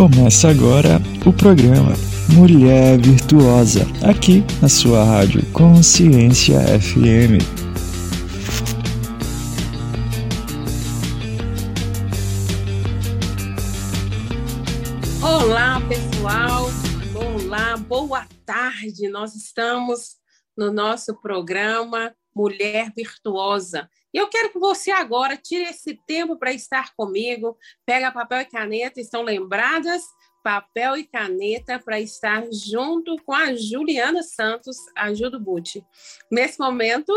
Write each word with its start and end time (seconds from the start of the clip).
Começa 0.00 0.48
agora 0.48 0.98
o 1.26 1.30
programa 1.30 1.92
Mulher 2.32 2.98
Virtuosa, 2.98 3.82
aqui 4.02 4.42
na 4.62 4.66
sua 4.66 5.04
rádio 5.04 5.44
Consciência 5.52 6.58
FM. 6.80 7.44
Olá, 15.22 15.78
pessoal. 15.86 16.70
Olá, 17.14 17.76
boa 17.76 18.26
tarde. 18.46 19.06
Nós 19.10 19.34
estamos 19.34 20.16
no 20.56 20.72
nosso 20.72 21.14
programa 21.20 22.10
Mulher 22.34 22.90
Virtuosa. 22.96 23.86
E 24.12 24.18
eu 24.18 24.28
quero 24.28 24.50
que 24.50 24.58
você 24.58 24.90
agora 24.90 25.36
tire 25.36 25.64
esse 25.64 25.94
tempo 26.06 26.36
para 26.36 26.52
estar 26.52 26.94
comigo. 26.94 27.56
Pega 27.86 28.12
papel 28.12 28.40
e 28.40 28.44
caneta, 28.44 29.00
estão 29.00 29.22
lembradas? 29.22 30.02
Papel 30.42 30.96
e 30.96 31.04
caneta 31.04 31.78
para 31.78 32.00
estar 32.00 32.44
junto 32.50 33.16
com 33.24 33.34
a 33.34 33.54
Juliana 33.54 34.22
Santos, 34.22 34.76
a 34.96 35.12
Ju 35.12 35.30
do. 35.30 35.42
Nesse 36.30 36.58
momento, 36.58 37.12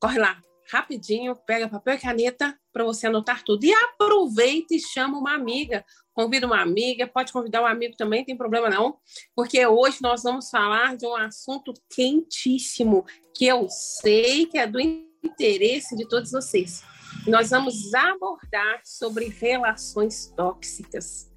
corre 0.00 0.18
lá, 0.18 0.40
rapidinho, 0.70 1.34
pega 1.46 1.68
papel 1.68 1.94
e 1.94 1.98
caneta 1.98 2.58
para 2.72 2.84
você 2.84 3.06
anotar 3.06 3.42
tudo. 3.42 3.64
E 3.64 3.72
aproveita 3.72 4.74
e 4.74 4.80
chama 4.80 5.18
uma 5.18 5.34
amiga. 5.34 5.84
Convida 6.12 6.46
uma 6.46 6.62
amiga, 6.62 7.06
pode 7.06 7.30
convidar 7.30 7.60
um 7.60 7.66
amigo 7.66 7.94
também, 7.94 8.24
tem 8.24 8.34
problema 8.34 8.70
não, 8.70 8.96
porque 9.34 9.66
hoje 9.66 9.98
nós 10.00 10.22
vamos 10.22 10.48
falar 10.48 10.96
de 10.96 11.06
um 11.06 11.14
assunto 11.14 11.74
quentíssimo 11.94 13.04
que 13.34 13.44
eu 13.44 13.68
sei 13.68 14.46
que 14.46 14.56
é 14.56 14.66
do 14.66 14.80
interesse 15.26 15.96
de 15.96 16.08
todos 16.08 16.30
vocês. 16.30 16.82
Nós 17.26 17.50
vamos 17.50 17.92
abordar 17.94 18.80
sobre 18.84 19.28
relações 19.28 20.32
tóxicas. 20.36 21.30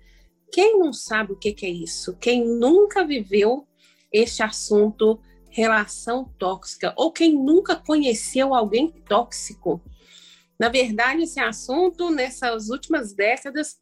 Quem 0.52 0.80
não 0.80 0.92
sabe 0.94 1.34
o 1.34 1.38
que 1.38 1.56
é 1.66 1.70
isso? 1.70 2.16
Quem 2.18 2.46
nunca 2.46 3.06
viveu 3.06 3.68
este 4.12 4.42
assunto, 4.42 5.20
relação 5.50 6.26
tóxica, 6.38 6.94
ou 6.98 7.12
quem 7.12 7.34
nunca 7.34 7.76
conheceu 7.76 8.54
alguém 8.54 8.92
tóxico? 9.08 9.82
Na 10.60 10.70
verdade, 10.70 11.24
esse 11.24 11.40
assunto, 11.40 12.10
nessas 12.10 12.70
últimas 12.70 13.14
décadas, 13.14 13.78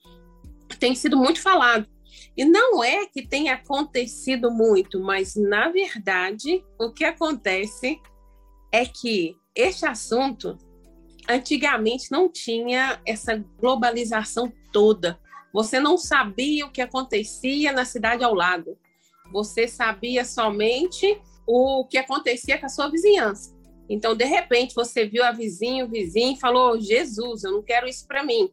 tem 0.79 0.93
sido 0.93 1.17
muito 1.17 1.41
falado. 1.41 1.87
E 2.35 2.45
não 2.45 2.83
é 2.83 3.05
que 3.05 3.27
tenha 3.27 3.55
acontecido 3.55 4.51
muito, 4.51 4.99
mas, 5.01 5.35
na 5.35 5.69
verdade, 5.69 6.63
o 6.79 6.91
que 6.91 7.03
acontece 7.03 7.99
é 8.71 8.85
que 8.85 9.35
este 9.57 9.87
assunto 9.87 10.55
antigamente 11.27 12.11
não 12.11 12.29
tinha 12.29 13.01
essa 13.05 13.43
globalização 13.59 14.53
toda. 14.71 15.19
Você 15.51 15.79
não 15.79 15.97
sabia 15.97 16.65
o 16.65 16.71
que 16.71 16.81
acontecia 16.81 17.73
na 17.73 17.83
cidade 17.83 18.23
ao 18.23 18.35
lado. 18.35 18.77
Você 19.33 19.67
sabia 19.67 20.23
somente 20.23 21.19
o 21.47 21.85
que 21.85 21.97
acontecia 21.97 22.57
com 22.59 22.67
a 22.67 22.69
sua 22.69 22.89
vizinhança. 22.89 23.57
Então, 23.89 24.15
de 24.15 24.25
repente, 24.25 24.75
você 24.75 25.05
viu 25.05 25.23
a 25.23 25.31
vizinha, 25.31 25.85
o 25.85 25.89
vizinho 25.89 26.33
e 26.33 26.39
falou: 26.39 26.79
Jesus, 26.79 27.43
eu 27.43 27.51
não 27.51 27.63
quero 27.63 27.87
isso 27.87 28.05
para 28.05 28.23
mim. 28.23 28.51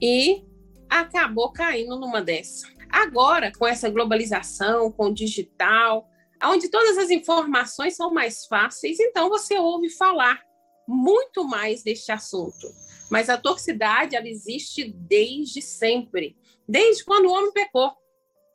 E 0.00 0.44
acabou 0.90 1.50
caindo 1.50 1.98
numa 1.98 2.20
dessa. 2.20 2.68
Agora, 2.90 3.50
com 3.52 3.66
essa 3.66 3.88
globalização, 3.88 4.90
com 4.92 5.06
o 5.06 5.14
digital, 5.14 6.08
onde 6.44 6.68
todas 6.70 6.98
as 6.98 7.10
informações 7.10 7.96
são 7.96 8.12
mais 8.12 8.46
fáceis, 8.46 8.98
então 9.00 9.28
você 9.28 9.58
ouve 9.58 9.90
falar 9.90 10.40
muito 10.86 11.44
mais 11.44 11.82
deste 11.82 12.10
assunto. 12.10 12.66
Mas 13.10 13.28
a 13.28 13.36
toxicidade, 13.36 14.16
ela 14.16 14.28
existe 14.28 14.92
desde 14.92 15.60
sempre, 15.62 16.36
desde 16.66 17.04
quando 17.04 17.26
o 17.26 17.32
homem 17.32 17.52
pecou. 17.52 17.92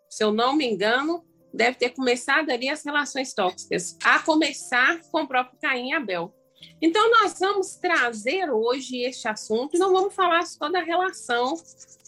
Se 0.09 0.23
eu 0.23 0.31
não 0.31 0.55
me 0.55 0.65
engano, 0.65 1.25
deve 1.53 1.77
ter 1.77 1.89
começado 1.89 2.49
ali 2.49 2.69
as 2.69 2.83
relações 2.83 3.33
tóxicas, 3.33 3.97
a 4.03 4.19
começar 4.19 4.99
com 5.11 5.21
o 5.21 5.27
próprio 5.27 5.59
Caim 5.59 5.89
e 5.89 5.93
Abel. 5.93 6.33
Então, 6.81 7.09
nós 7.11 7.37
vamos 7.39 7.75
trazer 7.75 8.49
hoje 8.49 9.01
este 9.01 9.27
assunto 9.27 9.77
não 9.77 9.91
vamos 9.91 10.13
falar 10.13 10.45
só 10.45 10.69
da 10.69 10.81
relação 10.81 11.55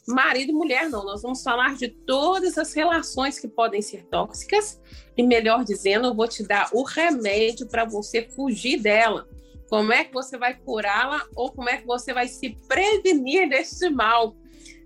marido 0.07 0.51
e 0.51 0.53
mulher, 0.53 0.89
não. 0.89 1.03
Nós 1.03 1.21
vamos 1.21 1.41
falar 1.41 1.75
de 1.75 1.89
todas 1.89 2.57
as 2.57 2.73
relações 2.73 3.39
que 3.39 3.47
podem 3.47 3.81
ser 3.81 4.05
tóxicas 4.05 4.81
e, 5.17 5.23
melhor 5.23 5.63
dizendo, 5.63 6.07
eu 6.07 6.15
vou 6.15 6.27
te 6.27 6.43
dar 6.43 6.69
o 6.73 6.83
remédio 6.83 7.67
para 7.67 7.85
você 7.85 8.23
fugir 8.23 8.79
dela. 8.79 9.27
Como 9.69 9.91
é 9.91 10.03
que 10.03 10.13
você 10.13 10.37
vai 10.37 10.53
curá-la 10.53 11.25
ou 11.35 11.51
como 11.51 11.69
é 11.69 11.77
que 11.77 11.87
você 11.87 12.13
vai 12.13 12.27
se 12.27 12.57
prevenir 12.67 13.49
desse 13.49 13.89
mal, 13.89 14.35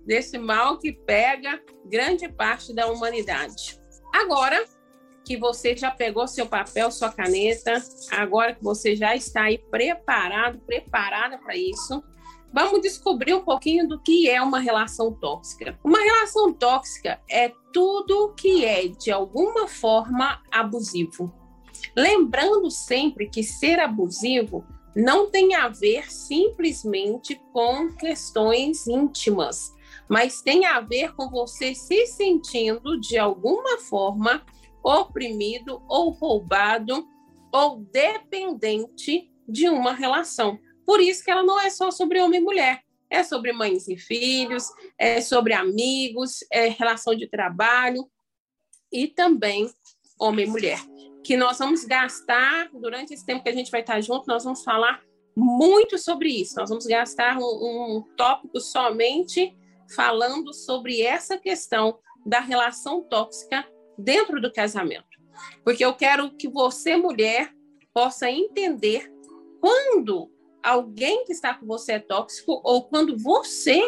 desse 0.06 0.38
mal 0.38 0.78
que 0.78 0.92
pega 0.92 1.60
grande 1.84 2.28
parte 2.28 2.72
da 2.74 2.86
humanidade. 2.86 3.78
Agora 4.12 4.64
que 5.24 5.36
você 5.36 5.76
já 5.76 5.90
pegou 5.90 6.26
seu 6.26 6.46
papel, 6.46 6.90
sua 6.90 7.12
caneta, 7.12 7.82
agora 8.10 8.54
que 8.54 8.62
você 8.62 8.96
já 8.96 9.14
está 9.14 9.44
aí 9.44 9.58
preparado, 9.58 10.58
preparada 10.60 11.38
para 11.38 11.56
isso, 11.56 12.02
Vamos 12.52 12.80
descobrir 12.80 13.32
um 13.32 13.44
pouquinho 13.44 13.86
do 13.86 14.00
que 14.00 14.28
é 14.28 14.42
uma 14.42 14.58
relação 14.58 15.12
tóxica. 15.12 15.78
Uma 15.84 16.00
relação 16.00 16.52
tóxica 16.52 17.20
é 17.30 17.52
tudo 17.72 18.34
que 18.34 18.64
é 18.64 18.88
de 18.88 19.12
alguma 19.12 19.68
forma 19.68 20.42
abusivo. 20.50 21.32
Lembrando 21.96 22.68
sempre 22.68 23.28
que 23.28 23.44
ser 23.44 23.78
abusivo 23.78 24.64
não 24.96 25.30
tem 25.30 25.54
a 25.54 25.68
ver 25.68 26.10
simplesmente 26.10 27.40
com 27.52 27.92
questões 27.92 28.88
íntimas, 28.88 29.72
mas 30.08 30.42
tem 30.42 30.66
a 30.66 30.80
ver 30.80 31.14
com 31.14 31.30
você 31.30 31.72
se 31.72 32.04
sentindo 32.06 32.98
de 32.98 33.16
alguma 33.16 33.78
forma 33.78 34.42
oprimido 34.82 35.82
ou 35.88 36.10
roubado 36.10 37.06
ou 37.52 37.78
dependente 37.78 39.30
de 39.48 39.68
uma 39.68 39.92
relação. 39.92 40.58
Por 40.86 41.00
isso 41.00 41.24
que 41.24 41.30
ela 41.30 41.42
não 41.42 41.60
é 41.60 41.70
só 41.70 41.90
sobre 41.90 42.20
homem 42.20 42.40
e 42.40 42.44
mulher. 42.44 42.82
É 43.08 43.24
sobre 43.24 43.52
mães 43.52 43.88
e 43.88 43.96
filhos, 43.96 44.68
é 44.96 45.20
sobre 45.20 45.52
amigos, 45.52 46.44
é 46.52 46.68
relação 46.68 47.14
de 47.14 47.28
trabalho 47.28 48.08
e 48.92 49.08
também 49.08 49.68
homem 50.18 50.46
e 50.46 50.48
mulher. 50.48 50.78
Que 51.24 51.36
nós 51.36 51.58
vamos 51.58 51.84
gastar, 51.84 52.70
durante 52.72 53.12
esse 53.12 53.26
tempo 53.26 53.42
que 53.42 53.48
a 53.48 53.54
gente 53.54 53.70
vai 53.70 53.80
estar 53.80 54.00
junto, 54.00 54.28
nós 54.28 54.44
vamos 54.44 54.62
falar 54.62 55.02
muito 55.36 55.98
sobre 55.98 56.28
isso. 56.28 56.54
Nós 56.56 56.68
vamos 56.70 56.86
gastar 56.86 57.36
um, 57.36 57.42
um 57.42 58.02
tópico 58.16 58.60
somente 58.60 59.56
falando 59.94 60.54
sobre 60.54 61.02
essa 61.02 61.36
questão 61.36 61.98
da 62.24 62.38
relação 62.38 63.02
tóxica 63.02 63.66
dentro 64.02 64.40
do 64.40 64.52
casamento. 64.52 65.04
Porque 65.64 65.84
eu 65.84 65.94
quero 65.94 66.30
que 66.36 66.48
você, 66.48 66.96
mulher, 66.96 67.52
possa 67.92 68.30
entender 68.30 69.10
quando 69.60 70.30
alguém 70.62 71.24
que 71.24 71.32
está 71.32 71.54
com 71.54 71.66
você 71.66 71.92
é 71.92 71.98
tóxico 71.98 72.60
ou 72.64 72.84
quando 72.84 73.16
você 73.16 73.80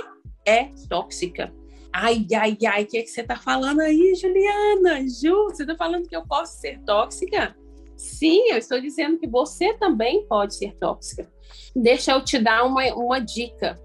é 0.47 0.71
tóxica. 0.89 1.53
Ai, 1.93 2.27
ai, 2.35 2.57
ai, 2.67 2.85
o 2.85 2.87
que, 2.87 2.99
é 2.99 3.03
que 3.03 3.09
você 3.09 3.21
está 3.21 3.37
falando 3.37 3.81
aí, 3.81 4.15
Juliana? 4.15 5.07
Ju, 5.07 5.45
você 5.51 5.63
está 5.63 5.77
falando 5.77 6.09
que 6.09 6.17
eu 6.17 6.27
posso 6.27 6.59
ser 6.59 6.81
tóxica? 6.85 7.55
Sim, 7.97 8.49
eu 8.51 8.57
estou 8.57 8.81
dizendo 8.81 9.19
que 9.19 9.29
você 9.29 9.75
também 9.75 10.27
pode 10.27 10.55
ser 10.55 10.75
tóxica. 10.79 11.31
Deixa 11.77 12.13
eu 12.13 12.25
te 12.25 12.39
dar 12.39 12.65
uma, 12.65 12.83
uma 12.95 13.19
dica. 13.19 13.79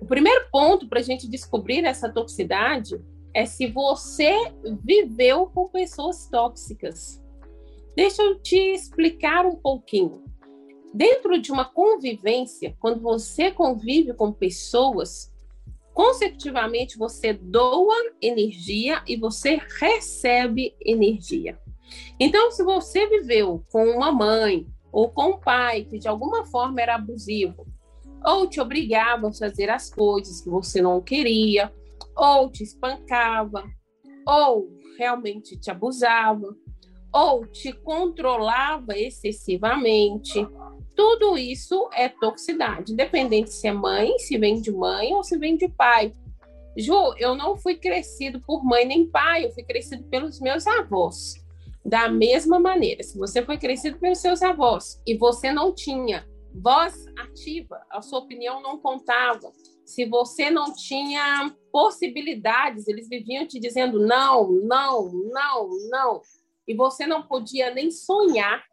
O 0.00 0.06
primeiro 0.06 0.46
ponto 0.50 0.88
para 0.88 1.00
a 1.00 1.02
gente 1.02 1.28
descobrir 1.28 1.84
essa 1.84 2.08
toxicidade 2.08 3.00
é 3.34 3.44
se 3.44 3.66
você 3.66 4.32
viveu 4.82 5.46
com 5.46 5.68
pessoas 5.68 6.28
tóxicas. 6.28 7.20
Deixa 7.96 8.22
eu 8.22 8.40
te 8.40 8.56
explicar 8.56 9.44
um 9.44 9.56
pouquinho 9.56 10.22
dentro 10.94 11.40
de 11.40 11.50
uma 11.50 11.64
convivência, 11.64 12.76
quando 12.78 13.00
você 13.00 13.50
convive 13.50 14.14
com 14.14 14.32
pessoas, 14.32 15.32
consecutivamente 15.92 16.96
você 16.96 17.32
doa 17.32 17.96
energia 18.22 19.02
e 19.06 19.16
você 19.16 19.60
recebe 19.80 20.76
energia. 20.80 21.58
Então, 22.18 22.50
se 22.52 22.62
você 22.62 23.08
viveu 23.08 23.64
com 23.72 23.84
uma 23.86 24.12
mãe 24.12 24.66
ou 24.92 25.10
com 25.10 25.30
um 25.30 25.38
pai 25.38 25.84
que 25.84 25.98
de 25.98 26.06
alguma 26.06 26.46
forma 26.46 26.80
era 26.80 26.94
abusivo, 26.94 27.66
ou 28.24 28.48
te 28.48 28.60
obrigava 28.60 29.28
a 29.28 29.32
fazer 29.32 29.68
as 29.68 29.92
coisas 29.92 30.40
que 30.40 30.48
você 30.48 30.80
não 30.80 31.00
queria, 31.00 31.72
ou 32.16 32.50
te 32.50 32.62
espancava, 32.62 33.64
ou 34.26 34.68
realmente 34.98 35.58
te 35.58 35.70
abusava, 35.70 36.56
ou 37.12 37.46
te 37.46 37.72
controlava 37.72 38.98
excessivamente, 38.98 40.46
tudo 40.96 41.36
isso 41.36 41.88
é 41.92 42.08
toxicidade, 42.08 42.92
independente 42.92 43.50
se 43.50 43.66
é 43.66 43.72
mãe, 43.72 44.16
se 44.18 44.38
vem 44.38 44.60
de 44.60 44.70
mãe 44.70 45.12
ou 45.12 45.22
se 45.24 45.36
vem 45.36 45.56
de 45.56 45.68
pai. 45.68 46.12
Ju, 46.76 47.14
eu 47.18 47.34
não 47.34 47.56
fui 47.56 47.76
crescido 47.76 48.40
por 48.40 48.64
mãe 48.64 48.84
nem 48.84 49.08
pai, 49.08 49.44
eu 49.44 49.52
fui 49.52 49.62
crescido 49.62 50.04
pelos 50.04 50.40
meus 50.40 50.66
avós. 50.66 51.34
Da 51.84 52.08
mesma 52.08 52.58
maneira, 52.58 53.02
se 53.02 53.18
você 53.18 53.44
foi 53.44 53.58
crescido 53.58 53.98
pelos 53.98 54.18
seus 54.18 54.42
avós 54.42 55.00
e 55.06 55.16
você 55.16 55.52
não 55.52 55.74
tinha 55.74 56.26
voz 56.54 57.04
ativa, 57.18 57.80
a 57.90 58.00
sua 58.00 58.20
opinião 58.20 58.62
não 58.62 58.78
contava, 58.78 59.52
se 59.84 60.04
você 60.06 60.50
não 60.50 60.72
tinha 60.74 61.54
possibilidades, 61.70 62.88
eles 62.88 63.08
viviam 63.08 63.46
te 63.46 63.58
dizendo 63.60 63.98
não, 64.06 64.50
não, 64.50 65.12
não, 65.12 65.68
não, 65.90 66.22
e 66.66 66.74
você 66.74 67.06
não 67.06 67.22
podia 67.22 67.72
nem 67.74 67.90
sonhar, 67.90 68.64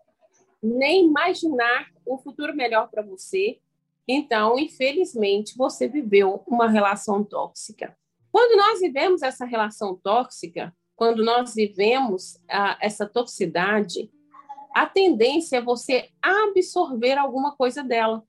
nem 0.61 1.05
imaginar 1.05 1.87
um 2.07 2.17
futuro 2.17 2.55
melhor 2.55 2.89
para 2.89 3.01
você. 3.01 3.59
Então, 4.07 4.57
infelizmente, 4.57 5.57
você 5.57 5.87
viveu 5.87 6.43
uma 6.47 6.69
relação 6.69 7.23
tóxica. 7.23 7.95
Quando 8.31 8.55
nós 8.57 8.79
vivemos 8.79 9.21
essa 9.21 9.45
relação 9.45 9.95
tóxica, 9.95 10.73
quando 10.95 11.23
nós 11.23 11.53
vivemos 11.55 12.39
a, 12.49 12.77
essa 12.79 13.05
toxicidade, 13.05 14.09
a 14.73 14.85
tendência 14.85 15.57
é 15.57 15.61
você 15.61 16.09
absorver 16.21 17.17
alguma 17.17 17.55
coisa 17.55 17.83
dela. 17.83 18.23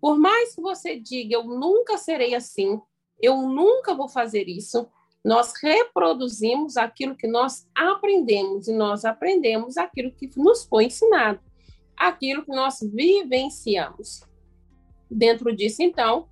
Por 0.00 0.18
mais 0.18 0.54
que 0.54 0.60
você 0.60 0.98
diga, 0.98 1.34
eu 1.34 1.44
nunca 1.44 1.98
serei 1.98 2.34
assim, 2.34 2.80
eu 3.20 3.36
nunca 3.42 3.94
vou 3.94 4.08
fazer 4.08 4.48
isso, 4.48 4.88
nós 5.24 5.52
reproduzimos 5.60 6.76
aquilo 6.76 7.16
que 7.16 7.26
nós 7.26 7.68
aprendemos 7.74 8.68
e 8.68 8.72
nós 8.72 9.04
aprendemos 9.04 9.76
aquilo 9.76 10.12
que 10.12 10.30
nos 10.36 10.64
foi 10.64 10.84
ensinado, 10.84 11.40
aquilo 11.96 12.44
que 12.44 12.52
nós 12.52 12.78
vivenciamos. 12.80 14.22
Dentro 15.10 15.54
disso, 15.54 15.82
então, 15.82 16.28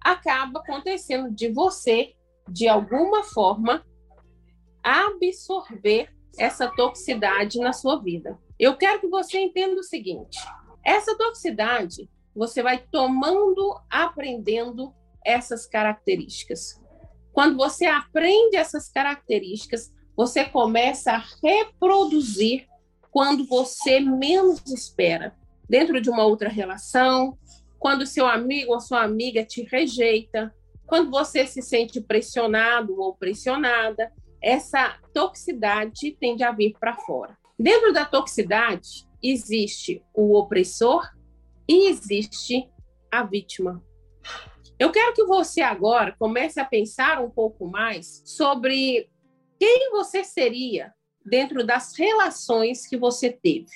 acaba 0.00 0.60
acontecendo 0.60 1.30
de 1.30 1.48
você, 1.50 2.14
de 2.48 2.68
alguma 2.68 3.24
forma, 3.24 3.84
absorver 4.82 6.12
essa 6.38 6.68
toxicidade 6.68 7.58
na 7.58 7.72
sua 7.72 7.96
vida. 7.96 8.38
Eu 8.58 8.76
quero 8.76 9.00
que 9.00 9.08
você 9.08 9.38
entenda 9.38 9.80
o 9.80 9.84
seguinte: 9.84 10.38
essa 10.84 11.16
toxicidade 11.16 12.08
você 12.38 12.62
vai 12.62 12.78
tomando, 12.78 13.76
aprendendo 13.90 14.94
essas 15.26 15.66
características. 15.66 16.80
Quando 17.32 17.56
você 17.56 17.86
aprende 17.86 18.56
essas 18.56 18.88
características, 18.88 19.92
você 20.16 20.44
começa 20.44 21.12
a 21.12 21.24
reproduzir 21.42 22.66
quando 23.10 23.44
você 23.44 23.98
menos 23.98 24.62
espera. 24.66 25.36
Dentro 25.68 26.00
de 26.00 26.08
uma 26.08 26.24
outra 26.24 26.48
relação, 26.48 27.36
quando 27.78 28.06
seu 28.06 28.26
amigo 28.26 28.72
ou 28.72 28.80
sua 28.80 29.02
amiga 29.02 29.44
te 29.44 29.62
rejeita, 29.64 30.54
quando 30.86 31.10
você 31.10 31.44
se 31.44 31.60
sente 31.60 32.00
pressionado 32.00 33.00
ou 33.00 33.14
pressionada, 33.16 34.12
essa 34.40 34.96
toxicidade 35.12 36.16
tende 36.18 36.44
a 36.44 36.52
vir 36.52 36.76
para 36.78 36.94
fora. 36.94 37.36
Dentro 37.58 37.92
da 37.92 38.04
toxicidade, 38.04 39.06
existe 39.20 40.02
o 40.14 40.38
opressor 40.38 41.17
e 41.68 41.88
existe 41.88 42.68
a 43.12 43.22
vítima. 43.22 43.84
Eu 44.78 44.90
quero 44.90 45.12
que 45.12 45.24
você 45.24 45.60
agora 45.60 46.14
comece 46.18 46.60
a 46.60 46.64
pensar 46.64 47.20
um 47.20 47.30
pouco 47.30 47.66
mais 47.66 48.22
sobre 48.24 49.10
quem 49.58 49.90
você 49.90 50.22
seria 50.22 50.94
dentro 51.24 51.64
das 51.66 51.96
relações 51.96 52.86
que 52.86 52.96
você 52.96 53.30
teve. 53.30 53.70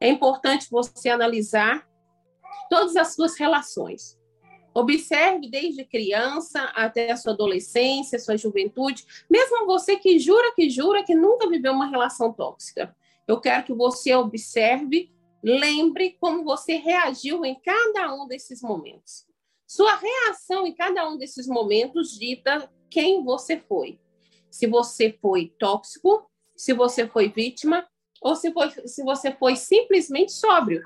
É 0.00 0.08
importante 0.08 0.68
você 0.70 1.08
analisar 1.08 1.88
todas 2.68 2.96
as 2.96 3.14
suas 3.14 3.38
relações. 3.38 4.18
Observe 4.72 5.48
desde 5.48 5.84
criança 5.84 6.62
até 6.74 7.10
a 7.10 7.16
sua 7.16 7.32
adolescência, 7.32 8.18
sua 8.18 8.36
juventude, 8.36 9.04
mesmo 9.28 9.66
você 9.66 9.96
que 9.96 10.18
jura 10.18 10.52
que 10.54 10.70
jura 10.70 11.04
que 11.04 11.14
nunca 11.14 11.48
viveu 11.48 11.72
uma 11.72 11.88
relação 11.88 12.32
tóxica. 12.32 12.94
Eu 13.26 13.40
quero 13.40 13.64
que 13.64 13.72
você 13.72 14.14
observe, 14.14 15.12
lembre 15.42 16.16
como 16.20 16.44
você 16.44 16.74
reagiu 16.74 17.44
em 17.44 17.58
cada 17.60 18.14
um 18.14 18.26
desses 18.26 18.62
momentos. 18.62 19.26
Sua 19.66 19.94
reação 19.94 20.66
em 20.66 20.74
cada 20.74 21.08
um 21.08 21.16
desses 21.16 21.46
momentos 21.46 22.18
dita 22.18 22.70
quem 22.90 23.22
você 23.22 23.58
foi. 23.58 24.00
Se 24.50 24.66
você 24.66 25.16
foi 25.20 25.54
tóxico, 25.58 26.28
se 26.56 26.72
você 26.72 27.06
foi 27.06 27.28
vítima, 27.28 27.86
ou 28.20 28.36
se, 28.36 28.52
foi, 28.52 28.70
se 28.86 29.02
você 29.02 29.32
foi 29.32 29.56
simplesmente 29.56 30.32
sóbrio. 30.32 30.82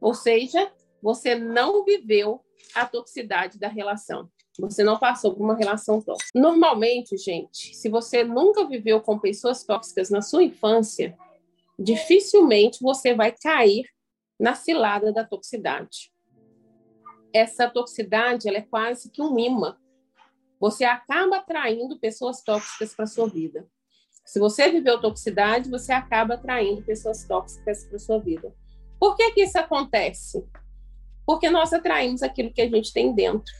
Ou 0.00 0.14
seja, 0.14 0.72
você 1.02 1.34
não 1.34 1.84
viveu 1.84 2.40
a 2.74 2.86
toxicidade 2.86 3.58
da 3.58 3.68
relação. 3.68 4.30
Você 4.58 4.82
não 4.84 4.98
passou 4.98 5.34
por 5.34 5.42
uma 5.42 5.56
relação 5.56 6.00
tóxica. 6.00 6.38
Normalmente, 6.38 7.16
gente, 7.16 7.74
se 7.74 7.88
você 7.88 8.24
nunca 8.24 8.66
viveu 8.66 9.00
com 9.00 9.18
pessoas 9.18 9.64
tóxicas 9.64 10.10
na 10.10 10.22
sua 10.22 10.44
infância, 10.44 11.16
dificilmente 11.80 12.78
você 12.82 13.14
vai 13.14 13.32
cair 13.32 13.84
na 14.38 14.54
cilada 14.54 15.12
da 15.12 15.24
toxicidade 15.24 16.10
essa 17.32 17.68
toxicidade 17.68 18.48
ela 18.48 18.58
é 18.58 18.62
quase 18.62 19.10
que 19.10 19.22
um 19.22 19.38
imã. 19.38 19.76
Você 20.58 20.84
acaba 20.84 21.38
atraindo 21.38 21.98
pessoas 21.98 22.42
tóxicas 22.42 22.94
para 22.94 23.06
sua 23.06 23.28
vida. 23.28 23.66
Se 24.24 24.38
você 24.38 24.70
viveu 24.70 25.00
toxicidade, 25.00 25.70
você 25.70 25.92
acaba 25.92 26.34
atraindo 26.34 26.82
pessoas 26.82 27.24
tóxicas 27.24 27.84
para 27.84 27.98
sua 27.98 28.18
vida. 28.18 28.54
Por 28.98 29.16
que 29.16 29.30
que 29.32 29.42
isso 29.42 29.58
acontece? 29.58 30.46
Porque 31.26 31.48
nós 31.48 31.72
atraímos 31.72 32.22
aquilo 32.22 32.52
que 32.52 32.60
a 32.60 32.68
gente 32.68 32.92
tem 32.92 33.14
dentro. 33.14 33.52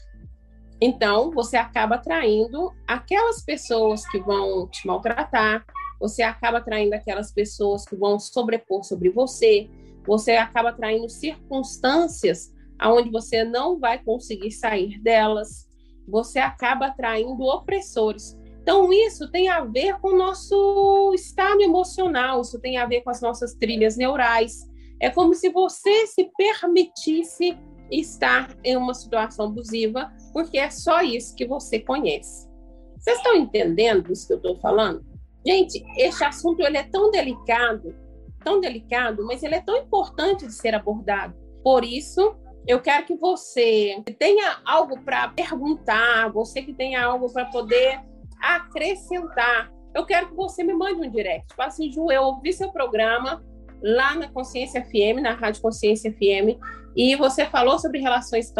Então, 0.79 1.31
você 1.31 1.57
acaba 1.57 1.95
atraindo 1.95 2.71
aquelas 2.87 3.43
pessoas 3.43 4.07
que 4.09 4.19
vão 4.19 4.67
te 4.67 4.85
maltratar, 4.85 5.65
você 6.01 6.23
acaba 6.23 6.57
atraindo 6.57 6.95
aquelas 6.95 7.31
pessoas 7.31 7.85
que 7.85 7.95
vão 7.95 8.19
sobrepor 8.19 8.83
sobre 8.83 9.09
você, 9.09 9.69
você 10.05 10.31
acaba 10.31 10.69
atraindo 10.69 11.07
circunstâncias 11.07 12.51
aonde 12.79 13.11
você 13.11 13.43
não 13.43 13.77
vai 13.79 14.03
conseguir 14.03 14.49
sair 14.49 14.99
delas, 14.99 15.69
você 16.07 16.39
acaba 16.39 16.87
atraindo 16.87 17.43
opressores. 17.43 18.35
Então, 18.63 18.91
isso 18.91 19.29
tem 19.29 19.49
a 19.49 19.63
ver 19.63 19.99
com 19.99 20.09
o 20.09 20.17
nosso 20.17 21.11
estado 21.13 21.61
emocional, 21.61 22.41
isso 22.41 22.59
tem 22.59 22.77
a 22.77 22.87
ver 22.87 23.01
com 23.01 23.11
as 23.11 23.21
nossas 23.21 23.53
trilhas 23.53 23.95
neurais. 23.95 24.67
É 24.99 25.11
como 25.11 25.35
se 25.35 25.49
você 25.49 26.07
se 26.07 26.31
permitisse 26.35 27.55
estar 27.91 28.55
em 28.63 28.75
uma 28.75 28.95
situação 28.95 29.45
abusiva, 29.45 30.11
porque 30.33 30.57
é 30.57 30.69
só 30.71 31.01
isso 31.01 31.35
que 31.35 31.45
você 31.45 31.79
conhece. 31.79 32.49
Vocês 32.97 33.17
estão 33.17 33.35
entendendo 33.35 34.11
isso 34.11 34.25
que 34.27 34.33
eu 34.33 34.37
estou 34.37 34.59
falando? 34.59 35.10
Gente, 35.45 35.83
este 35.97 36.23
assunto 36.23 36.61
ele 36.61 36.77
é 36.77 36.83
tão 36.83 37.09
delicado, 37.09 37.95
tão 38.43 38.59
delicado, 38.59 39.25
mas 39.25 39.41
ele 39.43 39.55
é 39.55 39.61
tão 39.61 39.77
importante 39.77 40.45
de 40.45 40.53
ser 40.53 40.75
abordado. 40.75 41.35
Por 41.63 41.83
isso, 41.83 42.35
eu 42.67 42.79
quero 42.79 43.05
que 43.05 43.15
você 43.15 44.03
tenha 44.19 44.61
algo 44.65 44.99
para 45.01 45.29
perguntar, 45.29 46.31
você 46.31 46.61
que 46.61 46.73
tenha 46.73 47.03
algo 47.03 47.31
para 47.31 47.45
poder 47.45 47.99
acrescentar. 48.39 49.71
Eu 49.93 50.05
quero 50.05 50.29
que 50.29 50.35
você 50.35 50.63
me 50.63 50.73
mande 50.73 51.05
um 51.05 51.09
direct. 51.09 51.53
Fala 51.55 51.69
assim, 51.69 51.91
Ju, 51.91 52.11
eu 52.11 52.23
ouvi 52.23 52.53
seu 52.53 52.71
programa 52.71 53.43
lá 53.81 54.15
na 54.15 54.27
Consciência 54.27 54.83
FM, 54.85 55.21
na 55.21 55.33
Rádio 55.33 55.61
Consciência 55.61 56.11
FM, 56.11 56.59
e 56.95 57.15
você 57.15 57.45
falou 57.45 57.79
sobre 57.79 57.99
relações 57.99 58.53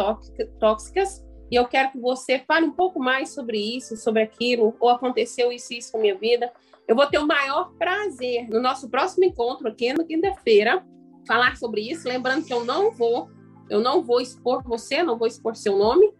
tóxicas, 0.58 1.24
e 1.50 1.54
eu 1.54 1.66
quero 1.66 1.92
que 1.92 1.98
você 1.98 2.38
fale 2.40 2.66
um 2.66 2.72
pouco 2.72 2.98
mais 2.98 3.34
sobre 3.34 3.58
isso, 3.58 3.96
sobre 3.96 4.22
aquilo, 4.22 4.74
ou 4.80 4.88
aconteceu 4.88 5.52
isso 5.52 5.72
e 5.72 5.78
isso 5.78 5.92
com 5.92 5.98
minha 5.98 6.16
vida. 6.16 6.50
Eu 6.88 6.96
vou 6.96 7.06
ter 7.06 7.18
o 7.18 7.26
maior 7.26 7.72
prazer 7.78 8.48
no 8.48 8.60
nosso 8.60 8.88
próximo 8.90 9.24
encontro 9.24 9.68
aqui 9.68 9.92
na 9.92 10.04
quinta-feira 10.04 10.84
falar 11.26 11.56
sobre 11.56 11.80
isso, 11.80 12.08
lembrando 12.08 12.44
que 12.44 12.52
eu 12.52 12.64
não 12.64 12.90
vou 12.90 13.30
eu 13.70 13.80
não 13.80 14.02
vou 14.02 14.20
expor 14.20 14.62
você, 14.62 15.02
não 15.02 15.16
vou 15.16 15.26
expor 15.26 15.56
seu 15.56 15.78
nome 15.78 16.12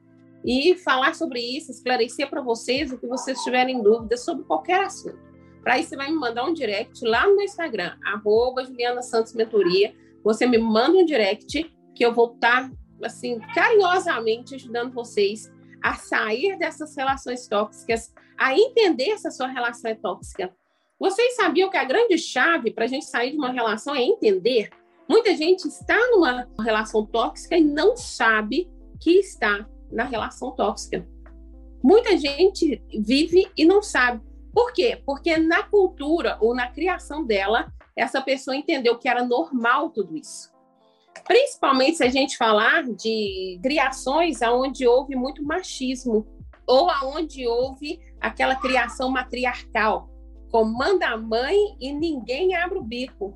e 0.45 0.75
falar 0.77 1.15
sobre 1.15 1.39
isso, 1.39 1.71
esclarecer 1.71 2.31
para 2.31 2.41
vocês 2.41 2.91
o 2.91 2.99
que 2.99 3.07
vocês 3.07 3.39
tiverem 3.41 3.83
dúvidas 3.83 4.25
sobre 4.25 4.45
qualquer 4.45 4.85
assunto. 4.85 5.19
Para 5.63 5.79
isso, 5.79 5.91
você 5.91 5.97
vai 5.97 6.11
me 6.11 6.17
mandar 6.17 6.45
um 6.45 6.53
direct 6.53 7.05
lá 7.05 7.27
no 7.27 7.41
Instagram, 7.43 7.97
arroba 8.05 8.65
Juliana 8.65 9.03
Santos 9.03 9.35
Mentoria. 9.35 9.95
Você 10.25 10.47
me 10.47 10.59
manda 10.59 10.97
um 10.97 11.05
direct 11.05 11.73
que 11.95 12.05
eu 12.05 12.13
vou 12.13 12.33
estar, 12.35 12.69
tá, 12.69 12.77
assim, 13.05 13.39
carinhosamente 13.55 14.55
ajudando 14.55 14.93
vocês 14.93 15.53
a 15.83 15.95
sair 15.95 16.59
dessas 16.59 16.97
relações 16.97 17.47
tóxicas, 17.47 18.13
a 18.47 18.57
entender 18.57 19.19
se 19.19 19.29
a 19.29 19.31
sua 19.31 19.47
relação 19.47 19.91
é 19.91 19.95
tóxica. 19.95 20.55
Vocês 20.99 21.37
sabiam 21.37 21.71
que 21.71 21.77
a 21.77 21.85
grande 21.85 22.17
chave 22.19 22.71
para 22.71 22.85
a 22.85 22.89
gente 22.89 23.07
sair 23.07 23.33
de 23.33 23.37
uma 23.37 23.51
relação 23.51 23.95
é 23.95 24.03
entender 24.03 24.71
Muita 25.13 25.37
gente 25.37 25.67
está 25.67 25.99
numa 26.11 26.49
relação 26.61 27.05
tóxica 27.05 27.55
e 27.55 27.63
não 27.63 27.97
sabe 27.97 28.71
que 28.99 29.19
está 29.19 29.69
na 29.91 30.05
relação 30.05 30.53
tóxica. 30.53 31.07
Muita 31.83 32.17
gente 32.17 32.83
vive 32.99 33.51
e 33.55 33.65
não 33.67 33.83
sabe. 33.83 34.23
Por 34.55 34.73
quê? 34.73 35.03
Porque 35.05 35.37
na 35.37 35.65
cultura 35.65 36.39
ou 36.41 36.55
na 36.55 36.69
criação 36.71 37.25
dela, 37.27 37.71
essa 37.95 38.23
pessoa 38.23 38.57
entendeu 38.57 38.99
que 38.99 39.07
era 39.07 39.23
normal 39.23 39.91
tudo 39.91 40.17
isso. 40.17 40.51
Principalmente 41.27 41.99
se 41.99 42.05
a 42.05 42.09
gente 42.09 42.37
falar 42.39 42.85
de 42.85 43.61
criações 43.63 44.41
onde 44.41 44.87
houve 44.87 45.15
muito 45.15 45.45
machismo 45.45 46.27
ou 46.67 46.89
aonde 46.89 47.47
houve 47.47 48.01
aquela 48.23 48.57
criação 48.57 49.11
matriarcal. 49.11 50.09
Comanda 50.51 51.09
a 51.09 51.17
mãe 51.17 51.77
e 51.81 51.93
ninguém 51.93 52.55
abre 52.55 52.79
o 52.79 52.83
bico. 52.83 53.35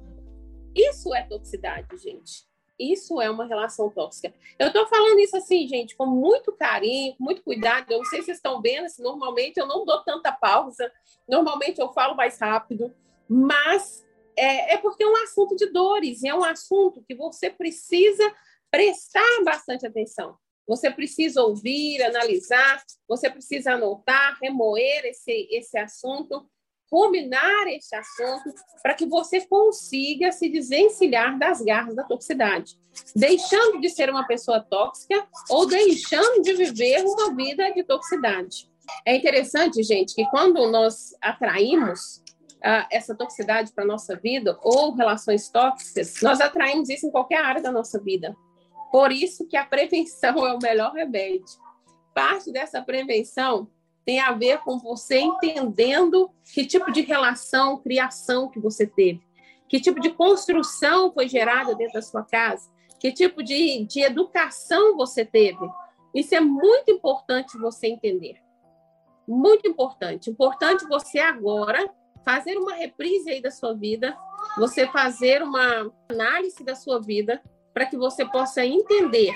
Isso 0.74 1.14
é 1.14 1.22
toxicidade, 1.22 1.96
gente. 1.96 2.46
Isso 2.78 3.20
é 3.20 3.30
uma 3.30 3.46
relação 3.46 3.90
tóxica. 3.90 4.32
Eu 4.58 4.68
estou 4.68 4.86
falando 4.86 5.18
isso 5.18 5.36
assim, 5.36 5.66
gente, 5.66 5.96
com 5.96 6.06
muito 6.06 6.52
carinho, 6.52 7.16
muito 7.18 7.42
cuidado. 7.42 7.90
Eu 7.90 7.98
não 7.98 8.04
sei 8.04 8.20
se 8.20 8.26
vocês 8.26 8.38
estão 8.38 8.60
vendo, 8.60 8.86
normalmente 8.98 9.58
eu 9.58 9.66
não 9.66 9.84
dou 9.84 10.02
tanta 10.04 10.30
pausa, 10.30 10.92
normalmente 11.26 11.80
eu 11.80 11.90
falo 11.92 12.14
mais 12.14 12.38
rápido, 12.38 12.94
mas 13.26 14.06
é, 14.36 14.74
é 14.74 14.76
porque 14.76 15.02
é 15.02 15.08
um 15.08 15.16
assunto 15.16 15.56
de 15.56 15.66
dores, 15.66 16.22
é 16.22 16.34
um 16.34 16.44
assunto 16.44 17.02
que 17.08 17.14
você 17.14 17.48
precisa 17.48 18.30
prestar 18.70 19.42
bastante 19.42 19.86
atenção. 19.86 20.36
Você 20.66 20.90
precisa 20.90 21.42
ouvir, 21.42 22.02
analisar, 22.02 22.82
você 23.08 23.30
precisa 23.30 23.72
anotar, 23.72 24.36
remoer 24.40 25.04
esse, 25.04 25.48
esse 25.50 25.78
assunto, 25.78 26.48
ruminar 26.90 27.66
esse 27.68 27.94
assunto, 27.94 28.54
para 28.82 28.94
que 28.94 29.06
você 29.06 29.40
consiga 29.46 30.30
se 30.32 30.48
desvencilhar 30.48 31.38
das 31.38 31.60
garras 31.60 31.94
da 31.94 32.04
toxicidade, 32.04 32.78
deixando 33.14 33.80
de 33.80 33.88
ser 33.88 34.08
uma 34.10 34.26
pessoa 34.26 34.60
tóxica 34.60 35.26
ou 35.50 35.66
deixando 35.66 36.42
de 36.42 36.52
viver 36.54 37.04
uma 37.04 37.34
vida 37.34 37.72
de 37.72 37.82
toxicidade. 37.82 38.70
É 39.04 39.16
interessante, 39.16 39.82
gente, 39.82 40.14
que 40.14 40.24
quando 40.30 40.70
nós 40.70 41.14
atraímos 41.20 42.22
uh, 42.56 42.86
essa 42.90 43.16
toxicidade 43.16 43.72
para 43.72 43.84
nossa 43.84 44.16
vida 44.16 44.56
ou 44.62 44.94
relações 44.94 45.48
tóxicas, 45.48 46.20
nós 46.22 46.40
atraímos 46.40 46.88
isso 46.88 47.06
em 47.06 47.10
qualquer 47.10 47.44
área 47.44 47.62
da 47.62 47.72
nossa 47.72 48.00
vida. 48.00 48.36
Por 48.96 49.12
isso 49.12 49.46
que 49.46 49.58
a 49.58 49.66
prevenção 49.66 50.46
é 50.46 50.54
o 50.54 50.58
melhor 50.58 50.94
remédio. 50.94 51.60
Parte 52.14 52.50
dessa 52.50 52.80
prevenção 52.80 53.70
tem 54.06 54.20
a 54.20 54.32
ver 54.32 54.60
com 54.60 54.78
você 54.78 55.18
entendendo 55.18 56.30
que 56.54 56.64
tipo 56.64 56.90
de 56.90 57.02
relação, 57.02 57.76
criação 57.76 58.48
que 58.48 58.58
você 58.58 58.86
teve, 58.86 59.20
que 59.68 59.78
tipo 59.78 60.00
de 60.00 60.08
construção 60.08 61.12
foi 61.12 61.28
gerada 61.28 61.74
dentro 61.74 61.92
da 61.92 62.00
sua 62.00 62.22
casa, 62.22 62.70
que 62.98 63.12
tipo 63.12 63.42
de, 63.42 63.84
de 63.84 64.00
educação 64.00 64.96
você 64.96 65.26
teve. 65.26 65.68
Isso 66.14 66.34
é 66.34 66.40
muito 66.40 66.90
importante 66.90 67.58
você 67.58 67.88
entender. 67.88 68.40
Muito 69.28 69.68
importante. 69.68 70.30
Importante 70.30 70.88
você 70.88 71.18
agora 71.18 71.86
fazer 72.24 72.56
uma 72.56 72.72
reprise 72.72 73.28
aí 73.28 73.42
da 73.42 73.50
sua 73.50 73.74
vida, 73.74 74.16
você 74.56 74.86
fazer 74.86 75.42
uma 75.42 75.92
análise 76.08 76.64
da 76.64 76.74
sua 76.74 76.98
vida 76.98 77.42
para 77.76 77.84
que 77.84 77.96
você 77.98 78.24
possa 78.24 78.64
entender 78.64 79.34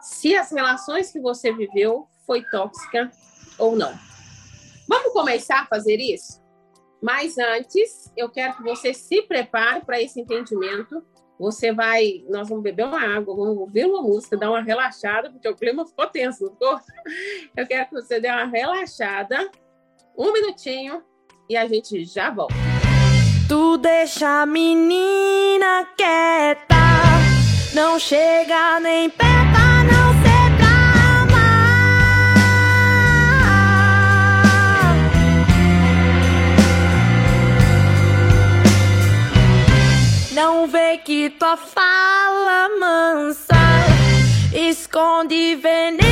se 0.00 0.34
as 0.34 0.50
relações 0.50 1.12
que 1.12 1.20
você 1.20 1.52
viveu 1.52 2.08
foi 2.26 2.42
tóxica 2.42 3.08
ou 3.56 3.76
não. 3.76 3.96
Vamos 4.88 5.12
começar 5.12 5.60
a 5.60 5.66
fazer 5.66 6.00
isso? 6.00 6.42
Mas 7.00 7.38
antes, 7.38 8.12
eu 8.16 8.28
quero 8.28 8.56
que 8.56 8.64
você 8.64 8.92
se 8.92 9.22
prepare 9.22 9.84
para 9.84 10.02
esse 10.02 10.20
entendimento. 10.20 11.04
Você 11.38 11.72
vai, 11.72 12.24
nós 12.28 12.48
vamos 12.48 12.64
beber 12.64 12.84
uma 12.84 13.00
água, 13.00 13.36
vamos 13.36 13.56
ouvir 13.56 13.86
uma 13.86 14.02
música, 14.02 14.36
dar 14.36 14.50
uma 14.50 14.60
relaxada, 14.60 15.30
porque 15.30 15.48
o 15.48 15.54
clima 15.54 15.86
ficou 15.86 16.08
tenso, 16.08 16.46
não 16.46 16.50
ficou? 16.50 16.80
Eu 17.56 17.64
quero 17.64 17.88
que 17.88 17.94
você 17.94 18.18
dê 18.18 18.26
uma 18.26 18.46
relaxada, 18.46 19.48
um 20.18 20.32
minutinho, 20.32 21.00
e 21.48 21.56
a 21.56 21.64
gente 21.68 22.04
já 22.04 22.28
volta. 22.28 22.56
Tu 23.48 23.76
deixa 23.78 24.42
a 24.42 24.46
menina 24.46 25.84
quieta 25.96 26.78
não 27.74 27.98
chega 27.98 28.80
nem 28.80 29.10
perto 29.10 29.58
não 29.90 30.12
ser 30.22 30.56
pra 30.56 30.66
amar. 31.22 31.58
Não 40.32 40.66
vê 40.66 40.98
que 40.98 41.30
tua 41.30 41.56
fala 41.56 42.68
mansa 42.80 43.54
esconde 44.52 45.56
veneno 45.56 46.07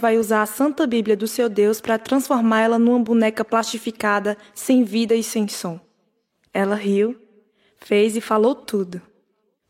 vai 0.00 0.18
usar 0.18 0.42
a 0.42 0.46
Santa 0.46 0.86
Bíblia 0.86 1.16
do 1.16 1.28
seu 1.28 1.48
Deus 1.48 1.80
para 1.80 1.98
transformá-la 1.98 2.78
numa 2.78 2.98
boneca 2.98 3.44
plastificada, 3.44 4.36
sem 4.54 4.82
vida 4.82 5.14
e 5.14 5.22
sem 5.22 5.46
som. 5.46 5.78
Ela 6.52 6.74
riu, 6.74 7.16
fez 7.76 8.16
e 8.16 8.20
falou 8.20 8.54
tudo. 8.54 9.00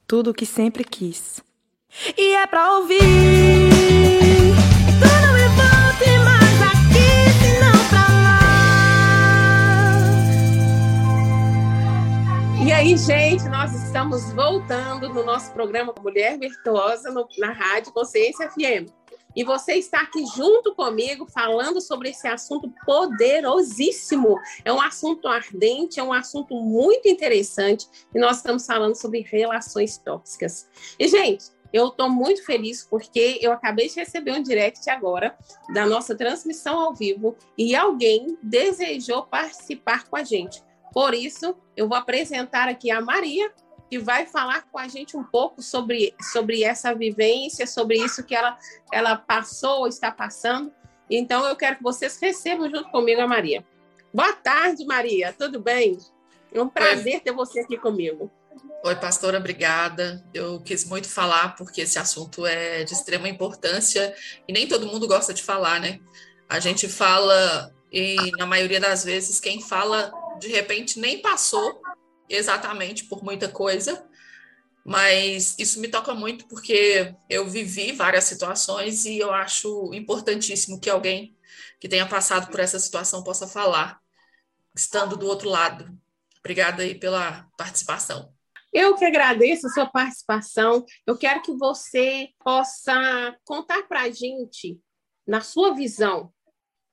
Tudo 0.06 0.30
o 0.30 0.34
que 0.34 0.46
sempre 0.46 0.84
quis. 0.84 1.42
E 2.16 2.34
é 2.34 2.46
pra 2.46 2.78
ouvir. 2.78 3.80
aí, 12.80 12.96
gente, 12.96 13.46
nós 13.50 13.74
estamos 13.74 14.32
voltando 14.32 15.10
no 15.10 15.22
nosso 15.22 15.52
programa 15.52 15.94
Mulher 16.00 16.38
Virtuosa 16.38 17.10
no, 17.10 17.28
na 17.38 17.52
Rádio 17.52 17.92
Consciência 17.92 18.50
FM. 18.50 18.99
E 19.34 19.44
você 19.44 19.74
está 19.74 20.00
aqui 20.00 20.24
junto 20.34 20.74
comigo 20.74 21.26
falando 21.26 21.80
sobre 21.80 22.10
esse 22.10 22.26
assunto 22.26 22.72
poderosíssimo. 22.84 24.36
É 24.64 24.72
um 24.72 24.80
assunto 24.80 25.28
ardente, 25.28 26.00
é 26.00 26.02
um 26.02 26.12
assunto 26.12 26.54
muito 26.54 27.08
interessante. 27.08 27.86
E 28.14 28.18
nós 28.18 28.38
estamos 28.38 28.66
falando 28.66 28.94
sobre 28.94 29.20
relações 29.20 29.98
tóxicas. 29.98 30.68
E, 30.98 31.06
gente, 31.08 31.46
eu 31.72 31.88
estou 31.88 32.10
muito 32.10 32.44
feliz 32.44 32.84
porque 32.84 33.38
eu 33.40 33.52
acabei 33.52 33.88
de 33.88 33.94
receber 33.94 34.32
um 34.32 34.42
direct 34.42 34.88
agora 34.90 35.36
da 35.72 35.86
nossa 35.86 36.14
transmissão 36.16 36.80
ao 36.80 36.94
vivo 36.94 37.36
e 37.56 37.76
alguém 37.76 38.36
desejou 38.42 39.22
participar 39.24 40.08
com 40.08 40.16
a 40.16 40.24
gente. 40.24 40.62
Por 40.92 41.14
isso, 41.14 41.56
eu 41.76 41.88
vou 41.88 41.96
apresentar 41.96 42.68
aqui 42.68 42.90
a 42.90 43.00
Maria, 43.00 43.52
que 43.90 43.98
vai 43.98 44.24
falar 44.24 44.62
com 44.70 44.78
a 44.78 44.86
gente 44.86 45.16
um 45.16 45.24
pouco 45.24 45.60
sobre, 45.60 46.14
sobre 46.32 46.62
essa 46.62 46.94
vivência, 46.94 47.66
sobre 47.66 47.96
isso 47.96 48.22
que 48.22 48.36
ela, 48.36 48.56
ela 48.92 49.16
passou 49.16 49.80
ou 49.80 49.88
está 49.88 50.12
passando. 50.12 50.72
Então, 51.10 51.44
eu 51.44 51.56
quero 51.56 51.78
que 51.78 51.82
vocês 51.82 52.16
recebam 52.20 52.70
junto 52.70 52.88
comigo 52.90 53.20
a 53.20 53.26
Maria. 53.26 53.66
Boa 54.14 54.32
tarde, 54.32 54.84
Maria. 54.86 55.34
Tudo 55.36 55.58
bem? 55.58 55.98
É 56.54 56.62
um 56.62 56.68
prazer 56.68 57.14
Oi. 57.14 57.20
ter 57.20 57.32
você 57.32 57.60
aqui 57.60 57.76
comigo. 57.76 58.30
Oi, 58.84 58.94
pastora, 58.94 59.38
obrigada. 59.38 60.24
Eu 60.32 60.60
quis 60.60 60.84
muito 60.84 61.08
falar 61.08 61.56
porque 61.56 61.80
esse 61.80 61.98
assunto 61.98 62.46
é 62.46 62.84
de 62.84 62.92
extrema 62.92 63.28
importância 63.28 64.14
e 64.46 64.52
nem 64.52 64.68
todo 64.68 64.86
mundo 64.86 65.08
gosta 65.08 65.34
de 65.34 65.42
falar, 65.42 65.80
né? 65.80 65.98
A 66.48 66.60
gente 66.60 66.88
fala 66.88 67.72
e 67.92 68.16
na 68.38 68.46
maioria 68.46 68.78
das 68.78 69.04
vezes 69.04 69.40
quem 69.40 69.60
fala 69.60 70.12
de 70.38 70.48
repente 70.48 71.00
nem 71.00 71.20
passou 71.20 71.80
exatamente 72.30 73.04
por 73.04 73.22
muita 73.22 73.48
coisa, 73.48 74.08
mas 74.84 75.58
isso 75.58 75.80
me 75.80 75.88
toca 75.88 76.14
muito 76.14 76.46
porque 76.46 77.14
eu 77.28 77.46
vivi 77.48 77.92
várias 77.92 78.24
situações 78.24 79.04
e 79.04 79.18
eu 79.18 79.32
acho 79.32 79.92
importantíssimo 79.92 80.80
que 80.80 80.88
alguém 80.88 81.36
que 81.78 81.88
tenha 81.88 82.08
passado 82.08 82.50
por 82.50 82.60
essa 82.60 82.78
situação 82.78 83.22
possa 83.22 83.46
falar, 83.46 84.00
estando 84.74 85.16
do 85.16 85.26
outro 85.26 85.48
lado. 85.48 85.98
Obrigada 86.38 86.82
aí 86.82 86.94
pela 86.94 87.46
participação. 87.56 88.32
Eu 88.72 88.94
que 88.94 89.04
agradeço 89.04 89.66
a 89.66 89.70
sua 89.70 89.86
participação. 89.86 90.84
Eu 91.06 91.18
quero 91.18 91.42
que 91.42 91.52
você 91.52 92.28
possa 92.38 93.36
contar 93.44 93.82
para 93.88 94.02
a 94.02 94.10
gente, 94.10 94.78
na 95.26 95.40
sua 95.40 95.74
visão, 95.74 96.32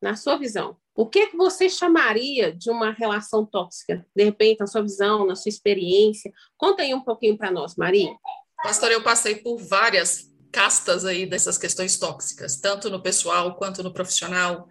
na 0.02 0.16
sua 0.16 0.38
visão, 0.38 0.78
o 0.98 1.06
que, 1.06 1.28
que 1.28 1.38
você 1.38 1.70
chamaria 1.70 2.52
de 2.52 2.72
uma 2.72 2.92
relação 2.92 3.46
tóxica? 3.46 4.04
De 4.16 4.24
repente, 4.24 4.60
na 4.60 4.66
sua 4.66 4.82
visão, 4.82 5.28
na 5.28 5.36
sua 5.36 5.50
experiência. 5.50 6.34
Conta 6.58 6.82
aí 6.82 6.92
um 6.92 7.02
pouquinho 7.02 7.38
para 7.38 7.52
nós, 7.52 7.76
Maria. 7.76 8.10
Pastor, 8.64 8.92
eu 8.92 9.04
passei 9.04 9.36
por 9.36 9.58
várias 9.60 10.34
castas 10.52 11.06
aí 11.06 11.28
dessas 11.28 11.56
questões 11.56 12.00
tóxicas, 12.00 12.58
tanto 12.58 12.90
no 12.90 13.00
pessoal 13.00 13.56
quanto 13.56 13.84
no 13.84 13.94
profissional, 13.94 14.68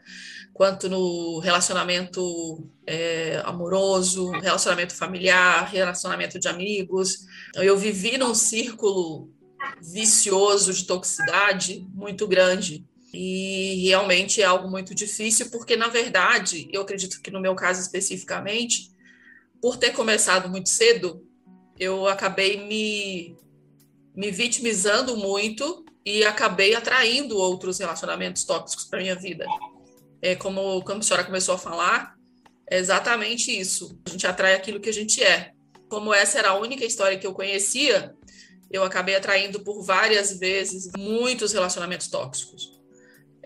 quanto 0.53 0.89
no 0.89 1.39
relacionamento 1.39 2.69
é, 2.85 3.41
amoroso, 3.45 4.31
relacionamento 4.31 4.97
familiar, 4.97 5.71
relacionamento 5.71 6.41
de 6.41 6.49
amigos. 6.49 7.21
Eu 7.55 7.77
vivi 7.77 8.19
num 8.19 8.35
círculo 8.35 9.31
vicioso 9.81 10.73
de 10.73 10.85
toxicidade 10.87 11.87
muito 11.95 12.27
grande. 12.27 12.85
E 13.19 13.89
realmente 13.89 14.43
é 14.43 14.45
algo 14.45 14.69
muito 14.69 14.95
difícil, 14.95 15.49
porque, 15.49 15.75
na 15.75 15.89
verdade, 15.89 16.69
eu 16.71 16.83
acredito 16.83 17.23
que 17.23 17.31
no 17.31 17.41
meu 17.41 17.55
caso 17.55 17.81
especificamente, 17.81 18.91
por 19.59 19.79
ter 19.79 19.93
começado 19.93 20.51
muito 20.51 20.69
cedo, 20.69 21.27
eu 21.81 22.07
acabei 22.07 22.67
me, 22.67 23.35
me 24.15 24.31
vitimizando 24.31 25.17
muito 25.17 25.83
e 26.05 26.27
acabei 26.27 26.75
atraindo 26.75 27.39
outros 27.39 27.79
relacionamentos 27.79 28.45
tóxicos 28.45 28.85
para 28.85 29.01
minha 29.01 29.17
vida. 29.17 29.47
É 30.21 30.37
como, 30.37 30.85
como 30.85 31.01
a 31.01 31.03
senhora 31.03 31.25
começou 31.25 31.55
a 31.55 31.59
falar, 31.59 32.19
é 32.71 32.77
exatamente 32.77 33.51
isso. 33.51 33.99
A 34.05 34.11
gente 34.11 34.27
atrai 34.27 34.55
aquilo 34.55 34.79
que 34.79 34.91
a 34.91 34.93
gente 34.93 35.23
é. 35.23 35.53
Como 35.89 36.13
essa 36.13 36.39
era 36.39 36.51
a 36.51 36.59
única 36.59 36.85
história 36.85 37.17
que 37.19 37.27
eu 37.27 37.33
conhecia, 37.33 38.15
eu 38.71 38.85
acabei 38.85 39.15
atraindo 39.15 39.61
por 39.61 39.83
várias 39.83 40.39
vezes 40.39 40.91
muitos 40.99 41.55
relacionamentos 41.55 42.09
tóxicos 42.09 42.76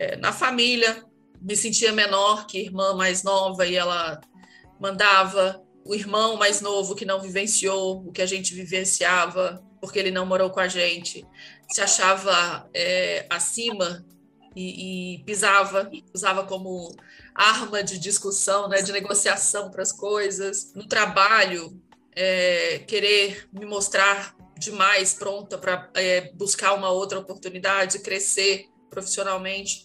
é, 0.00 0.16
na 0.16 0.32
família, 0.32 1.04
me 1.42 1.54
sentia 1.54 1.92
menor 1.92 2.46
que 2.46 2.58
irmã 2.58 2.94
mais 2.94 3.22
nova 3.22 3.66
e 3.66 3.76
ela 3.76 4.18
mandava 4.80 5.62
o 5.84 5.94
irmão 5.94 6.36
mais 6.36 6.62
novo 6.62 6.94
que 6.94 7.04
não 7.04 7.20
vivenciou 7.20 8.06
o 8.06 8.10
que 8.10 8.22
a 8.22 8.26
gente 8.26 8.54
vivenciava 8.54 9.62
porque 9.78 9.98
ele 9.98 10.10
não 10.10 10.24
morou 10.24 10.48
com 10.50 10.60
a 10.60 10.68
gente, 10.68 11.26
se 11.70 11.80
achava 11.82 12.68
é, 12.72 13.26
acima 13.28 14.04
e, 14.56 15.16
e, 15.16 15.24
pisava, 15.24 15.90
usava 16.14 16.44
como 16.44 16.94
arma 17.34 17.82
de 17.82 17.98
discussão, 17.98 18.68
né, 18.68 18.82
de 18.82 18.92
negociação 18.92 19.70
para 19.70 19.82
as 19.82 19.92
coisas. 19.92 20.72
No 20.74 20.86
trabalho, 20.86 21.80
é, 22.14 22.80
querer 22.86 23.48
me 23.52 23.64
mostrar 23.64 24.34
demais 24.58 25.14
pronta 25.14 25.56
para 25.56 25.88
é, 25.94 26.32
buscar 26.32 26.74
uma 26.74 26.90
outra 26.90 27.18
oportunidade, 27.18 28.00
crescer 28.00 28.70
profissionalmente, 28.90 29.84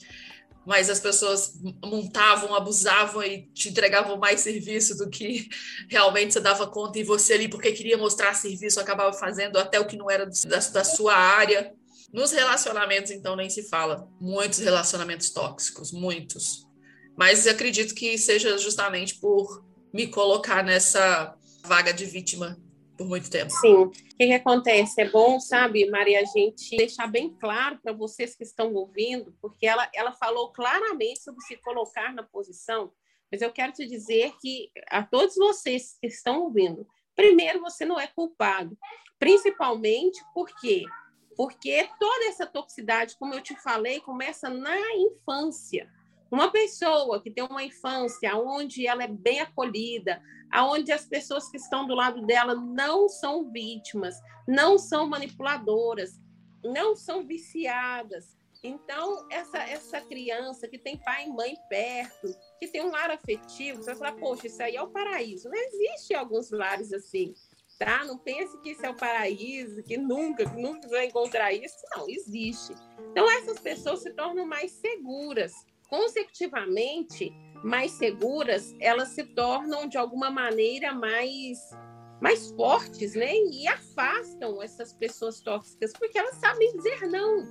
mas 0.65 0.89
as 0.89 0.99
pessoas 0.99 1.53
montavam, 1.83 2.55
abusavam 2.55 3.23
e 3.23 3.43
te 3.53 3.69
entregavam 3.69 4.17
mais 4.17 4.41
serviço 4.41 4.97
do 4.97 5.09
que 5.09 5.47
realmente 5.89 6.33
você 6.33 6.39
dava 6.39 6.67
conta, 6.67 6.99
e 6.99 7.03
você 7.03 7.33
ali, 7.33 7.47
porque 7.47 7.71
queria 7.71 7.97
mostrar 7.97 8.33
serviço, 8.33 8.79
acabava 8.79 9.13
fazendo 9.13 9.57
até 9.57 9.79
o 9.79 9.85
que 9.85 9.97
não 9.97 10.09
era 10.09 10.25
da, 10.25 10.59
da 10.59 10.83
sua 10.83 11.15
área. 11.15 11.73
Nos 12.11 12.31
relacionamentos, 12.31 13.11
então, 13.11 13.35
nem 13.35 13.49
se 13.49 13.63
fala. 13.63 14.07
Muitos 14.19 14.59
relacionamentos 14.59 15.29
tóxicos, 15.29 15.91
muitos. 15.91 16.65
Mas 17.17 17.45
acredito 17.45 17.93
que 17.93 18.17
seja 18.17 18.57
justamente 18.57 19.15
por 19.15 19.63
me 19.93 20.07
colocar 20.07 20.63
nessa 20.63 21.35
vaga 21.63 21.93
de 21.93 22.05
vítima 22.05 22.57
por 22.97 23.07
muito 23.07 23.29
tempo. 23.29 23.51
Sim. 23.51 23.75
O 23.75 23.89
que, 23.89 24.27
que 24.27 24.33
acontece? 24.33 25.01
É 25.01 25.09
bom, 25.09 25.39
sabe, 25.39 25.89
Maria, 25.89 26.21
a 26.21 26.25
gente 26.25 26.75
deixar 26.75 27.07
bem 27.07 27.29
claro 27.37 27.79
para 27.81 27.93
vocês 27.93 28.35
que 28.35 28.43
estão 28.43 28.73
ouvindo, 28.73 29.35
porque 29.41 29.65
ela, 29.65 29.89
ela 29.93 30.11
falou 30.13 30.51
claramente 30.51 31.21
sobre 31.21 31.41
se 31.41 31.57
colocar 31.57 32.13
na 32.13 32.23
posição, 32.23 32.91
mas 33.31 33.41
eu 33.41 33.51
quero 33.51 33.73
te 33.73 33.85
dizer 33.85 34.33
que 34.39 34.71
a 34.89 35.03
todos 35.03 35.35
vocês 35.35 35.97
que 35.99 36.07
estão 36.07 36.43
ouvindo, 36.43 36.87
primeiro, 37.15 37.59
você 37.59 37.85
não 37.85 37.99
é 37.99 38.07
culpado, 38.07 38.77
principalmente 39.19 40.23
porque 40.33 40.85
porque 41.35 41.89
toda 41.99 42.25
essa 42.27 42.45
toxicidade, 42.45 43.17
como 43.17 43.33
eu 43.33 43.41
te 43.41 43.55
falei, 43.61 43.99
começa 43.99 44.49
na 44.49 44.77
infância. 44.95 45.91
Uma 46.35 46.51
pessoa 46.51 47.21
que 47.21 47.31
tem 47.31 47.45
uma 47.45 47.63
infância 47.63 48.35
onde 48.35 48.85
ela 48.85 49.05
é 49.05 49.07
bem 49.07 49.39
acolhida, 49.39 50.21
aonde 50.51 50.91
as 50.91 51.05
pessoas 51.05 51.49
que 51.49 51.55
estão 51.55 51.87
do 51.87 51.95
lado 51.95 52.25
dela 52.25 52.53
não 52.53 53.07
são 53.07 53.49
vítimas, 53.49 54.19
não 54.45 54.77
são 54.77 55.07
manipuladoras, 55.07 56.19
não 56.61 56.93
são 56.93 57.25
viciadas. 57.25 58.37
Então, 58.61 59.25
essa, 59.31 59.59
essa 59.59 60.01
criança 60.01 60.67
que 60.67 60.77
tem 60.77 60.97
pai 60.97 61.25
e 61.25 61.29
mãe 61.29 61.55
perto, 61.69 62.27
que 62.59 62.67
tem 62.67 62.83
um 62.83 62.91
lar 62.91 63.11
afetivo, 63.11 63.81
você 63.81 63.93
vai 63.93 63.95
falar, 63.95 64.19
poxa, 64.19 64.47
isso 64.47 64.61
aí 64.61 64.75
é 64.75 64.81
o 64.81 64.91
paraíso. 64.91 65.47
Não 65.47 65.57
existe 65.57 66.13
alguns 66.13 66.51
lares 66.51 66.91
assim, 66.91 67.33
tá? 67.79 68.03
Não 68.03 68.17
pense 68.17 68.59
que 68.59 68.71
isso 68.71 68.85
é 68.85 68.89
o 68.89 68.97
paraíso, 68.97 69.81
que 69.83 69.95
nunca, 69.95 70.43
que 70.43 70.61
nunca 70.61 70.85
vai 70.89 71.05
encontrar 71.05 71.53
isso. 71.53 71.77
Não, 71.95 72.09
existe. 72.09 72.73
Então, 73.11 73.31
essas 73.31 73.57
pessoas 73.57 74.01
se 74.01 74.11
tornam 74.11 74.45
mais 74.45 74.73
seguras 74.73 75.53
consecutivamente 75.85 77.31
mais 77.63 77.91
seguras, 77.91 78.75
elas 78.79 79.09
se 79.09 79.23
tornam 79.23 79.87
de 79.87 79.97
alguma 79.97 80.29
maneira 80.29 80.93
mais 80.93 81.59
mais 82.21 82.49
fortes, 82.51 83.13
né? 83.13 83.35
E 83.35 83.67
afastam 83.67 84.61
essas 84.63 84.93
pessoas 84.93 85.41
tóxicas, 85.41 85.91
porque 85.93 86.17
elas 86.17 86.35
sabem 86.37 86.75
dizer 86.77 87.07
não. 87.07 87.45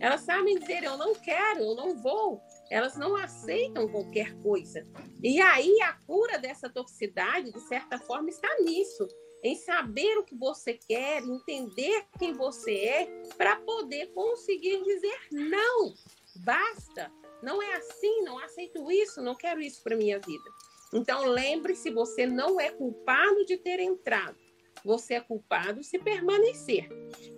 Elas 0.00 0.20
sabem 0.22 0.58
dizer 0.58 0.84
eu 0.84 0.96
não 0.96 1.14
quero, 1.14 1.60
eu 1.60 1.74
não 1.74 1.96
vou. 1.96 2.40
Elas 2.70 2.96
não 2.96 3.16
aceitam 3.16 3.88
qualquer 3.88 4.34
coisa. 4.42 4.86
E 5.22 5.40
aí 5.40 5.80
a 5.82 5.92
cura 6.06 6.38
dessa 6.38 6.68
toxicidade, 6.68 7.52
de 7.52 7.60
certa 7.60 7.98
forma, 7.98 8.28
está 8.28 8.48
nisso. 8.60 9.06
em 9.42 9.56
saber 9.56 10.16
o 10.16 10.24
que 10.24 10.34
você 10.34 10.72
quer, 10.72 11.22
entender 11.22 12.06
quem 12.18 12.32
você 12.32 12.74
é, 12.76 13.22
para 13.36 13.56
poder 13.56 14.06
conseguir 14.14 14.82
dizer 14.82 15.18
não, 15.30 15.92
basta, 16.36 17.12
não 17.44 17.62
é 17.62 17.74
assim, 17.76 18.22
não 18.22 18.38
aceito 18.38 18.90
isso, 18.90 19.22
não 19.22 19.34
quero 19.34 19.60
isso 19.60 19.82
para 19.82 19.96
minha 19.96 20.18
vida. 20.18 20.50
Então 20.92 21.26
lembre-se, 21.26 21.90
você 21.90 22.26
não 22.26 22.58
é 22.60 22.70
culpado 22.70 23.44
de 23.44 23.56
ter 23.58 23.80
entrado. 23.80 24.36
Você 24.84 25.14
é 25.14 25.20
culpado 25.20 25.82
se 25.82 25.98
permanecer. 25.98 26.88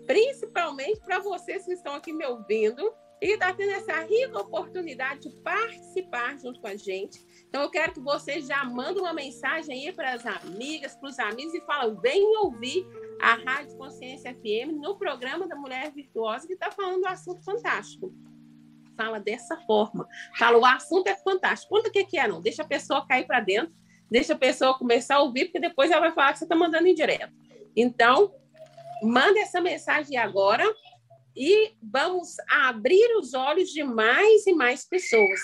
Principalmente 0.06 1.00
para 1.00 1.18
vocês 1.18 1.64
que 1.64 1.72
estão 1.72 1.94
aqui 1.94 2.12
me 2.12 2.24
ouvindo 2.24 2.92
e 3.20 3.32
está 3.32 3.52
tendo 3.52 3.72
essa 3.72 4.00
rica 4.02 4.38
oportunidade 4.38 5.28
de 5.28 5.36
participar 5.36 6.38
junto 6.38 6.60
com 6.60 6.66
a 6.66 6.76
gente. 6.76 7.24
Então, 7.48 7.62
eu 7.62 7.70
quero 7.70 7.94
que 7.94 8.00
você 8.00 8.40
já 8.40 8.64
manda 8.64 9.00
uma 9.00 9.14
mensagem 9.14 9.86
aí 9.86 9.92
para 9.92 10.12
as 10.12 10.26
amigas, 10.26 10.94
para 10.96 11.08
os 11.08 11.18
amigos 11.18 11.54
e 11.54 11.60
fala: 11.62 11.94
vem 12.00 12.36
ouvir 12.38 12.86
a 13.20 13.34
Rádio 13.34 13.76
Consciência 13.78 14.34
FM 14.34 14.72
no 14.74 14.98
programa 14.98 15.46
da 15.48 15.56
Mulher 15.56 15.92
Virtuosa, 15.92 16.46
que 16.46 16.52
está 16.52 16.70
falando 16.70 17.04
um 17.04 17.08
assunto 17.08 17.42
fantástico. 17.42 18.12
Fala 18.96 19.18
dessa 19.20 19.56
forma. 19.66 20.08
Fala, 20.38 20.58
o 20.58 20.64
assunto 20.64 21.08
é 21.08 21.16
fantástico. 21.16 21.74
Conta 21.74 21.88
o 21.88 21.92
que, 21.92 22.18
é, 22.18 22.26
não. 22.26 22.40
Deixa 22.40 22.62
a 22.62 22.66
pessoa 22.66 23.06
cair 23.06 23.26
para 23.26 23.40
dentro, 23.40 23.74
deixa 24.10 24.32
a 24.32 24.38
pessoa 24.38 24.78
começar 24.78 25.16
a 25.16 25.22
ouvir, 25.22 25.46
porque 25.46 25.60
depois 25.60 25.90
ela 25.90 26.00
vai 26.00 26.12
falar 26.12 26.32
que 26.32 26.38
você 26.38 26.44
está 26.44 26.56
mandando 26.56 26.86
em 26.86 26.94
direto. 26.94 27.32
Então, 27.76 28.32
manda 29.02 29.38
essa 29.38 29.60
mensagem 29.60 30.16
agora 30.16 30.64
e 31.36 31.74
vamos 31.82 32.36
abrir 32.48 33.16
os 33.18 33.34
olhos 33.34 33.68
de 33.68 33.84
mais 33.84 34.46
e 34.46 34.54
mais 34.54 34.88
pessoas. 34.88 35.40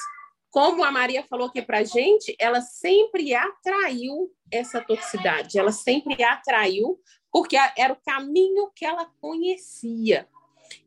Como 0.51 0.83
a 0.85 0.91
Maria 0.91 1.25
falou 1.29 1.49
aqui 1.49 1.63
para 1.63 1.79
a 1.79 1.85
gente, 1.85 2.35
ela 2.39 2.61
sempre 2.61 3.35
atraiu 3.35 4.31
essa 4.51 4.81
toxicidade, 4.81 5.59
ela 5.59 5.73
sempre 5.73 6.23
atraiu, 6.23 6.99
porque 7.31 7.57
era 7.77 7.93
o 7.93 8.01
caminho 8.05 8.71
que 8.75 8.85
ela 8.85 9.07
conhecia. 9.21 10.29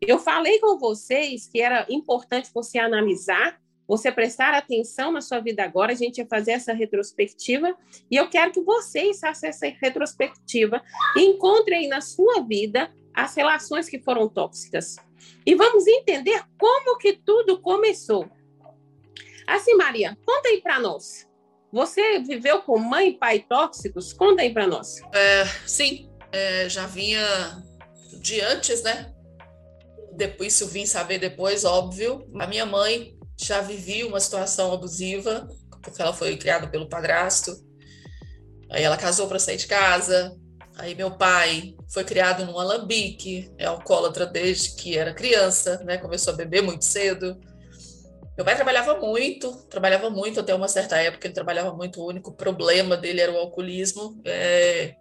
Eu 0.01 0.19
falei 0.19 0.59
com 0.59 0.77
vocês 0.77 1.47
que 1.47 1.61
era 1.61 1.85
importante 1.89 2.49
você 2.53 2.77
analisar, 2.77 3.59
você 3.87 4.11
prestar 4.11 4.53
atenção 4.53 5.11
na 5.11 5.21
sua 5.21 5.39
vida 5.39 5.63
agora, 5.63 5.91
a 5.91 5.95
gente 5.95 6.17
ia 6.17 6.27
fazer 6.27 6.51
essa 6.53 6.73
retrospectiva, 6.73 7.75
e 8.09 8.15
eu 8.15 8.27
quero 8.29 8.51
que 8.51 8.61
vocês 8.61 9.19
façam 9.19 9.49
essa 9.49 9.67
retrospectiva 9.67 10.81
e 11.15 11.21
encontrem 11.21 11.87
na 11.87 12.01
sua 12.01 12.41
vida 12.41 12.91
as 13.13 13.35
relações 13.35 13.87
que 13.87 13.99
foram 13.99 14.27
tóxicas. 14.27 14.95
E 15.45 15.55
vamos 15.55 15.87
entender 15.87 16.43
como 16.57 16.97
que 16.97 17.13
tudo 17.13 17.61
começou. 17.61 18.29
Assim, 19.47 19.75
Maria, 19.75 20.17
conta 20.25 20.49
aí 20.49 20.61
para 20.61 20.79
nós. 20.79 21.27
Você 21.71 22.19
viveu 22.19 22.61
com 22.61 22.79
mãe 22.79 23.09
e 23.09 23.17
pai 23.17 23.39
tóxicos? 23.39 24.13
Conta 24.13 24.41
aí 24.41 24.51
para 24.51 24.65
nós. 24.65 25.01
É, 25.13 25.45
sim, 25.67 26.09
é, 26.31 26.67
já 26.67 26.87
vinha 26.87 27.23
de 28.21 28.41
antes, 28.41 28.81
né? 28.81 29.14
Depois, 30.15 30.59
eu 30.61 30.67
vim 30.67 30.85
saber 30.85 31.19
depois, 31.19 31.63
óbvio. 31.65 32.27
A 32.39 32.47
minha 32.47 32.65
mãe 32.65 33.17
já 33.39 33.61
vivia 33.61 34.07
uma 34.07 34.19
situação 34.19 34.71
abusiva, 34.71 35.47
porque 35.81 36.01
ela 36.01 36.13
foi 36.13 36.37
criada 36.37 36.67
pelo 36.67 36.89
padrasto. 36.89 37.55
Aí 38.71 38.83
ela 38.83 38.97
casou 38.97 39.27
para 39.27 39.39
sair 39.39 39.57
de 39.57 39.67
casa, 39.67 40.35
Aí 40.77 40.93
meu 40.93 41.11
pai 41.11 41.73
foi 41.87 42.03
criado 42.03 42.45
num 42.45 42.59
alambique, 42.59 43.49
é 43.57 43.65
alcoólatra 43.65 44.25
desde 44.25 44.75
que 44.75 44.97
era 44.97 45.13
criança, 45.13 45.81
né? 45.85 45.97
Começou 45.97 46.33
a 46.33 46.35
beber 46.35 46.61
muito 46.61 46.83
cedo. 46.83 47.39
Meu 48.35 48.43
pai 48.43 48.55
trabalhava 48.55 48.99
muito, 48.99 49.55
trabalhava 49.69 50.09
muito 50.09 50.41
até 50.41 50.53
uma 50.53 50.67
certa 50.67 50.97
época, 50.97 51.27
ele 51.27 51.33
trabalhava 51.33 51.73
muito, 51.73 52.01
o 52.01 52.07
único 52.07 52.33
problema 52.33 52.97
dele 52.97 53.21
era 53.21 53.31
o 53.31 53.37
alcoolismo, 53.37 54.21
é... 54.25 54.95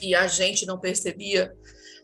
e 0.00 0.14
a 0.14 0.26
gente 0.26 0.64
não 0.64 0.80
percebia, 0.80 1.52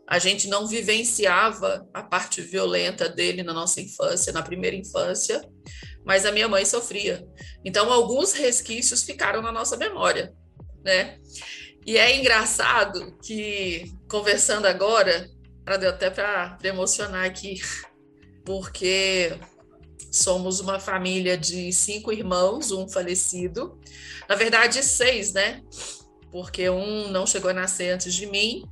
a 0.09 0.19
gente 0.19 0.49
não 0.49 0.67
vivenciava 0.67 1.89
a 1.93 2.03
parte 2.03 2.41
violenta 2.41 3.09
dele 3.09 3.43
na 3.43 3.53
nossa 3.53 3.81
infância, 3.81 4.33
na 4.33 4.43
primeira 4.43 4.77
infância, 4.77 5.43
mas 6.05 6.25
a 6.25 6.31
minha 6.31 6.49
mãe 6.49 6.65
sofria. 6.65 7.27
Então, 7.65 7.93
alguns 7.93 8.33
resquícios 8.33 9.03
ficaram 9.03 9.43
na 9.43 9.51
nossa 9.51 9.77
memória, 9.77 10.33
né? 10.85 11.19
E 11.85 11.97
é 11.97 12.17
engraçado 12.17 13.17
que, 13.19 13.93
conversando 14.09 14.67
agora, 14.67 15.29
deu 15.81 15.91
até 15.91 16.09
para 16.09 16.57
emocionar 16.63 17.25
aqui, 17.25 17.61
porque 18.47 19.37
somos 20.11 20.61
uma 20.61 20.79
família 20.79 21.37
de 21.37 21.73
cinco 21.73 22.13
irmãos, 22.13 22.71
um 22.71 22.89
falecido. 22.89 23.79
Na 24.29 24.37
verdade, 24.37 24.83
seis, 24.85 25.33
né? 25.33 25.63
Porque 26.31 26.71
um 26.71 27.09
não 27.09 27.27
chegou 27.27 27.51
a 27.51 27.55
nascer 27.55 27.91
antes 27.93 28.15
de 28.15 28.27
mim, 28.27 28.65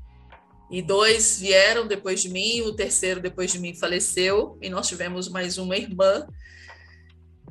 e 0.71 0.83
dois 0.83 1.39
vieram 1.39 1.87
depois 1.87 2.23
de 2.23 2.29
mim, 2.29 2.63
o 2.63 2.75
terceiro 2.75 3.21
depois 3.21 3.53
de 3.53 3.59
mim 3.59 3.75
faleceu, 3.75 4.59
e 4.61 4.69
nós 4.69 4.89
tivemos 4.89 5.29
mais 5.29 5.59
uma 5.59 5.77
irmã 5.77 6.27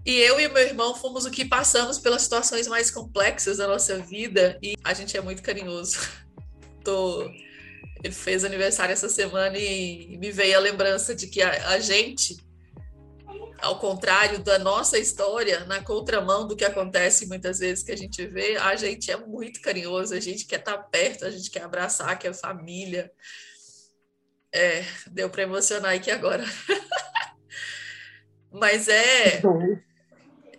e 0.06 0.20
eu 0.20 0.38
e 0.38 0.50
meu 0.50 0.62
irmão 0.62 0.94
fomos 0.94 1.24
o 1.26 1.32
que 1.32 1.46
passamos 1.46 1.98
pelas 1.98 2.24
situações 2.24 2.68
mais 2.68 2.92
complexas 2.92 3.58
da 3.58 3.68
nossa 3.68 4.00
vida 4.00 4.60
e 4.62 4.76
a 4.84 4.94
gente 4.94 5.16
é 5.16 5.22
muito 5.22 5.42
carinhoso. 5.42 5.98
Tô... 6.84 7.30
Ele 8.04 8.14
fez 8.14 8.44
aniversário 8.44 8.92
essa 8.92 9.08
semana 9.08 9.58
e 9.58 10.18
me 10.18 10.30
veio 10.30 10.58
a 10.58 10.60
lembrança 10.60 11.16
de 11.16 11.28
que 11.28 11.42
a, 11.42 11.70
a 11.70 11.80
gente, 11.80 12.36
ao 13.64 13.80
contrário 13.80 14.44
da 14.44 14.60
nossa 14.60 15.00
história, 15.00 15.64
na 15.66 15.82
contramão 15.82 16.46
do 16.46 16.56
que 16.56 16.66
acontece 16.66 17.28
muitas 17.28 17.60
vezes 17.60 17.84
que 17.84 17.94
a 17.94 17.98
gente 17.98 18.28
vê, 18.28 18.58
a 18.58 18.76
gente 18.76 19.10
é 19.10 19.16
muito 19.16 19.62
carinhoso, 19.62 20.14
a 20.14 20.20
gente 20.20 20.46
quer 20.46 20.60
estar 20.60 20.78
perto, 20.78 21.26
a 21.26 21.32
gente 21.32 21.50
quer 21.50 21.64
abraçar, 21.64 22.20
quer 22.20 22.34
família. 22.34 23.10
É, 24.54 24.84
deu 25.10 25.30
para 25.30 25.44
emocionar 25.44 25.96
aqui 25.96 26.12
agora. 26.12 26.44
Mas 28.52 28.88
é. 28.88 29.42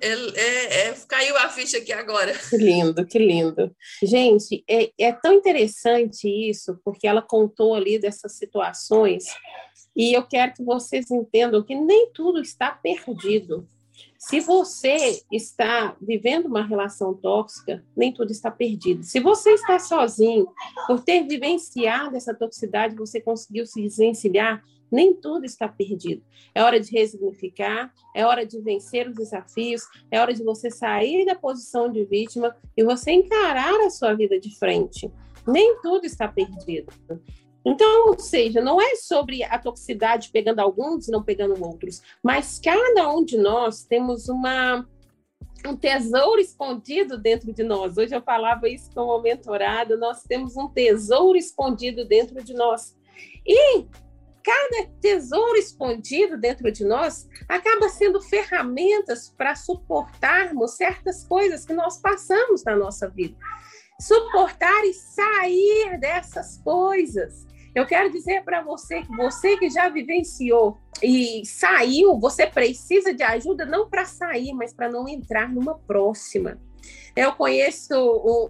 É, 0.00 0.08
é, 0.08 0.88
é, 0.88 0.94
caiu 1.06 1.36
a 1.36 1.48
ficha 1.50 1.78
aqui 1.78 1.92
agora. 1.92 2.32
Que 2.50 2.56
lindo, 2.56 3.06
que 3.06 3.18
lindo. 3.18 3.74
Gente, 4.02 4.64
é, 4.68 4.90
é 4.98 5.12
tão 5.12 5.34
interessante 5.34 6.26
isso, 6.26 6.80
porque 6.84 7.06
ela 7.06 7.22
contou 7.22 7.74
ali 7.74 7.98
dessas 7.98 8.36
situações, 8.36 9.26
e 9.94 10.12
eu 10.12 10.22
quero 10.24 10.54
que 10.54 10.62
vocês 10.62 11.10
entendam 11.10 11.62
que 11.62 11.74
nem 11.74 12.10
tudo 12.12 12.40
está 12.40 12.70
perdido. 12.70 13.66
Se 14.18 14.40
você 14.40 15.22
está 15.30 15.96
vivendo 16.00 16.46
uma 16.46 16.64
relação 16.64 17.14
tóxica, 17.14 17.84
nem 17.96 18.12
tudo 18.12 18.32
está 18.32 18.50
perdido. 18.50 19.02
Se 19.02 19.20
você 19.20 19.50
está 19.50 19.78
sozinho, 19.78 20.48
por 20.86 21.00
ter 21.00 21.22
vivenciado 21.24 22.16
essa 22.16 22.34
toxicidade, 22.34 22.96
você 22.96 23.20
conseguiu 23.20 23.66
se 23.66 23.82
desvencilhar, 23.82 24.64
nem 24.90 25.14
tudo 25.14 25.44
está 25.44 25.68
perdido. 25.68 26.22
É 26.54 26.62
hora 26.62 26.80
de 26.80 26.90
resignificar, 26.90 27.92
é 28.14 28.24
hora 28.24 28.46
de 28.46 28.60
vencer 28.60 29.08
os 29.08 29.14
desafios, 29.14 29.82
é 30.10 30.20
hora 30.20 30.32
de 30.32 30.42
você 30.42 30.70
sair 30.70 31.26
da 31.26 31.34
posição 31.34 31.90
de 31.90 32.04
vítima 32.04 32.56
e 32.76 32.82
você 32.82 33.12
encarar 33.12 33.78
a 33.80 33.90
sua 33.90 34.14
vida 34.14 34.40
de 34.40 34.56
frente. 34.58 35.10
Nem 35.46 35.80
tudo 35.82 36.06
está 36.06 36.26
perdido. 36.26 36.92
Então, 37.64 38.08
ou 38.08 38.18
seja, 38.18 38.60
não 38.60 38.80
é 38.80 38.94
sobre 38.96 39.42
a 39.42 39.58
toxicidade 39.58 40.28
pegando 40.30 40.60
alguns 40.60 41.08
e 41.08 41.10
não 41.10 41.22
pegando 41.22 41.64
outros, 41.64 42.02
mas 42.22 42.60
cada 42.62 43.10
um 43.10 43.24
de 43.24 43.38
nós 43.38 43.84
temos 43.84 44.28
uma 44.28 44.86
um 45.66 45.74
tesouro 45.74 46.40
escondido 46.40 47.16
dentro 47.16 47.50
de 47.50 47.62
nós. 47.62 47.96
Hoje 47.96 48.14
eu 48.14 48.20
falava 48.20 48.68
isso 48.68 48.90
com 48.94 49.00
o 49.00 49.22
mentorado, 49.22 49.96
nós 49.96 50.22
temos 50.22 50.56
um 50.56 50.68
tesouro 50.68 51.38
escondido 51.38 52.04
dentro 52.04 52.44
de 52.44 52.52
nós. 52.52 52.94
E 53.46 53.86
cada 54.42 54.86
tesouro 55.00 55.56
escondido 55.56 56.36
dentro 56.36 56.70
de 56.70 56.84
nós 56.84 57.26
acaba 57.48 57.88
sendo 57.88 58.20
ferramentas 58.20 59.30
para 59.30 59.54
suportarmos 59.54 60.76
certas 60.76 61.24
coisas 61.24 61.64
que 61.64 61.72
nós 61.72 61.98
passamos 61.98 62.62
na 62.62 62.76
nossa 62.76 63.08
vida. 63.08 63.36
Suportar 63.98 64.84
e 64.84 64.92
sair 64.92 65.98
dessas 65.98 66.58
coisas. 66.58 67.46
Eu 67.74 67.86
quero 67.86 68.10
dizer 68.10 68.44
para 68.44 68.62
você 68.62 69.02
que 69.02 69.16
você 69.16 69.56
que 69.56 69.68
já 69.68 69.88
vivenciou 69.88 70.78
e 71.02 71.44
saiu, 71.44 72.18
você 72.20 72.46
precisa 72.46 73.12
de 73.12 73.22
ajuda 73.22 73.66
não 73.66 73.88
para 73.88 74.04
sair, 74.04 74.52
mas 74.52 74.72
para 74.72 74.88
não 74.88 75.08
entrar 75.08 75.52
numa 75.52 75.76
próxima. 75.76 76.60
Eu 77.16 77.32
conheço 77.32 77.94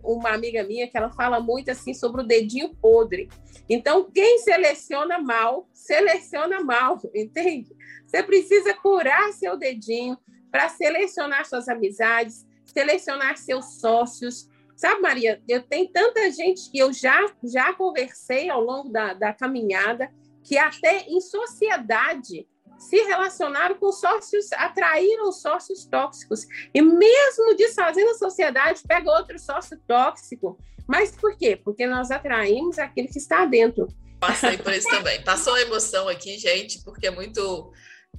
uma 0.03 0.31
amiga 0.31 0.63
minha 0.65 0.89
que 0.89 0.97
ela 0.97 1.11
fala 1.11 1.41
muito 1.41 1.71
assim 1.71 1.95
sobre 1.95 2.23
o 2.23 2.27
dedinho 2.27 2.75
podre. 2.75 3.29
Então, 3.69 4.11
quem 4.11 4.39
seleciona 4.39 5.19
mal, 5.19 5.69
seleciona 5.73 6.61
mal, 6.63 7.01
entende? 7.15 7.75
Você 8.07 8.23
precisa 8.23 8.75
curar 8.75 9.33
seu 9.33 9.57
dedinho 9.57 10.19
para 10.51 10.69
selecionar 10.69 11.47
suas 11.47 11.69
amizades, 11.69 12.47
selecionar 12.65 13.37
seus 13.37 13.81
sócios. 13.81 14.49
Sabe, 14.77 15.01
Maria, 15.01 15.41
eu 15.49 15.63
tenho 15.63 15.89
tanta 15.89 16.31
gente 16.31 16.71
que 16.71 16.79
eu 16.79 16.93
já, 16.93 17.33
já 17.43 17.73
conversei 17.75 18.51
ao 18.51 18.61
longo 18.61 18.89
da, 18.89 19.15
da 19.15 19.33
caminhada, 19.33 20.11
que 20.43 20.59
até 20.59 21.07
em 21.09 21.21
sociedade 21.21 22.47
se 22.79 22.97
relacionaram 23.05 23.77
com 23.77 23.91
sócios, 23.93 24.53
atraíram 24.53 25.33
sócios 25.33 25.85
tóxicos. 25.87 26.47
E 26.73 26.83
mesmo 26.83 27.57
desfazendo 27.57 28.11
a 28.11 28.15
sociedade, 28.15 28.83
pega 28.87 29.11
outro 29.11 29.39
sócio 29.39 29.79
tóxico. 29.87 30.59
Mas 30.87 31.13
por 31.13 31.37
quê? 31.37 31.57
Porque 31.57 31.87
nós 31.87 32.11
atraímos 32.11 32.79
aquele 32.79 33.09
que 33.09 33.19
está 33.19 33.47
dentro. 33.47 33.89
Passei 34.21 34.59
por 34.59 34.73
isso 34.73 34.89
também. 34.89 35.23
Passou 35.23 35.55
a 35.55 35.63
emoção 35.63 36.09
aqui, 36.09 36.39
gente, 36.39 36.83
porque 36.83 37.07
é 37.07 37.11
muito 37.11 37.73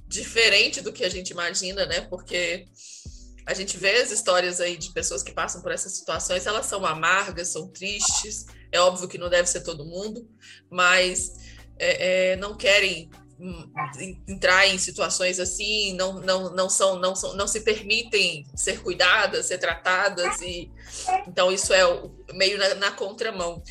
diferente 0.08 0.80
do 0.80 0.92
que 0.92 1.04
a 1.04 1.08
gente 1.08 1.30
imagina, 1.30 1.86
né? 1.86 2.00
Porque 2.02 2.66
a 3.46 3.54
gente 3.54 3.78
vê 3.78 4.02
as 4.02 4.10
histórias 4.10 4.60
aí 4.60 4.76
de 4.76 4.92
pessoas 4.92 5.22
que 5.22 5.32
passam 5.32 5.62
por 5.62 5.70
essas 5.70 5.92
situações, 5.92 6.46
elas 6.46 6.66
são 6.66 6.84
amargas, 6.84 7.48
são 7.48 7.68
tristes. 7.68 8.44
É 8.72 8.80
óbvio 8.80 9.08
que 9.08 9.18
não 9.18 9.30
deve 9.30 9.48
ser 9.48 9.60
todo 9.60 9.84
mundo, 9.84 10.28
mas 10.68 11.32
é, 11.78 12.32
é, 12.32 12.36
não 12.36 12.56
querem 12.56 13.08
hum, 13.38 13.70
entrar 14.26 14.66
em 14.66 14.78
situações 14.78 15.38
assim, 15.38 15.94
não, 15.94 16.14
não, 16.14 16.50
não 16.54 16.68
são, 16.68 16.98
não 16.98 17.14
são, 17.14 17.34
não 17.34 17.46
se 17.46 17.60
permitem 17.60 18.44
ser 18.56 18.82
cuidadas, 18.82 19.46
ser 19.46 19.58
tratadas 19.58 20.40
e 20.40 20.68
então 21.28 21.52
isso 21.52 21.72
é 21.72 21.82
meio 22.34 22.58
na, 22.58 22.74
na 22.74 22.90
contramão. 22.90 23.62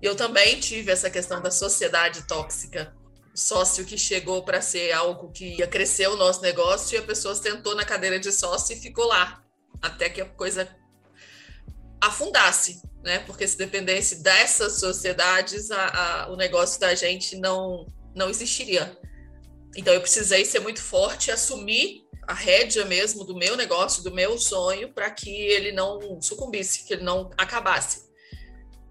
Eu 0.00 0.14
também 0.14 0.60
tive 0.60 0.92
essa 0.92 1.10
questão 1.10 1.42
da 1.42 1.50
sociedade 1.50 2.24
tóxica, 2.24 2.94
sócio 3.38 3.84
que 3.84 3.96
chegou 3.96 4.42
para 4.42 4.60
ser 4.60 4.92
algo 4.92 5.30
que 5.30 5.58
ia 5.58 5.66
crescer 5.66 6.08
o 6.08 6.16
nosso 6.16 6.42
negócio 6.42 6.96
e 6.96 6.98
a 6.98 7.02
pessoa 7.02 7.34
sentou 7.34 7.74
na 7.74 7.84
cadeira 7.84 8.18
de 8.18 8.32
sócio 8.32 8.76
e 8.76 8.80
ficou 8.80 9.06
lá 9.06 9.42
até 9.80 10.10
que 10.10 10.20
a 10.20 10.24
coisa 10.24 10.68
afundasse, 12.00 12.82
né? 13.02 13.20
Porque 13.20 13.46
se 13.46 13.56
dependesse 13.56 14.22
dessas 14.22 14.80
sociedades, 14.80 15.70
a, 15.70 15.86
a, 15.86 16.30
o 16.30 16.36
negócio 16.36 16.80
da 16.80 16.94
gente 16.94 17.36
não 17.36 17.86
não 18.14 18.28
existiria. 18.28 18.98
Então 19.76 19.94
eu 19.94 20.00
precisei 20.00 20.44
ser 20.44 20.58
muito 20.58 20.82
forte, 20.82 21.30
assumir 21.30 22.04
a 22.26 22.34
rédea 22.34 22.84
mesmo 22.84 23.24
do 23.24 23.36
meu 23.36 23.56
negócio, 23.56 24.02
do 24.02 24.12
meu 24.12 24.36
sonho, 24.36 24.92
para 24.92 25.10
que 25.10 25.30
ele 25.30 25.70
não 25.70 26.20
sucumbisse, 26.20 26.84
que 26.84 26.94
ele 26.94 27.04
não 27.04 27.30
acabasse. 27.38 28.07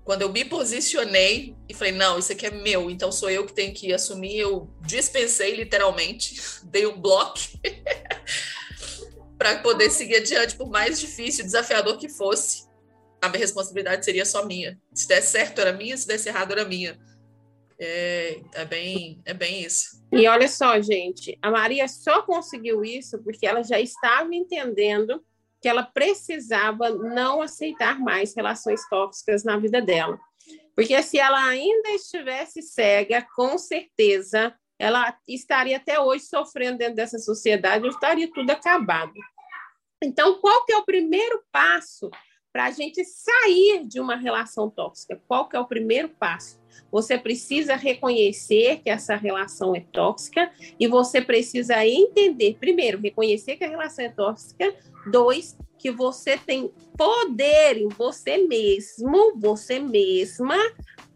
Quando 0.08 0.22
eu 0.22 0.32
me 0.32 0.46
posicionei 0.46 1.54
e 1.68 1.74
falei, 1.74 1.92
não, 1.92 2.18
isso 2.18 2.32
aqui 2.32 2.46
é 2.46 2.50
meu, 2.50 2.90
então 2.90 3.12
sou 3.12 3.30
eu 3.30 3.46
que 3.46 3.52
tenho 3.52 3.74
que 3.74 3.92
assumir, 3.94 4.38
eu 4.38 4.74
dispensei 4.80 5.54
literalmente, 5.54 6.40
dei 6.64 6.88
um 6.88 6.98
bloco 6.98 7.38
para 9.38 9.58
poder 9.58 9.90
seguir 9.90 10.16
adiante, 10.16 10.56
por 10.56 10.70
mais 10.70 10.98
difícil, 10.98 11.44
desafiador 11.44 11.98
que 11.98 12.08
fosse, 12.08 12.70
a 13.22 13.28
minha 13.28 13.42
responsabilidade 13.42 14.06
seria 14.06 14.24
só 14.24 14.46
minha. 14.46 14.80
Se 14.94 15.10
der 15.10 15.20
certo 15.20 15.60
era 15.60 15.74
minha, 15.74 15.98
se 15.98 16.08
desse 16.08 16.30
errado 16.30 16.54
era 16.54 16.64
minha. 16.64 16.98
É, 17.78 18.40
é, 18.54 18.64
bem, 18.64 19.22
é 19.26 19.34
bem 19.34 19.62
isso. 19.62 20.02
E 20.14 20.26
olha 20.26 20.48
só, 20.48 20.80
gente, 20.80 21.38
a 21.42 21.52
Maria 21.52 21.86
só 21.90 22.22
conseguiu 22.22 22.82
isso 22.82 23.22
porque 23.22 23.46
ela 23.46 23.62
já 23.62 23.78
estava 23.78 24.34
entendendo 24.34 25.22
que 25.62 25.68
ela 25.68 25.84
precisava 25.84 26.90
não 26.90 27.42
aceitar 27.42 28.00
mais 28.00 28.36
relações 28.36 28.88
tóxicas 28.90 29.44
na 29.44 29.58
vida 29.58 29.82
dela. 29.82 30.20
Porque 30.76 31.02
se 31.02 31.18
ela 31.18 31.44
ainda 31.46 31.90
estivesse 31.90 32.62
cega, 32.62 33.26
com 33.36 33.58
certeza 33.58 34.56
ela 34.80 35.18
estaria 35.28 35.78
até 35.78 36.00
hoje 36.00 36.26
sofrendo 36.26 36.78
dentro 36.78 36.96
dessa 36.96 37.18
sociedade, 37.18 37.88
estaria 37.88 38.32
tudo 38.32 38.52
acabado. 38.52 39.14
Então, 40.04 40.40
qual 40.40 40.64
que 40.66 40.72
é 40.72 40.78
o 40.78 40.86
primeiro 40.86 41.44
passo 41.52 42.12
para 42.54 42.66
a 42.66 42.72
gente 42.72 43.04
sair 43.04 43.86
de 43.88 44.00
uma 44.00 44.16
relação 44.16 44.70
tóxica? 44.70 45.20
Qual 45.28 45.50
que 45.50 45.56
é 45.56 45.60
o 45.60 45.68
primeiro 45.68 46.10
passo? 46.10 46.60
Você 46.92 47.18
precisa 47.18 47.76
reconhecer 47.76 48.82
que 48.84 48.90
essa 48.90 49.16
relação 49.16 49.76
é 49.76 49.82
tóxica 49.92 50.52
e 50.80 50.88
você 50.88 51.22
precisa 51.22 51.86
entender, 51.86 52.58
primeiro, 52.60 53.00
reconhecer 53.00 53.58
que 53.58 53.64
a 53.64 53.70
relação 53.70 54.06
é 54.06 54.10
tóxica, 54.10 54.74
dois, 55.12 55.58
que 55.78 55.92
você 55.92 56.38
tem 56.38 56.72
poder 56.98 57.78
em 57.78 57.88
você 57.90 58.38
mesmo, 58.38 59.38
você 59.40 59.80
mesma, 59.80 60.58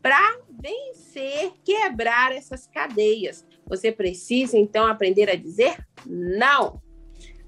para 0.01 0.39
vencer, 0.49 1.51
quebrar 1.63 2.31
essas 2.31 2.67
cadeias. 2.67 3.45
Você 3.65 3.91
precisa, 3.91 4.57
então, 4.57 4.85
aprender 4.85 5.29
a 5.29 5.35
dizer 5.35 5.77
não, 6.05 6.81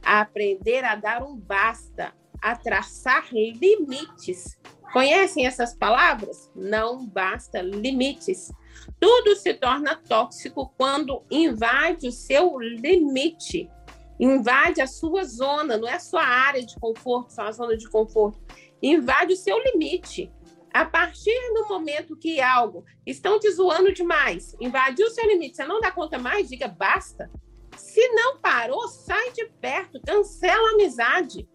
a 0.01 0.21
aprender 0.21 0.83
a 0.83 0.95
dar 0.95 1.23
um 1.23 1.35
basta, 1.35 2.13
a 2.43 2.57
traçar 2.57 3.29
limites. 3.31 4.59
Conhecem 4.91 5.47
essas 5.47 5.73
palavras? 5.73 6.51
Não 6.53 7.07
basta 7.07 7.61
limites. 7.61 8.51
Tudo 8.99 9.33
se 9.35 9.53
torna 9.53 9.95
tóxico 9.95 10.73
quando 10.77 11.23
invade 11.31 12.09
o 12.09 12.11
seu 12.11 12.59
limite, 12.59 13.71
invade 14.19 14.81
a 14.81 14.87
sua 14.87 15.23
zona, 15.23 15.77
não 15.77 15.87
é 15.87 15.93
a 15.93 15.99
sua 15.99 16.23
área 16.23 16.63
de 16.63 16.75
conforto, 16.75 17.33
só 17.33 17.43
a 17.43 17.51
zona 17.51 17.77
de 17.77 17.89
conforto. 17.89 18.39
Invade 18.81 19.33
o 19.33 19.37
seu 19.37 19.57
limite. 19.63 20.29
A 20.73 20.83
partir 20.83 21.39
do 21.53 21.67
momento 21.69 22.17
que 22.17 22.41
algo 22.41 22.83
estão 23.05 23.39
te 23.39 23.49
zoando 23.51 23.93
demais, 23.93 24.55
invadiu 24.59 25.07
o 25.07 25.11
seu 25.11 25.25
limite, 25.25 25.55
você 25.55 25.65
não 25.65 25.79
dá 25.79 25.91
conta 25.91 26.19
mais, 26.19 26.49
diga 26.49 26.67
basta. 26.67 27.31
Se 27.77 28.05
não 28.09 28.39
parou, 28.39 28.87
sai 28.87 29.31
de 29.31 29.45
perto, 29.61 30.01
cancela 30.05 30.69
a 30.69 30.73
amizade. 30.73 31.47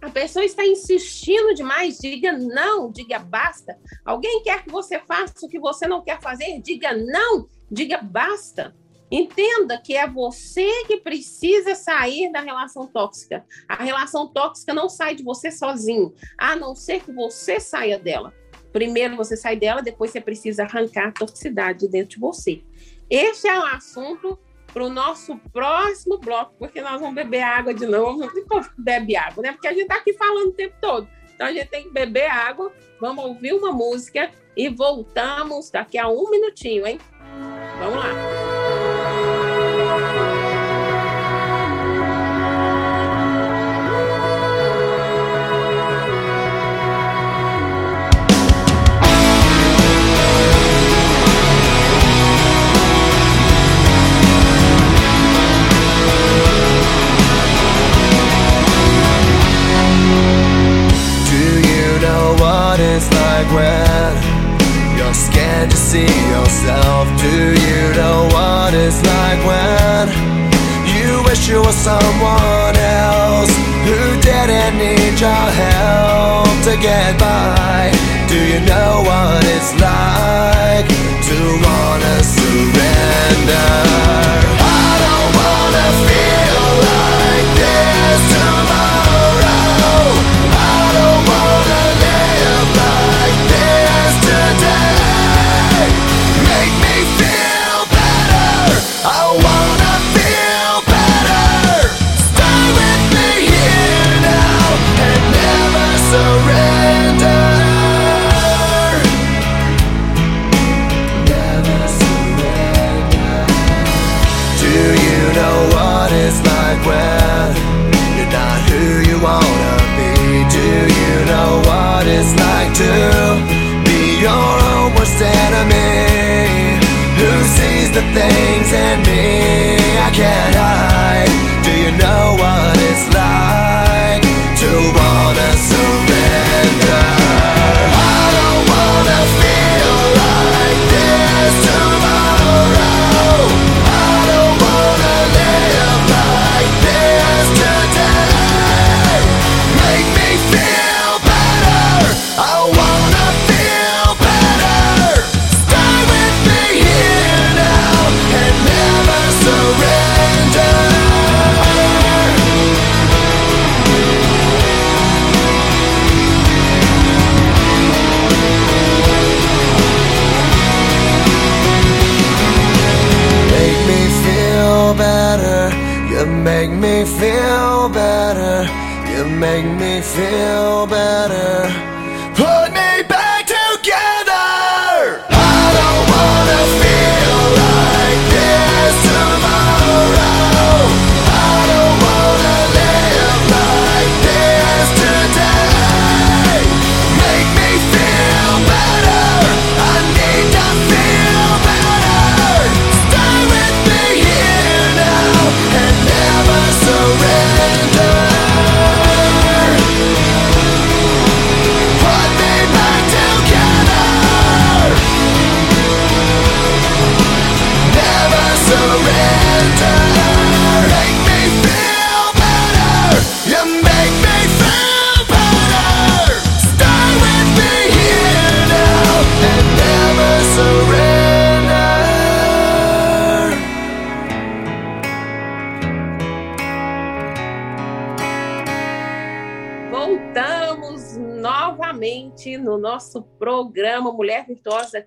A 0.00 0.10
pessoa 0.10 0.44
está 0.44 0.64
insistindo 0.64 1.54
demais, 1.54 1.98
diga 1.98 2.32
não, 2.32 2.90
diga 2.90 3.18
basta. 3.18 3.78
Alguém 4.04 4.42
quer 4.42 4.62
que 4.62 4.70
você 4.70 4.98
faça 4.98 5.34
o 5.44 5.48
que 5.48 5.58
você 5.58 5.86
não 5.86 6.02
quer 6.02 6.20
fazer, 6.20 6.60
diga 6.60 6.94
não, 6.94 7.48
diga 7.70 8.00
basta. 8.00 8.74
Entenda 9.10 9.80
que 9.80 9.96
é 9.96 10.06
você 10.06 10.84
que 10.86 10.98
precisa 10.98 11.74
sair 11.74 12.30
da 12.32 12.40
relação 12.40 12.86
tóxica. 12.86 13.44
A 13.68 13.82
relação 13.82 14.26
tóxica 14.26 14.74
não 14.74 14.88
sai 14.88 15.14
de 15.14 15.22
você 15.22 15.50
sozinho, 15.50 16.12
a 16.36 16.56
não 16.56 16.74
ser 16.74 17.02
que 17.02 17.12
você 17.12 17.60
saia 17.60 17.98
dela. 17.98 18.34
Primeiro 18.72 19.16
você 19.16 19.36
sai 19.36 19.56
dela, 19.56 19.80
depois 19.80 20.10
você 20.10 20.20
precisa 20.20 20.64
arrancar 20.64 21.08
a 21.08 21.12
toxicidade 21.12 21.88
dentro 21.88 22.10
de 22.10 22.18
você. 22.18 22.62
Este 23.08 23.48
é 23.48 23.58
um 23.58 23.66
assunto 23.66 24.38
para 24.76 24.84
o 24.84 24.90
nosso 24.90 25.38
próximo 25.54 26.18
bloco, 26.18 26.52
porque 26.58 26.82
nós 26.82 27.00
vamos 27.00 27.14
beber 27.14 27.40
água 27.40 27.72
de 27.72 27.86
novo. 27.86 28.18
Não 28.18 28.30
tem 28.30 28.44
como 28.44 28.62
bebe 28.76 29.16
água, 29.16 29.42
né? 29.42 29.52
Porque 29.52 29.68
a 29.68 29.70
gente 29.70 29.84
está 29.84 29.94
aqui 29.94 30.12
falando 30.12 30.48
o 30.48 30.52
tempo 30.52 30.74
todo. 30.82 31.08
Então 31.34 31.46
a 31.46 31.52
gente 31.52 31.68
tem 31.68 31.84
que 31.84 31.90
beber 31.90 32.30
água, 32.30 32.70
vamos 33.00 33.24
ouvir 33.24 33.54
uma 33.54 33.72
música 33.72 34.30
e 34.54 34.68
voltamos 34.68 35.70
daqui 35.70 35.96
a 35.96 36.08
um 36.08 36.28
minutinho, 36.28 36.86
hein? 36.86 36.98
Vamos 37.78 37.96
lá. 37.96 40.35
When 63.52 64.12
you're 64.96 65.12
scared 65.12 65.70
to 65.70 65.76
see 65.76 66.08
yourself. 66.32 67.04
Do 67.20 67.52
you 67.52 67.82
know 67.92 68.28
what 68.32 68.72
it's 68.72 69.00
like 69.04 69.40
when 69.44 70.08
you 70.96 71.22
wish 71.24 71.48
you 71.48 71.60
were 71.60 71.78
someone 71.90 72.76
else 72.76 73.52
who 73.84 73.98
didn't 74.20 74.78
need 74.78 75.20
your 75.20 75.46
help 75.64 76.48
to 76.64 76.76
get 76.80 77.18
by? 77.20 77.92
Do 78.28 78.38
you 78.52 78.60
know 78.64 79.02
what 79.04 79.44
it's 79.44 79.72
like 79.84 80.88
to 81.28 81.38
wanna 81.64 82.16
surrender? 82.24 83.66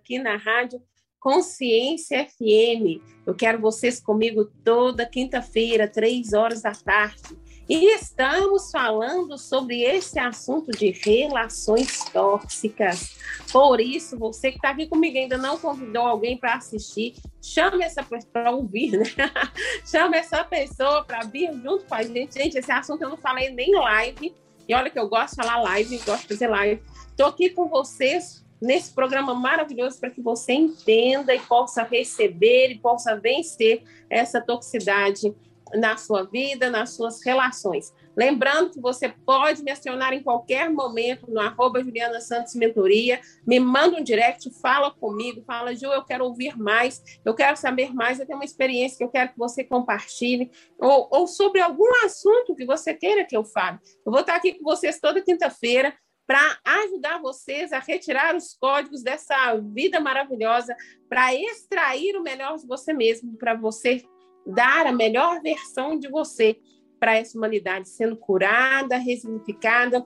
Aqui 0.09 0.17
na 0.17 0.37
Rádio 0.37 0.81
Consciência 1.19 2.27
FM. 2.27 2.99
Eu 3.27 3.35
quero 3.35 3.61
vocês 3.61 3.99
comigo 3.99 4.45
toda 4.63 5.05
quinta-feira, 5.05 5.87
três 5.87 6.33
horas 6.33 6.63
da 6.63 6.71
tarde. 6.71 7.37
E 7.69 7.93
estamos 7.93 8.71
falando 8.71 9.37
sobre 9.37 9.83
esse 9.83 10.17
assunto 10.17 10.71
de 10.71 10.89
relações 10.89 12.03
tóxicas. 12.05 13.15
Por 13.51 13.79
isso, 13.79 14.17
você 14.17 14.49
que 14.49 14.57
está 14.57 14.71
aqui 14.71 14.87
comigo 14.87 15.15
ainda 15.15 15.37
não 15.37 15.59
convidou 15.59 16.07
alguém 16.07 16.39
para 16.39 16.55
assistir, 16.55 17.13
chame 17.39 17.83
essa 17.83 18.01
pessoa 18.01 18.31
para 18.33 18.51
ouvir, 18.51 18.97
né? 18.97 19.05
chame 19.85 20.17
essa 20.17 20.43
pessoa 20.43 21.03
para 21.03 21.19
vir 21.27 21.53
junto 21.61 21.85
com 21.85 21.93
a 21.93 22.01
gente. 22.01 22.33
Gente, 22.33 22.57
esse 22.57 22.71
assunto 22.71 23.03
eu 23.03 23.09
não 23.09 23.17
falei 23.17 23.51
nem 23.51 23.75
live. 23.75 24.33
E 24.67 24.73
olha 24.73 24.89
que 24.89 24.97
eu 24.97 25.07
gosto 25.07 25.35
de 25.35 25.43
falar 25.43 25.61
live, 25.61 25.97
gosto 25.99 26.23
de 26.23 26.27
fazer 26.29 26.47
live. 26.47 26.81
Estou 27.11 27.27
aqui 27.27 27.51
com 27.51 27.67
vocês 27.67 28.43
nesse 28.61 28.93
programa 28.93 29.33
maravilhoso 29.33 29.99
para 29.99 30.09
que 30.09 30.21
você 30.21 30.53
entenda 30.53 31.33
e 31.33 31.39
possa 31.39 31.83
receber 31.83 32.71
e 32.71 32.79
possa 32.79 33.15
vencer 33.15 33.83
essa 34.09 34.41
toxicidade 34.41 35.33
na 35.73 35.97
sua 35.97 36.23
vida, 36.23 36.69
nas 36.69 36.91
suas 36.91 37.23
relações. 37.23 37.93
Lembrando 38.17 38.71
que 38.71 38.81
você 38.81 39.09
pode 39.09 39.63
me 39.63 39.71
acionar 39.71 40.13
em 40.13 40.21
qualquer 40.21 40.69
momento 40.69 41.29
no 41.31 41.39
arroba 41.39 41.83
Juliana 41.83 42.19
Santos 42.19 42.55
Mentoria, 42.55 43.21
me 43.45 43.59
manda 43.59 43.97
um 43.97 44.03
direct, 44.03 44.49
fala 44.61 44.91
comigo, 44.91 45.43
fala, 45.45 45.75
Ju, 45.75 45.87
eu 45.87 46.03
quero 46.03 46.25
ouvir 46.25 46.57
mais, 46.57 47.01
eu 47.23 47.33
quero 47.33 47.55
saber 47.55 47.93
mais, 47.93 48.19
eu 48.19 48.25
tenho 48.25 48.37
uma 48.37 48.45
experiência 48.45 48.97
que 48.97 49.03
eu 49.03 49.09
quero 49.09 49.31
que 49.31 49.37
você 49.37 49.63
compartilhe, 49.63 50.51
ou, 50.77 51.07
ou 51.11 51.27
sobre 51.27 51.61
algum 51.61 51.89
assunto 52.03 52.55
que 52.55 52.65
você 52.65 52.93
queira 52.93 53.25
que 53.25 53.37
eu 53.37 53.43
fale. 53.43 53.77
Eu 54.05 54.11
vou 54.11 54.21
estar 54.21 54.35
aqui 54.35 54.53
com 54.53 54.63
vocês 54.63 54.99
toda 54.99 55.21
quinta-feira, 55.21 55.93
para 56.29 56.59
ajudar 56.63 57.19
vocês 57.19 57.73
a 57.73 57.79
retirar 57.79 58.35
os 58.35 58.53
códigos 58.53 59.01
dessa 59.01 59.55
vida 59.55 59.99
maravilhosa, 59.99 60.75
para 61.09 61.33
extrair 61.33 62.15
o 62.15 62.21
melhor 62.21 62.55
de 62.55 62.67
você 62.67 62.93
mesmo, 62.93 63.35
para 63.35 63.55
você 63.55 64.03
dar 64.45 64.85
a 64.85 64.91
melhor 64.91 65.41
versão 65.41 65.97
de 65.97 66.07
você 66.07 66.55
para 66.99 67.15
essa 67.15 67.35
humanidade, 67.35 67.89
sendo 67.89 68.15
curada, 68.15 68.95
resignificada, 68.95 70.05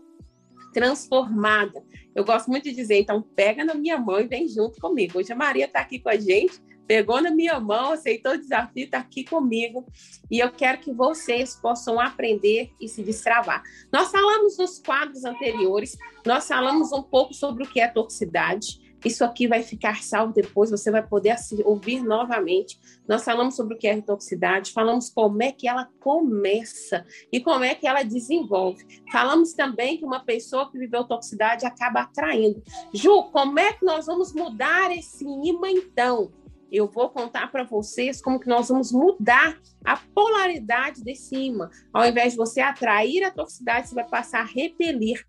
transformada. 0.73 1.83
Eu 2.15 2.23
gosto 2.23 2.49
muito 2.49 2.63
de 2.63 2.73
dizer, 2.73 2.99
então, 2.99 3.21
pega 3.21 3.65
na 3.65 3.73
minha 3.73 3.97
mão 3.97 4.21
e 4.21 4.27
vem 4.27 4.47
junto 4.47 4.79
comigo. 4.79 5.19
Hoje 5.19 5.33
a 5.33 5.35
Maria 5.35 5.65
está 5.65 5.81
aqui 5.81 5.99
com 5.99 6.07
a 6.07 6.15
gente, 6.15 6.57
pegou 6.87 7.21
na 7.21 7.31
minha 7.31 7.59
mão, 7.59 7.93
aceitou 7.93 8.33
o 8.33 8.37
desafio, 8.37 8.85
está 8.85 8.99
aqui 8.99 9.23
comigo. 9.23 9.85
E 10.29 10.39
eu 10.39 10.51
quero 10.51 10.79
que 10.79 10.93
vocês 10.93 11.55
possam 11.55 11.99
aprender 11.99 12.71
e 12.79 12.87
se 12.87 13.03
destravar. 13.03 13.63
Nós 13.91 14.11
falamos 14.11 14.57
nos 14.57 14.79
quadros 14.79 15.25
anteriores, 15.25 15.97
nós 16.25 16.47
falamos 16.47 16.91
um 16.91 17.03
pouco 17.03 17.33
sobre 17.33 17.63
o 17.63 17.67
que 17.67 17.79
é 17.79 17.87
toxicidade. 17.87 18.81
Isso 19.03 19.25
aqui 19.25 19.47
vai 19.47 19.61
ficar 19.61 20.01
salvo 20.01 20.33
depois, 20.33 20.71
você 20.71 20.89
vai 20.89 21.05
poder 21.05 21.35
ouvir 21.65 22.01
novamente. 22.01 22.79
Nós 23.05 23.23
falamos 23.23 23.55
sobre 23.55 23.75
o 23.75 23.77
que 23.77 23.87
é 23.87 24.01
toxicidade, 24.01 24.71
falamos 24.71 25.09
como 25.09 25.43
é 25.43 25.51
que 25.51 25.67
ela 25.67 25.89
começa 25.99 27.05
e 27.31 27.41
como 27.41 27.65
é 27.65 27.75
que 27.75 27.85
ela 27.85 28.03
desenvolve. 28.03 28.85
Falamos 29.11 29.53
também 29.53 29.97
que 29.97 30.05
uma 30.05 30.23
pessoa 30.23 30.71
que 30.71 30.77
viveu 30.77 31.03
toxicidade 31.03 31.65
acaba 31.65 32.01
atraindo. 32.01 32.63
Ju, 32.93 33.23
como 33.23 33.59
é 33.59 33.73
que 33.73 33.85
nós 33.85 34.05
vamos 34.05 34.33
mudar 34.33 34.95
esse 34.95 35.25
imã 35.25 35.69
então? 35.69 36.31
Eu 36.73 36.87
vou 36.87 37.07
contar 37.11 37.51
para 37.51 37.63
vocês 37.63 38.19
como 38.19 38.39
que 38.39 38.47
nós 38.47 38.69
vamos 38.69 38.91
mudar 38.91 39.61
a 39.85 39.95
polaridade 39.95 41.03
desse 41.03 41.35
imã. 41.35 41.69
Ao 41.93 42.03
invés 42.03 42.33
de 42.33 42.37
você 42.37 42.61
atrair 42.61 43.23
a 43.23 43.29
toxicidade, 43.29 43.89
você 43.89 43.93
vai 43.93 44.09
passar 44.09 44.39
a 44.39 44.43
repelir. 44.43 45.23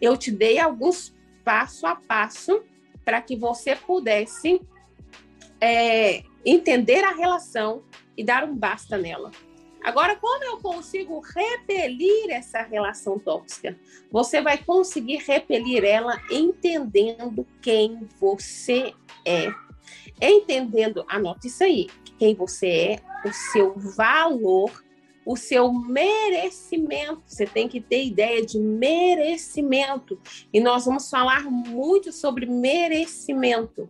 Eu 0.00 0.16
te 0.16 0.32
dei 0.32 0.58
alguns 0.58 1.14
passo 1.44 1.86
a 1.86 1.94
passo 1.94 2.64
para 3.04 3.22
que 3.22 3.36
você 3.36 3.76
pudesse 3.76 4.60
é, 5.60 6.24
entender 6.44 7.04
a 7.04 7.14
relação 7.14 7.84
e 8.16 8.24
dar 8.24 8.42
um 8.42 8.56
basta 8.56 8.98
nela. 8.98 9.30
Agora, 9.80 10.16
como 10.16 10.42
eu 10.42 10.58
consigo 10.58 11.20
repelir 11.20 12.30
essa 12.30 12.62
relação 12.62 13.16
tóxica? 13.16 13.78
Você 14.10 14.42
vai 14.42 14.58
conseguir 14.58 15.18
repelir 15.18 15.84
ela 15.84 16.20
entendendo 16.32 17.46
quem 17.62 18.08
você 18.18 18.92
é. 19.24 19.52
Entendendo, 20.20 21.04
anote 21.08 21.48
isso 21.48 21.64
aí, 21.64 21.88
quem 22.18 22.34
você 22.34 22.66
é, 22.66 23.00
o 23.24 23.32
seu 23.32 23.74
valor, 23.96 24.84
o 25.24 25.36
seu 25.36 25.72
merecimento. 25.72 27.22
Você 27.26 27.46
tem 27.46 27.68
que 27.68 27.80
ter 27.80 28.04
ideia 28.04 28.44
de 28.44 28.58
merecimento. 28.58 30.18
E 30.52 30.60
nós 30.60 30.84
vamos 30.84 31.08
falar 31.08 31.44
muito 31.44 32.12
sobre 32.12 32.46
merecimento 32.46 33.88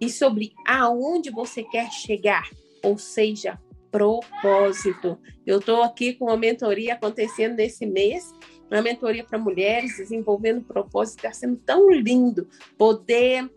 e 0.00 0.10
sobre 0.10 0.52
aonde 0.66 1.30
você 1.30 1.62
quer 1.62 1.90
chegar, 1.90 2.48
ou 2.82 2.98
seja, 2.98 3.58
propósito. 3.90 5.18
Eu 5.46 5.60
estou 5.60 5.82
aqui 5.82 6.14
com 6.14 6.26
uma 6.26 6.36
mentoria 6.36 6.94
acontecendo 6.94 7.54
nesse 7.54 7.86
mês, 7.86 8.32
uma 8.70 8.82
mentoria 8.82 9.22
para 9.22 9.38
mulheres, 9.38 9.96
desenvolvendo 9.96 10.62
propósito. 10.64 11.18
Está 11.18 11.32
sendo 11.32 11.56
tão 11.64 11.90
lindo 11.90 12.48
poder 12.76 13.48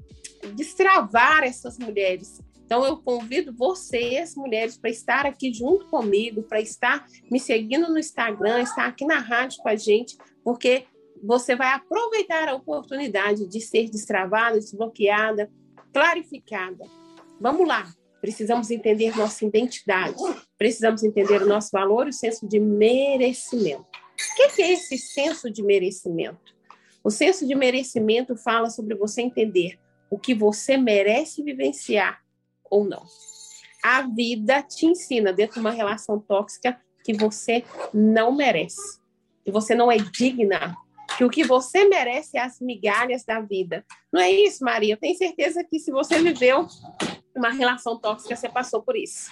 destravar 0.56 1.44
essas 1.44 1.78
mulheres 1.78 2.42
então, 2.68 2.86
eu 2.86 2.98
convido 2.98 3.54
vocês, 3.54 4.36
mulheres, 4.36 4.78
para 4.78 4.90
estar 4.90 5.26
aqui 5.26 5.54
junto 5.54 5.86
comigo, 5.86 6.44
para 6.44 6.60
estar 6.60 7.08
me 7.32 7.40
seguindo 7.40 7.88
no 7.88 7.98
Instagram, 7.98 8.62
estar 8.62 8.88
aqui 8.88 9.06
na 9.06 9.20
rádio 9.20 9.60
com 9.64 9.70
a 9.70 9.76
gente, 9.78 10.18
porque 10.44 10.84
você 11.24 11.56
vai 11.56 11.70
aproveitar 11.70 12.50
a 12.50 12.56
oportunidade 12.56 13.48
de 13.48 13.62
ser 13.62 13.90
destravada, 13.90 14.60
desbloqueada, 14.60 15.50
clarificada. 15.94 16.84
Vamos 17.40 17.66
lá, 17.66 17.90
precisamos 18.20 18.70
entender 18.70 19.16
nossa 19.16 19.46
identidade, 19.46 20.18
precisamos 20.58 21.06
entender 21.06 21.42
o 21.42 21.48
nosso 21.48 21.70
valor 21.72 22.08
e 22.08 22.10
o 22.10 22.14
senso 22.14 22.46
de 22.46 22.60
merecimento. 22.60 23.86
O 23.86 24.56
que 24.56 24.62
é 24.62 24.74
esse 24.74 24.98
senso 24.98 25.50
de 25.50 25.64
merecimento? 25.64 26.54
O 27.02 27.10
senso 27.10 27.48
de 27.48 27.56
merecimento 27.56 28.36
fala 28.36 28.70
sobre 28.70 28.94
você 28.94 29.22
entender 29.22 29.80
o 30.10 30.18
que 30.18 30.34
você 30.34 30.78
merece 30.78 31.44
vivenciar 31.44 32.22
ou 32.70 32.86
não. 32.86 33.06
A 33.84 34.02
vida 34.02 34.62
te 34.62 34.86
ensina, 34.86 35.32
dentro 35.32 35.56
de 35.56 35.60
uma 35.60 35.72
relação 35.72 36.20
tóxica, 36.20 36.80
que 37.04 37.14
você 37.14 37.64
não 37.94 38.36
merece, 38.36 39.00
que 39.46 39.52
você 39.52 39.74
não 39.74 39.92
é 39.92 39.98
digna, 39.98 40.76
que 41.18 41.24
o 41.24 41.30
que 41.30 41.44
você 41.44 41.86
merece 41.86 42.38
é 42.38 42.42
as 42.42 42.60
migalhas 42.60 43.24
da 43.24 43.40
vida. 43.40 43.86
Não 44.12 44.20
é 44.20 44.30
isso, 44.30 44.64
Maria? 44.64 44.94
Eu 44.94 44.98
tenho 44.98 45.18
certeza 45.18 45.64
que 45.64 45.80
se 45.80 45.92
você 45.92 46.22
viveu 46.22 46.68
uma 47.36 47.52
relação 47.52 47.98
tóxica, 47.98 48.36
você 48.36 48.50
passou 48.50 48.82
por 48.82 48.98
isso. 48.98 49.32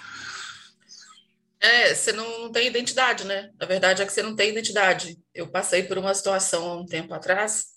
É, 1.60 1.94
você 1.94 2.12
não, 2.12 2.42
não 2.42 2.52
tem 2.52 2.66
identidade, 2.66 3.24
né? 3.24 3.50
A 3.60 3.66
verdade 3.66 4.02
é 4.02 4.06
que 4.06 4.12
você 4.12 4.22
não 4.22 4.36
tem 4.36 4.50
identidade. 4.50 5.18
Eu 5.34 5.48
passei 5.48 5.82
por 5.82 5.98
uma 5.98 6.14
situação 6.14 6.66
há 6.68 6.76
um 6.76 6.86
tempo 6.86 7.12
atrás, 7.12 7.76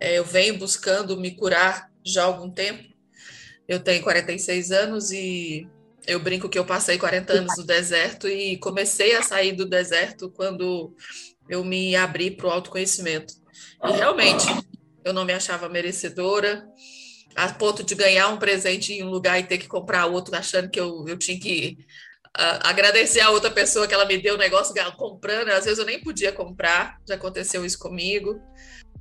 é, 0.00 0.18
eu 0.18 0.24
venho 0.24 0.58
buscando 0.58 1.16
me 1.20 1.36
curar 1.36 1.89
já 2.04 2.22
há 2.22 2.26
algum 2.26 2.50
tempo, 2.50 2.88
eu 3.68 3.80
tenho 3.80 4.02
46 4.02 4.70
anos 4.72 5.10
e 5.10 5.68
eu 6.06 6.18
brinco 6.18 6.48
que 6.48 6.58
eu 6.58 6.64
passei 6.64 6.98
40 6.98 7.32
anos 7.32 7.56
no 7.56 7.64
deserto 7.64 8.28
e 8.28 8.56
comecei 8.56 9.14
a 9.14 9.22
sair 9.22 9.52
do 9.52 9.66
deserto 9.66 10.30
quando 10.30 10.94
eu 11.48 11.64
me 11.64 11.94
abri 11.94 12.30
para 12.30 12.46
o 12.46 12.50
autoconhecimento. 12.50 13.34
E 13.84 13.92
realmente, 13.92 14.46
eu 15.04 15.12
não 15.12 15.24
me 15.24 15.32
achava 15.32 15.68
merecedora, 15.68 16.66
a 17.36 17.48
ponto 17.52 17.82
de 17.82 17.94
ganhar 17.94 18.28
um 18.28 18.38
presente 18.38 18.92
em 18.92 19.04
um 19.04 19.10
lugar 19.10 19.38
e 19.38 19.44
ter 19.44 19.58
que 19.58 19.68
comprar 19.68 20.06
outro, 20.06 20.34
achando 20.34 20.68
que 20.68 20.80
eu, 20.80 21.06
eu 21.06 21.16
tinha 21.16 21.38
que 21.38 21.78
uh, 22.36 22.60
agradecer 22.62 23.20
a 23.20 23.30
outra 23.30 23.50
pessoa 23.50 23.86
que 23.86 23.94
ela 23.94 24.04
me 24.04 24.18
deu 24.18 24.34
o 24.34 24.38
negócio 24.38 24.74
comprando. 24.96 25.50
Às 25.50 25.64
vezes 25.64 25.78
eu 25.78 25.86
nem 25.86 26.00
podia 26.00 26.32
comprar, 26.32 26.98
já 27.08 27.14
aconteceu 27.14 27.64
isso 27.64 27.78
comigo. 27.78 28.40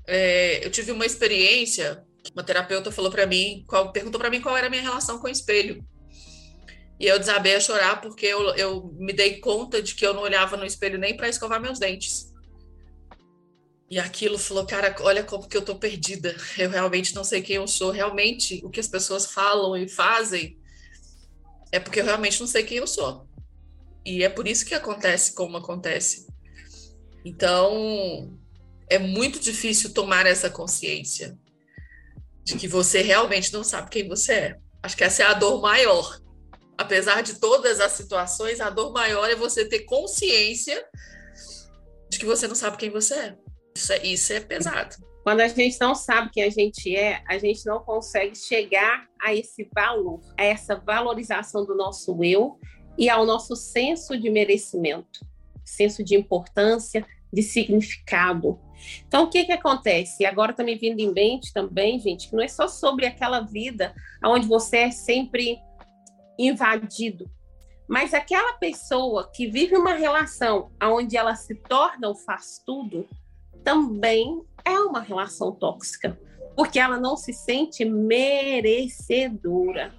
É, 0.07 0.65
eu 0.65 0.71
tive 0.71 0.91
uma 0.91 1.05
experiência, 1.05 2.03
uma 2.33 2.43
terapeuta 2.43 2.91
falou 2.91 3.11
para 3.11 3.25
mim, 3.25 3.63
qual, 3.67 3.91
perguntou 3.91 4.19
para 4.19 4.29
mim 4.29 4.41
qual 4.41 4.55
era 4.55 4.67
a 4.67 4.69
minha 4.69 4.81
relação 4.81 5.19
com 5.19 5.27
o 5.27 5.31
espelho. 5.31 5.83
E 6.99 7.05
eu 7.05 7.17
desabei 7.17 7.55
a 7.55 7.59
chorar 7.59 8.01
porque 8.01 8.25
eu, 8.25 8.55
eu 8.55 8.93
me 8.97 9.13
dei 9.13 9.39
conta 9.39 9.81
de 9.81 9.95
que 9.95 10.05
eu 10.05 10.13
não 10.13 10.21
olhava 10.21 10.57
no 10.57 10.65
espelho 10.65 10.97
nem 10.97 11.15
para 11.15 11.29
escovar 11.29 11.61
meus 11.61 11.79
dentes. 11.79 12.33
E 13.89 13.97
aquilo 13.97 14.37
falou, 14.37 14.65
cara, 14.65 14.95
olha 14.99 15.23
como 15.23 15.47
que 15.47 15.57
eu 15.57 15.63
tô 15.63 15.75
perdida. 15.75 16.35
Eu 16.57 16.69
realmente 16.69 17.15
não 17.15 17.23
sei 17.23 17.41
quem 17.41 17.55
eu 17.55 17.67
sou. 17.67 17.89
Realmente, 17.91 18.61
o 18.63 18.69
que 18.69 18.79
as 18.79 18.87
pessoas 18.87 19.25
falam 19.25 19.75
e 19.75 19.87
fazem 19.87 20.59
é 21.71 21.79
porque 21.79 22.01
eu 22.01 22.05
realmente 22.05 22.39
não 22.39 22.47
sei 22.47 22.63
quem 22.63 22.77
eu 22.77 22.87
sou. 22.87 23.27
E 24.05 24.23
é 24.23 24.29
por 24.29 24.47
isso 24.47 24.65
que 24.65 24.75
acontece 24.75 25.33
como 25.33 25.57
acontece. 25.57 26.27
Então, 27.25 28.37
é 28.87 28.99
muito 28.99 29.39
difícil 29.39 29.93
tomar 29.93 30.25
essa 30.25 30.49
consciência 30.49 31.37
de 32.49 32.57
que 32.57 32.67
você 32.67 33.01
realmente 33.01 33.53
não 33.53 33.63
sabe 33.63 33.89
quem 33.89 34.07
você 34.07 34.33
é. 34.33 34.55
Acho 34.81 34.97
que 34.97 35.03
essa 35.03 35.23
é 35.23 35.25
a 35.27 35.33
dor 35.33 35.61
maior. 35.61 36.19
Apesar 36.77 37.21
de 37.21 37.39
todas 37.39 37.79
as 37.79 37.91
situações, 37.91 38.59
a 38.59 38.69
dor 38.69 38.91
maior 38.91 39.29
é 39.29 39.35
você 39.35 39.67
ter 39.67 39.81
consciência 39.81 40.83
de 42.09 42.17
que 42.17 42.25
você 42.25 42.47
não 42.47 42.55
sabe 42.55 42.77
quem 42.77 42.89
você 42.89 43.13
é. 43.13 43.35
Isso 43.75 43.93
é, 43.93 44.05
isso 44.05 44.33
é 44.33 44.39
pesado. 44.39 44.95
Quando 45.23 45.41
a 45.41 45.47
gente 45.47 45.77
não 45.79 45.93
sabe 45.93 46.31
quem 46.31 46.43
a 46.43 46.49
gente 46.49 46.95
é, 46.95 47.21
a 47.27 47.37
gente 47.37 47.63
não 47.65 47.79
consegue 47.83 48.35
chegar 48.35 49.05
a 49.21 49.35
esse 49.35 49.69
valor, 49.75 50.21
a 50.37 50.43
essa 50.43 50.75
valorização 50.75 51.65
do 51.65 51.75
nosso 51.75 52.17
eu 52.23 52.57
e 52.97 53.09
ao 53.09 53.25
nosso 53.25 53.55
senso 53.55 54.17
de 54.17 54.29
merecimento, 54.29 55.19
senso 55.63 56.03
de 56.03 56.15
importância, 56.15 57.05
de 57.31 57.43
significado. 57.43 58.59
Então, 59.07 59.23
o 59.23 59.29
que 59.29 59.45
que 59.45 59.51
acontece? 59.51 60.25
Agora 60.25 60.51
está 60.51 60.63
me 60.63 60.75
vindo 60.75 60.99
em 60.99 61.11
mente 61.11 61.53
também, 61.53 61.99
gente, 61.99 62.29
que 62.29 62.35
não 62.35 62.43
é 62.43 62.47
só 62.47 62.67
sobre 62.67 63.05
aquela 63.05 63.41
vida 63.41 63.93
onde 64.23 64.47
você 64.47 64.77
é 64.77 64.91
sempre 64.91 65.59
invadido, 66.37 67.29
mas 67.89 68.13
aquela 68.13 68.53
pessoa 68.53 69.29
que 69.33 69.47
vive 69.47 69.75
uma 69.75 69.93
relação 69.93 70.71
onde 70.81 71.17
ela 71.17 71.35
se 71.35 71.53
torna 71.55 72.07
o 72.07 72.15
faz 72.15 72.61
tudo, 72.63 73.09
também 73.63 74.43
é 74.63 74.79
uma 74.79 75.01
relação 75.01 75.51
tóxica, 75.51 76.15
porque 76.55 76.79
ela 76.79 76.99
não 76.99 77.17
se 77.17 77.33
sente 77.33 77.83
merecedora. 77.83 79.91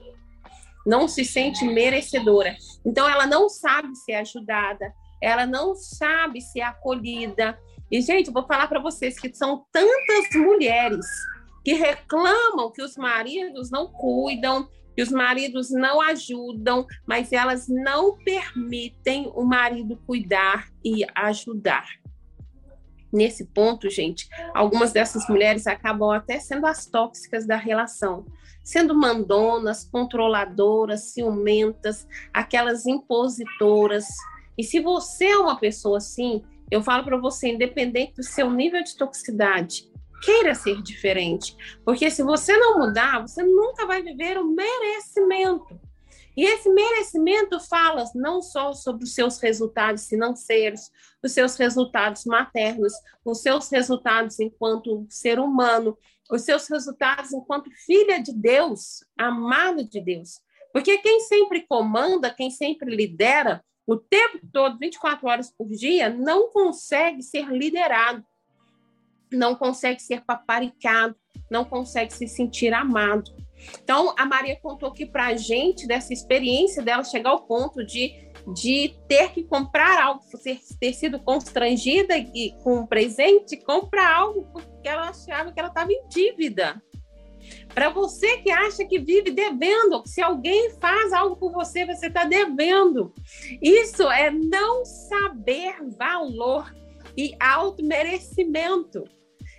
Não 0.86 1.08
se 1.08 1.24
sente 1.24 1.64
merecedora. 1.64 2.56
Então, 2.84 3.08
ela 3.08 3.26
não 3.26 3.48
sabe 3.48 3.96
ser 3.96 4.14
ajudada, 4.14 4.94
ela 5.20 5.44
não 5.44 5.74
sabe 5.74 6.40
ser 6.40 6.60
acolhida. 6.62 7.58
E, 7.90 8.00
gente, 8.00 8.30
vou 8.30 8.46
falar 8.46 8.68
para 8.68 8.80
vocês 8.80 9.18
que 9.18 9.32
são 9.34 9.64
tantas 9.72 10.34
mulheres 10.34 11.06
que 11.64 11.74
reclamam 11.74 12.70
que 12.70 12.82
os 12.82 12.96
maridos 12.96 13.70
não 13.70 13.86
cuidam, 13.88 14.68
que 14.94 15.02
os 15.02 15.10
maridos 15.10 15.70
não 15.70 16.00
ajudam, 16.00 16.86
mas 17.06 17.32
elas 17.32 17.68
não 17.68 18.16
permitem 18.18 19.30
o 19.34 19.44
marido 19.44 20.00
cuidar 20.06 20.68
e 20.84 21.04
ajudar 21.14 21.86
nesse 23.12 23.44
ponto, 23.46 23.90
gente, 23.90 24.28
algumas 24.54 24.92
dessas 24.92 25.28
mulheres 25.28 25.66
acabam 25.66 26.10
até 26.10 26.38
sendo 26.38 26.66
as 26.66 26.86
tóxicas 26.86 27.46
da 27.46 27.56
relação, 27.56 28.24
sendo 28.62 28.94
mandonas, 28.94 29.84
controladoras, 29.84 31.12
ciumentas, 31.12 32.06
aquelas 32.32 32.86
impositoras. 32.86 34.06
E 34.56 34.62
se 34.62 34.80
você 34.80 35.26
é 35.26 35.38
uma 35.38 35.58
pessoa 35.58 35.98
assim, 35.98 36.42
eu 36.70 36.82
falo 36.82 37.04
para 37.04 37.18
você, 37.18 37.48
independente 37.48 38.14
do 38.14 38.22
seu 38.22 38.50
nível 38.50 38.82
de 38.82 38.96
toxicidade, 38.96 39.90
queira 40.22 40.54
ser 40.54 40.80
diferente, 40.82 41.56
porque 41.84 42.10
se 42.10 42.22
você 42.22 42.56
não 42.56 42.78
mudar, 42.78 43.20
você 43.20 43.42
nunca 43.42 43.86
vai 43.86 44.02
viver 44.02 44.38
o 44.38 44.46
merecimento. 44.46 45.80
E 46.36 46.44
esse 46.44 46.70
merecimento 46.70 47.58
fala 47.60 48.04
não 48.14 48.40
só 48.40 48.72
sobre 48.72 49.04
os 49.04 49.14
seus 49.14 49.38
resultados 49.40 50.06
financeiros, 50.06 50.90
os 51.22 51.32
seus 51.32 51.56
resultados 51.56 52.24
maternos, 52.24 52.92
os 53.24 53.42
seus 53.42 53.68
resultados 53.68 54.38
enquanto 54.38 55.06
ser 55.10 55.40
humano, 55.40 55.98
os 56.30 56.42
seus 56.42 56.68
resultados 56.68 57.32
enquanto 57.32 57.70
filha 57.84 58.22
de 58.22 58.32
Deus, 58.32 59.04
amada 59.18 59.84
de 59.84 60.00
Deus. 60.00 60.40
Porque 60.72 60.98
quem 60.98 61.20
sempre 61.20 61.66
comanda, 61.66 62.32
quem 62.32 62.50
sempre 62.50 62.94
lidera, 62.94 63.62
o 63.90 63.96
tempo 63.96 64.38
todo, 64.52 64.78
24 64.78 65.26
horas 65.26 65.50
por 65.50 65.68
dia, 65.68 66.08
não 66.08 66.48
consegue 66.50 67.24
ser 67.24 67.46
liderado, 67.48 68.24
não 69.32 69.56
consegue 69.56 70.00
ser 70.00 70.20
paparicado, 70.20 71.16
não 71.50 71.64
consegue 71.64 72.12
se 72.12 72.28
sentir 72.28 72.72
amado. 72.72 73.34
Então, 73.82 74.14
a 74.16 74.24
Maria 74.24 74.56
contou 74.62 74.90
aqui 74.90 75.04
para 75.04 75.26
a 75.26 75.36
gente 75.36 75.88
dessa 75.88 76.12
experiência 76.12 76.84
dela 76.84 77.02
chegar 77.02 77.30
ao 77.30 77.42
ponto 77.46 77.84
de, 77.84 78.14
de 78.54 78.94
ter 79.08 79.32
que 79.32 79.42
comprar 79.42 80.00
algo, 80.00 80.22
ter, 80.78 80.92
sido 80.92 81.18
constrangida 81.18 82.16
e, 82.16 82.54
com 82.62 82.76
um 82.76 82.86
presente, 82.86 83.56
comprar 83.56 84.14
algo 84.14 84.46
porque 84.52 84.88
ela 84.88 85.08
achava 85.08 85.52
que 85.52 85.58
ela 85.58 85.68
estava 85.68 85.92
em 85.92 86.06
dívida. 86.08 86.80
Para 87.74 87.88
você 87.90 88.38
que 88.38 88.50
acha 88.50 88.84
que 88.84 88.98
vive 88.98 89.30
devendo, 89.30 90.02
se 90.06 90.20
alguém 90.20 90.70
faz 90.80 91.12
algo 91.12 91.36
por 91.36 91.52
você, 91.52 91.84
você 91.84 92.06
está 92.06 92.24
devendo. 92.24 93.12
Isso 93.62 94.10
é 94.10 94.30
não 94.30 94.84
saber 94.84 95.76
valor 95.96 96.74
e 97.16 97.34
auto-merecimento. 97.40 99.04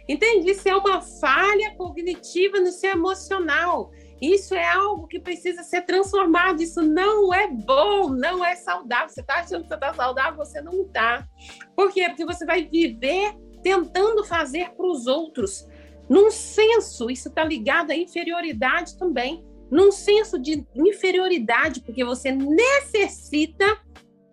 Entende? 0.08 0.52
Isso 0.52 0.68
é 0.68 0.76
uma 0.76 1.02
falha 1.02 1.76
cognitiva 1.76 2.60
no 2.60 2.72
seu 2.72 2.92
emocional. 2.92 3.92
Isso 4.22 4.54
é 4.54 4.68
algo 4.68 5.08
que 5.08 5.20
precisa 5.20 5.64
ser 5.64 5.82
transformado. 5.82 6.62
Isso 6.62 6.82
não 6.82 7.34
é 7.34 7.48
bom, 7.48 8.10
não 8.10 8.46
é 8.46 8.56
saudável. 8.56 9.10
Você 9.10 9.22
está 9.22 9.36
achando 9.36 9.64
que 9.64 9.70
você 9.70 9.76
está 9.76 9.94
saudável, 9.94 10.38
você 10.38 10.62
não 10.62 10.84
está. 10.84 11.28
Por 11.76 11.92
quê? 11.92 12.06
Porque 12.08 12.26
você 12.26 12.46
vai 12.46 12.64
viver 12.64 13.34
tentando 13.64 14.24
fazer 14.24 14.72
para 14.72 14.86
os 14.86 15.08
outros. 15.08 15.68
Num 16.12 16.30
senso, 16.30 17.09
isso 17.09 17.30
está 17.30 17.41
ligado 17.41 17.91
à 17.91 17.95
inferioridade 17.95 18.97
também. 18.97 19.45
Num 19.72 19.93
senso 19.93 20.38
de 20.38 20.68
inferioridade, 20.76 21.80
porque 21.80 22.03
você 22.03 22.34
necessita 22.34 23.82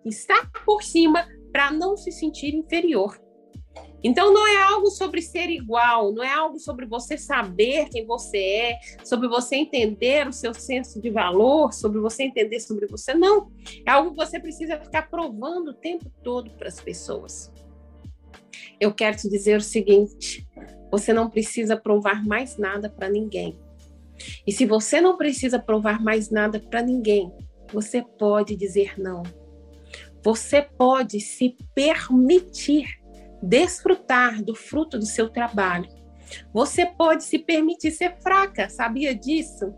estar 0.03 0.51
por 0.65 0.83
cima 0.83 1.25
para 1.53 1.71
não 1.71 1.95
se 1.95 2.11
sentir 2.11 2.53
inferior. 2.53 3.17
Então 4.03 4.33
não 4.33 4.45
é 4.45 4.61
algo 4.61 4.87
sobre 4.91 5.21
ser 5.21 5.49
igual, 5.49 6.11
não 6.11 6.21
é 6.21 6.33
algo 6.33 6.59
sobre 6.59 6.85
você 6.85 7.17
saber 7.17 7.87
quem 7.89 8.05
você 8.05 8.37
é, 8.37 8.79
sobre 9.05 9.29
você 9.29 9.55
entender 9.55 10.27
o 10.27 10.33
seu 10.33 10.53
senso 10.53 11.01
de 11.01 11.09
valor, 11.09 11.71
sobre 11.71 12.01
você 12.01 12.23
entender 12.23 12.59
sobre 12.59 12.87
você, 12.87 13.13
não. 13.13 13.53
É 13.85 13.91
algo 13.91 14.11
que 14.11 14.17
você 14.17 14.37
precisa 14.37 14.77
ficar 14.77 15.09
provando 15.09 15.69
o 15.69 15.73
tempo 15.73 16.11
todo 16.25 16.51
para 16.57 16.67
as 16.67 16.81
pessoas. 16.81 17.49
Eu 18.81 18.93
quero 18.93 19.15
te 19.15 19.29
dizer 19.29 19.57
o 19.57 19.61
seguinte: 19.61 20.45
você 20.91 21.13
não 21.13 21.29
precisa 21.29 21.77
provar 21.77 22.25
mais 22.25 22.57
nada 22.57 22.89
para 22.89 23.09
ninguém. 23.09 23.59
E 24.45 24.51
se 24.51 24.65
você 24.65 24.99
não 24.99 25.17
precisa 25.17 25.59
provar 25.59 26.01
mais 26.01 26.29
nada 26.29 26.59
para 26.59 26.81
ninguém, 26.81 27.31
você 27.71 28.03
pode 28.17 28.55
dizer 28.55 28.99
não. 28.99 29.23
Você 30.23 30.61
pode 30.61 31.21
se 31.21 31.55
permitir 31.73 32.99
desfrutar 33.41 34.43
do 34.43 34.53
fruto 34.53 34.97
do 34.99 35.05
seu 35.05 35.29
trabalho. 35.29 35.89
Você 36.53 36.85
pode 36.85 37.23
se 37.23 37.39
permitir 37.39 37.91
ser 37.91 38.17
fraca, 38.21 38.69
sabia 38.69 39.15
disso? 39.15 39.73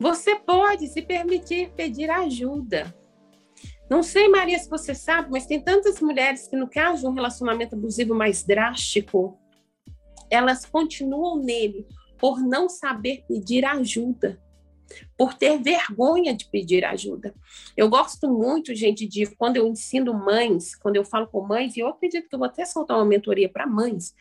Você 0.00 0.36
pode 0.36 0.88
se 0.88 1.02
permitir 1.02 1.72
pedir 1.74 2.10
ajuda. 2.10 2.94
Não 3.88 4.02
sei, 4.02 4.28
Maria, 4.28 4.58
se 4.58 4.68
você 4.68 4.94
sabe, 4.94 5.30
mas 5.30 5.46
tem 5.46 5.60
tantas 5.60 6.00
mulheres 6.00 6.48
que, 6.48 6.56
no 6.56 6.68
caso 6.68 7.02
de 7.02 7.06
um 7.06 7.12
relacionamento 7.12 7.76
abusivo 7.76 8.14
mais 8.14 8.42
drástico, 8.42 9.38
elas 10.30 10.64
continuam 10.64 11.36
nele 11.42 11.86
por 12.18 12.40
não 12.40 12.68
saber 12.68 13.24
pedir 13.28 13.64
ajuda 13.64 14.40
por 15.16 15.34
ter 15.34 15.60
vergonha 15.60 16.34
de 16.34 16.46
pedir 16.46 16.84
ajuda. 16.84 17.34
Eu 17.76 17.88
gosto 17.88 18.28
muito, 18.28 18.74
gente, 18.74 19.06
de 19.06 19.26
quando 19.36 19.56
eu 19.56 19.66
ensino 19.66 20.14
mães, 20.14 20.74
quando 20.76 20.96
eu 20.96 21.04
falo 21.04 21.26
com 21.26 21.46
mães, 21.46 21.76
e 21.76 21.80
eu 21.80 21.88
acredito 21.88 22.28
que 22.28 22.34
eu 22.34 22.38
vou 22.38 22.46
até 22.46 22.64
soltar 22.64 22.96
uma 22.96 23.04
mentoria 23.04 23.48
para 23.48 23.66
mães, 23.66 24.14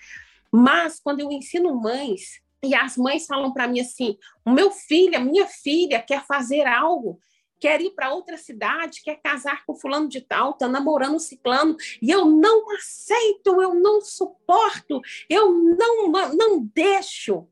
mas 0.52 1.00
quando 1.00 1.20
eu 1.20 1.32
ensino 1.32 1.76
mães, 1.76 2.42
e 2.64 2.74
as 2.74 2.98
mães 2.98 3.26
falam 3.28 3.54
para 3.54 3.68
mim 3.68 3.80
assim: 3.80 4.18
o 4.44 4.52
meu 4.52 4.72
filho, 4.72 5.18
a 5.18 5.20
minha 5.20 5.46
filha 5.46 6.02
quer 6.02 6.26
fazer 6.26 6.66
algo, 6.66 7.20
quer 7.60 7.82
ir 7.82 7.92
para 7.92 8.14
outra 8.14 8.38
cidade, 8.38 9.02
quer 9.04 9.22
casar 9.22 9.66
com 9.66 9.76
fulano 9.76 10.08
de 10.08 10.22
tal, 10.22 10.52
está 10.52 10.68
namorando 10.68 11.20
ciclano, 11.20 11.76
e 12.02 12.12
eu 12.12 12.26
não 12.26 12.70
aceito, 12.72 13.62
eu 13.62 13.74
não 13.74 14.02
suporto, 14.02 15.02
eu 15.30 15.52
não, 15.52 16.12
não 16.34 16.70
deixo. 16.74 17.48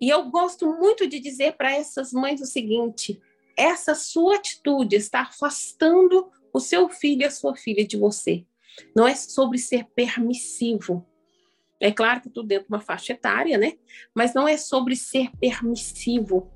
E 0.00 0.08
eu 0.08 0.24
gosto 0.30 0.66
muito 0.66 1.06
de 1.06 1.20
dizer 1.20 1.52
para 1.52 1.72
essas 1.72 2.12
mães 2.12 2.40
o 2.40 2.46
seguinte: 2.46 3.20
essa 3.56 3.94
sua 3.94 4.36
atitude 4.36 4.96
está 4.96 5.22
afastando 5.22 6.30
o 6.52 6.58
seu 6.58 6.88
filho 6.88 7.22
e 7.22 7.24
a 7.24 7.30
sua 7.30 7.54
filha 7.54 7.86
de 7.86 7.96
você. 7.96 8.44
Não 8.96 9.06
é 9.06 9.14
sobre 9.14 9.58
ser 9.58 9.84
permissivo. 9.94 11.06
É 11.80 11.90
claro 11.90 12.20
que 12.20 12.30
tudo 12.30 12.48
dentro 12.48 12.68
de 12.68 12.74
uma 12.74 12.80
faixa 12.80 13.12
etária, 13.12 13.58
né? 13.58 13.74
Mas 14.14 14.34
não 14.34 14.46
é 14.46 14.56
sobre 14.56 14.96
ser 14.96 15.30
permissivo. 15.40 16.50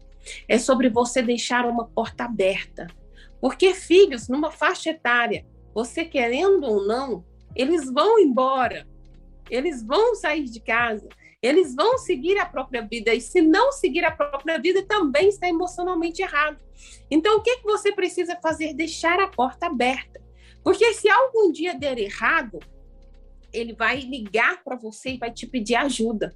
É 0.48 0.58
sobre 0.58 0.88
você 0.88 1.22
deixar 1.22 1.66
uma 1.66 1.86
porta 1.86 2.24
aberta. 2.24 2.86
Porque 3.40 3.74
filhos, 3.74 4.28
numa 4.28 4.50
faixa 4.50 4.90
etária, 4.90 5.46
você 5.74 6.04
querendo 6.04 6.64
ou 6.64 6.86
não, 6.86 7.24
eles 7.54 7.90
vão 7.92 8.18
embora. 8.18 8.86
Eles 9.50 9.82
vão 9.82 10.14
sair 10.14 10.44
de 10.44 10.60
casa. 10.60 11.08
Eles 11.42 11.74
vão 11.74 11.98
seguir 11.98 12.38
a 12.38 12.46
própria 12.46 12.82
vida. 12.82 13.14
E 13.14 13.20
se 13.20 13.40
não 13.40 13.70
seguir 13.70 14.04
a 14.04 14.10
própria 14.10 14.58
vida, 14.58 14.82
também 14.84 15.28
está 15.28 15.48
emocionalmente 15.48 16.22
errado. 16.22 16.58
Então, 17.10 17.36
o 17.36 17.42
que, 17.42 17.58
que 17.58 17.64
você 17.64 17.92
precisa 17.92 18.36
fazer? 18.42 18.74
Deixar 18.74 19.20
a 19.20 19.28
porta 19.28 19.66
aberta. 19.66 20.20
Porque 20.64 20.92
se 20.94 21.08
algum 21.08 21.52
dia 21.52 21.74
der 21.74 21.98
errado, 21.98 22.58
ele 23.52 23.72
vai 23.72 24.00
ligar 24.00 24.62
para 24.64 24.76
você 24.76 25.10
e 25.10 25.18
vai 25.18 25.30
te 25.30 25.46
pedir 25.46 25.76
ajuda. 25.76 26.34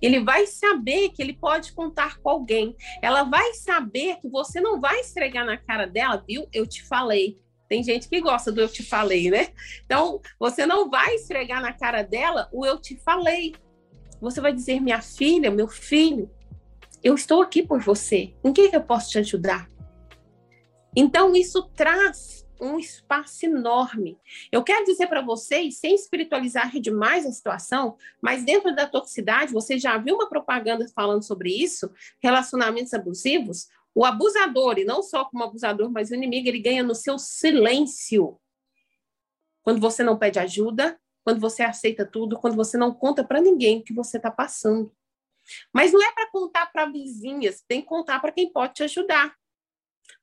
Ele 0.00 0.20
vai 0.20 0.46
saber 0.46 1.10
que 1.10 1.22
ele 1.22 1.32
pode 1.32 1.72
contar 1.72 2.18
com 2.18 2.28
alguém. 2.28 2.76
Ela 3.02 3.24
vai 3.24 3.54
saber 3.54 4.16
que 4.20 4.28
você 4.28 4.60
não 4.60 4.80
vai 4.80 5.00
esfregar 5.00 5.44
na 5.44 5.56
cara 5.56 5.86
dela, 5.86 6.22
viu? 6.26 6.46
Eu 6.52 6.66
te 6.66 6.82
falei. 6.84 7.38
Tem 7.68 7.84
gente 7.84 8.08
que 8.08 8.20
gosta 8.20 8.50
do 8.50 8.60
eu 8.60 8.68
te 8.68 8.82
falei, 8.82 9.30
né? 9.30 9.48
Então, 9.84 10.20
você 10.38 10.66
não 10.66 10.90
vai 10.90 11.14
esfregar 11.14 11.62
na 11.62 11.72
cara 11.72 12.02
dela 12.02 12.48
o 12.52 12.66
eu 12.66 12.80
te 12.80 12.96
falei. 12.96 13.54
Você 14.20 14.40
vai 14.40 14.52
dizer, 14.52 14.80
minha 14.80 15.00
filha, 15.00 15.50
meu 15.50 15.68
filho, 15.68 16.28
eu 17.02 17.14
estou 17.14 17.40
aqui 17.40 17.62
por 17.62 17.80
você. 17.80 18.34
Em 18.44 18.52
que, 18.52 18.68
que 18.68 18.76
eu 18.76 18.82
posso 18.82 19.10
te 19.10 19.18
ajudar? 19.18 19.68
Então, 20.94 21.34
isso 21.34 21.62
traz 21.74 22.39
um 22.60 22.78
espaço 22.78 23.46
enorme. 23.46 24.18
Eu 24.52 24.62
quero 24.62 24.84
dizer 24.84 25.06
para 25.06 25.22
vocês, 25.22 25.78
sem 25.78 25.94
espiritualizar 25.94 26.70
demais 26.78 27.26
a 27.26 27.32
situação, 27.32 27.96
mas 28.20 28.44
dentro 28.44 28.74
da 28.74 28.86
toxicidade, 28.86 29.52
você 29.52 29.78
já 29.78 29.96
viu 29.98 30.16
uma 30.16 30.28
propaganda 30.28 30.86
falando 30.94 31.22
sobre 31.22 31.50
isso? 31.50 31.90
Relacionamentos 32.22 32.92
abusivos? 32.92 33.68
O 33.94 34.04
abusador, 34.04 34.78
e 34.78 34.84
não 34.84 35.02
só 35.02 35.24
como 35.24 35.42
abusador, 35.42 35.90
mas 35.90 36.10
o 36.10 36.14
inimigo, 36.14 36.48
ele 36.48 36.60
ganha 36.60 36.82
no 36.82 36.94
seu 36.94 37.18
silêncio. 37.18 38.38
Quando 39.62 39.80
você 39.80 40.02
não 40.02 40.18
pede 40.18 40.38
ajuda, 40.38 40.98
quando 41.24 41.40
você 41.40 41.62
aceita 41.62 42.06
tudo, 42.06 42.38
quando 42.38 42.56
você 42.56 42.76
não 42.76 42.94
conta 42.94 43.24
para 43.24 43.40
ninguém 43.40 43.78
o 43.78 43.84
que 43.84 43.92
você 43.92 44.16
está 44.16 44.30
passando. 44.30 44.92
Mas 45.72 45.92
não 45.92 46.02
é 46.02 46.12
para 46.12 46.30
contar 46.30 46.66
para 46.66 46.86
vizinhas, 46.86 47.62
tem 47.66 47.80
que 47.80 47.86
contar 47.86 48.20
para 48.20 48.32
quem 48.32 48.52
pode 48.52 48.74
te 48.74 48.82
ajudar. 48.84 49.34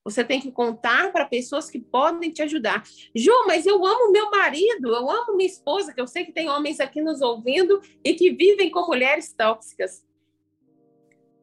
Você 0.07 0.23
tem 0.23 0.39
que 0.39 0.49
contar 0.49 1.11
para 1.11 1.25
pessoas 1.25 1.69
que 1.69 1.79
podem 1.79 2.31
te 2.31 2.41
ajudar. 2.41 2.81
Ju, 3.13 3.31
mas 3.45 3.65
eu 3.65 3.85
amo 3.85 4.09
meu 4.09 4.31
marido, 4.31 4.87
eu 4.87 5.11
amo 5.11 5.35
minha 5.35 5.49
esposa, 5.49 5.93
que 5.93 5.99
eu 5.99 6.07
sei 6.07 6.23
que 6.23 6.31
tem 6.31 6.47
homens 6.47 6.79
aqui 6.79 7.01
nos 7.01 7.21
ouvindo 7.21 7.81
e 8.01 8.13
que 8.13 8.31
vivem 8.31 8.71
com 8.71 8.87
mulheres 8.87 9.33
tóxicas. 9.33 10.05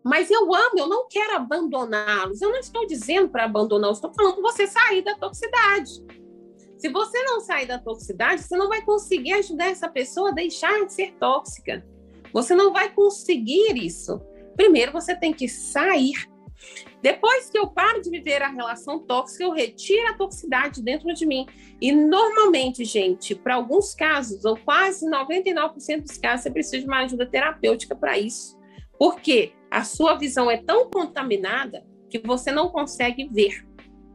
Mas 0.03 0.31
eu 0.31 0.55
amo, 0.55 0.79
eu 0.79 0.87
não 0.87 1.07
quero 1.09 1.37
abandoná-los. 1.37 2.41
Eu 2.41 2.51
não 2.51 2.59
estou 2.59 2.87
dizendo 2.87 3.29
para 3.29 3.45
abandonar, 3.45 3.91
eu 3.91 3.93
estou 3.93 4.13
falando 4.15 4.37
para 4.37 4.51
você 4.51 4.67
sair 4.67 5.03
da 5.03 5.15
toxicidade. 5.15 6.03
Se 6.79 6.89
você 6.89 7.23
não 7.23 7.41
sair 7.41 7.67
da 7.67 7.79
toxicidade, 7.79 8.43
você 8.43 8.57
não 8.57 8.69
vai 8.69 8.83
conseguir 8.83 9.35
ajudar 9.35 9.67
essa 9.67 9.91
pessoa 9.91 10.31
a 10.31 10.35
deixar 10.35 10.87
de 10.87 10.93
ser 10.93 11.13
tóxica. 11.21 11.87
Você 12.33 12.55
não 12.55 12.73
vai 12.73 12.91
conseguir 12.95 13.77
isso. 13.77 14.19
Primeiro 14.57 14.91
você 14.91 15.15
tem 15.15 15.35
que 15.35 15.49
sair 15.49 16.33
depois 17.03 17.51
que 17.51 17.59
eu 17.59 17.67
paro 17.67 18.01
de 18.01 18.11
viver 18.11 18.43
a 18.43 18.49
relação 18.49 18.99
tóxica, 18.99 19.45
eu 19.45 19.53
retiro 19.53 20.09
a 20.09 20.15
toxicidade 20.15 20.83
dentro 20.83 21.13
de 21.13 21.27
mim. 21.27 21.47
E 21.81 21.93
normalmente, 21.93 22.85
gente, 22.85 23.35
para 23.35 23.57
alguns 23.57 23.95
casos, 23.95 24.45
ou 24.45 24.57
quase 24.57 25.07
99% 25.07 26.03
dos 26.03 26.17
casos, 26.19 26.45
você 26.45 26.51
precisa 26.51 26.79
de 26.79 26.87
uma 26.87 27.01
ajuda 27.01 27.27
terapêutica 27.27 27.95
para 27.95 28.19
isso. 28.19 28.59
Porque 28.99 29.53
a 29.71 29.85
sua 29.85 30.15
visão 30.15 30.51
é 30.51 30.57
tão 30.57 30.89
contaminada 30.89 31.85
que 32.09 32.19
você 32.19 32.51
não 32.51 32.69
consegue 32.69 33.29
ver 33.29 33.67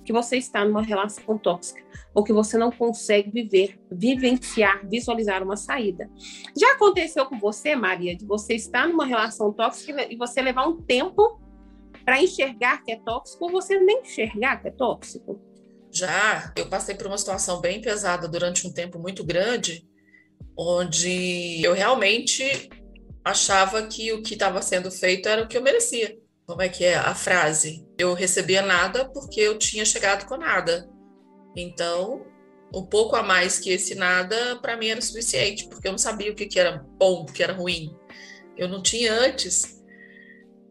que 0.10 0.14
você 0.14 0.38
está 0.38 0.66
numa 0.66 0.82
relação 0.82 1.38
tóxica 1.38 1.84
ou 2.16 2.24
que 2.24 2.34
você 2.34 2.58
não 2.58 2.72
consegue 2.72 3.30
viver, 3.30 3.80
vivenciar, 3.92 4.88
visualizar 4.90 5.44
uma 5.44 5.56
saída. 5.56 6.10
Já 6.58 6.74
aconteceu 6.74 7.28
com 7.28 7.38
você, 7.38 7.76
Maria, 7.76 8.16
de 8.16 8.26
você 8.26 8.56
estar 8.56 8.88
numa 8.88 9.06
relação 9.06 9.54
tóxica 9.54 10.12
e 10.12 10.16
você 10.16 10.42
levar 10.42 10.68
um 10.68 10.82
tempo 10.82 11.40
para 12.10 12.24
enxergar 12.24 12.84
que 12.84 12.92
é 12.92 12.96
tóxico 12.96 13.52
você 13.52 13.80
nem 13.80 14.02
enxergar 14.02 14.60
que 14.60 14.68
é 14.68 14.72
tóxico? 14.72 15.40
Já, 15.92 16.52
eu 16.58 16.68
passei 16.68 16.96
por 16.96 17.06
uma 17.06 17.20
situação 17.20 17.62
bem 17.62 17.80
pesada 17.82 18.28
durante 18.28 18.66
um 18.66 18.74
tempo 18.74 18.98
muito 18.98 19.24
grande, 19.24 19.88
onde 20.58 21.62
eu 21.64 21.72
realmente 21.72 22.68
achava 23.24 23.86
que 23.86 24.12
o 24.12 24.24
que 24.24 24.34
estava 24.34 24.60
sendo 24.60 24.90
feito 24.90 25.30
era 25.30 25.44
o 25.44 25.48
que 25.48 25.56
eu 25.56 25.62
merecia. 25.62 26.18
Como 26.48 26.64
é 26.64 26.68
que 26.68 26.84
é 26.84 26.96
a 26.96 27.14
frase? 27.14 27.86
Eu 27.96 28.16
recebia 28.16 28.64
nada 28.64 29.08
porque 29.08 29.40
eu 29.40 29.60
tinha 29.60 29.86
chegado 29.86 30.28
com 30.28 30.36
nada. 30.36 30.90
Então, 31.56 32.26
um 32.74 32.84
pouco 32.84 33.16
a 33.16 33.22
mais 33.22 33.60
que 33.60 33.70
esse 33.70 33.94
nada, 33.94 34.56
para 34.56 34.76
mim 34.76 34.88
era 34.88 35.02
suficiente, 35.02 35.70
porque 35.70 35.88
eu 35.88 35.92
não 35.92 36.00
sabia 36.00 36.32
o 36.32 36.36
que, 36.36 36.48
que 36.48 36.60
era 36.60 36.84
bom, 36.98 37.22
o 37.22 37.32
que 37.32 37.44
era 37.44 37.54
ruim. 37.54 37.96
Eu 38.58 38.68
não 38.68 38.82
tinha 38.82 39.14
antes 39.14 39.79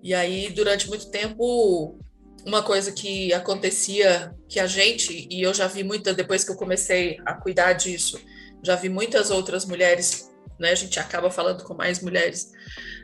e 0.02 0.14
aí, 0.14 0.50
durante 0.50 0.88
muito 0.88 1.10
tempo, 1.10 1.98
uma 2.46 2.62
coisa 2.62 2.92
que 2.92 3.32
acontecia 3.32 4.34
que 4.48 4.60
a 4.60 4.66
gente, 4.66 5.26
e 5.30 5.42
eu 5.42 5.52
já 5.52 5.66
vi 5.66 5.82
muitas, 5.82 6.14
depois 6.14 6.44
que 6.44 6.50
eu 6.50 6.56
comecei 6.56 7.18
a 7.26 7.34
cuidar 7.34 7.72
disso, 7.72 8.20
já 8.62 8.76
vi 8.76 8.88
muitas 8.88 9.30
outras 9.30 9.64
mulheres, 9.64 10.30
né? 10.58 10.70
A 10.70 10.74
gente 10.74 10.98
acaba 10.98 11.30
falando 11.30 11.64
com 11.64 11.74
mais 11.74 12.00
mulheres, 12.00 12.52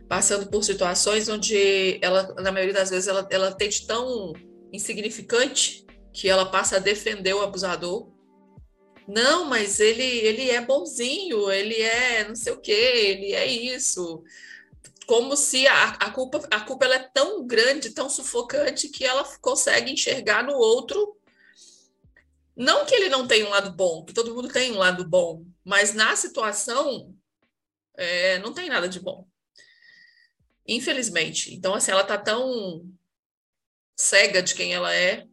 passando 0.08 0.46
por 0.46 0.62
situações 0.62 1.28
onde 1.28 1.98
ela, 2.00 2.34
na 2.38 2.52
maioria 2.52 2.74
das 2.74 2.90
vezes, 2.90 3.08
ela, 3.08 3.26
ela 3.30 3.52
tem 3.52 3.68
de 3.68 3.86
tão 3.86 4.32
insignificante 4.72 5.84
que 6.12 6.28
ela 6.28 6.46
passa 6.46 6.76
a 6.76 6.80
defender 6.80 7.34
o 7.34 7.42
abusador. 7.42 8.08
Não, 9.06 9.44
mas 9.44 9.80
ele, 9.80 10.02
ele 10.02 10.50
é 10.50 10.60
bonzinho, 10.60 11.50
ele 11.50 11.80
é 11.80 12.26
não 12.26 12.34
sei 12.34 12.52
o 12.52 12.60
quê, 12.60 12.72
ele 12.72 13.32
é 13.34 13.46
isso 13.46 14.22
como 15.06 15.36
se 15.36 15.66
a, 15.66 15.90
a 15.90 16.10
culpa, 16.10 16.46
a 16.50 16.60
culpa 16.60 16.86
é 16.86 16.98
tão 16.98 17.46
grande, 17.46 17.90
tão 17.90 18.08
sufocante, 18.08 18.88
que 18.88 19.04
ela 19.04 19.24
consegue 19.38 19.92
enxergar 19.92 20.42
no 20.44 20.54
outro. 20.54 21.16
Não 22.56 22.86
que 22.86 22.94
ele 22.94 23.08
não 23.08 23.26
tenha 23.26 23.46
um 23.46 23.50
lado 23.50 23.72
bom, 23.72 24.04
que 24.04 24.14
todo 24.14 24.34
mundo 24.34 24.48
tem 24.48 24.72
um 24.72 24.78
lado 24.78 25.08
bom, 25.08 25.44
mas 25.64 25.92
na 25.92 26.14
situação 26.14 27.14
é, 27.96 28.38
não 28.38 28.52
tem 28.52 28.68
nada 28.68 28.88
de 28.88 29.00
bom. 29.00 29.26
Infelizmente. 30.66 31.54
Então, 31.54 31.74
assim, 31.74 31.90
ela 31.90 32.04
tá 32.04 32.16
tão 32.16 32.88
cega 33.96 34.42
de 34.42 34.54
quem 34.54 34.72
ela 34.74 34.94
é 34.94 35.26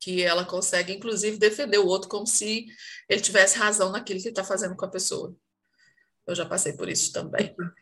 que 0.00 0.20
ela 0.20 0.44
consegue, 0.44 0.92
inclusive, 0.92 1.38
defender 1.38 1.78
o 1.78 1.86
outro 1.86 2.08
como 2.08 2.26
se 2.26 2.66
ele 3.08 3.20
tivesse 3.20 3.56
razão 3.56 3.92
naquilo 3.92 4.18
que 4.18 4.26
ele 4.26 4.32
está 4.32 4.42
fazendo 4.42 4.74
com 4.74 4.84
a 4.84 4.90
pessoa. 4.90 5.36
Eu 6.26 6.34
já 6.34 6.44
passei 6.44 6.72
por 6.72 6.88
isso 6.88 7.12
também. 7.12 7.54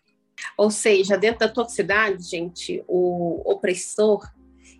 Ou 0.56 0.70
seja, 0.70 1.16
dentro 1.16 1.40
da 1.40 1.48
toxicidade, 1.48 2.22
gente, 2.22 2.84
o 2.86 3.42
opressor, 3.44 4.28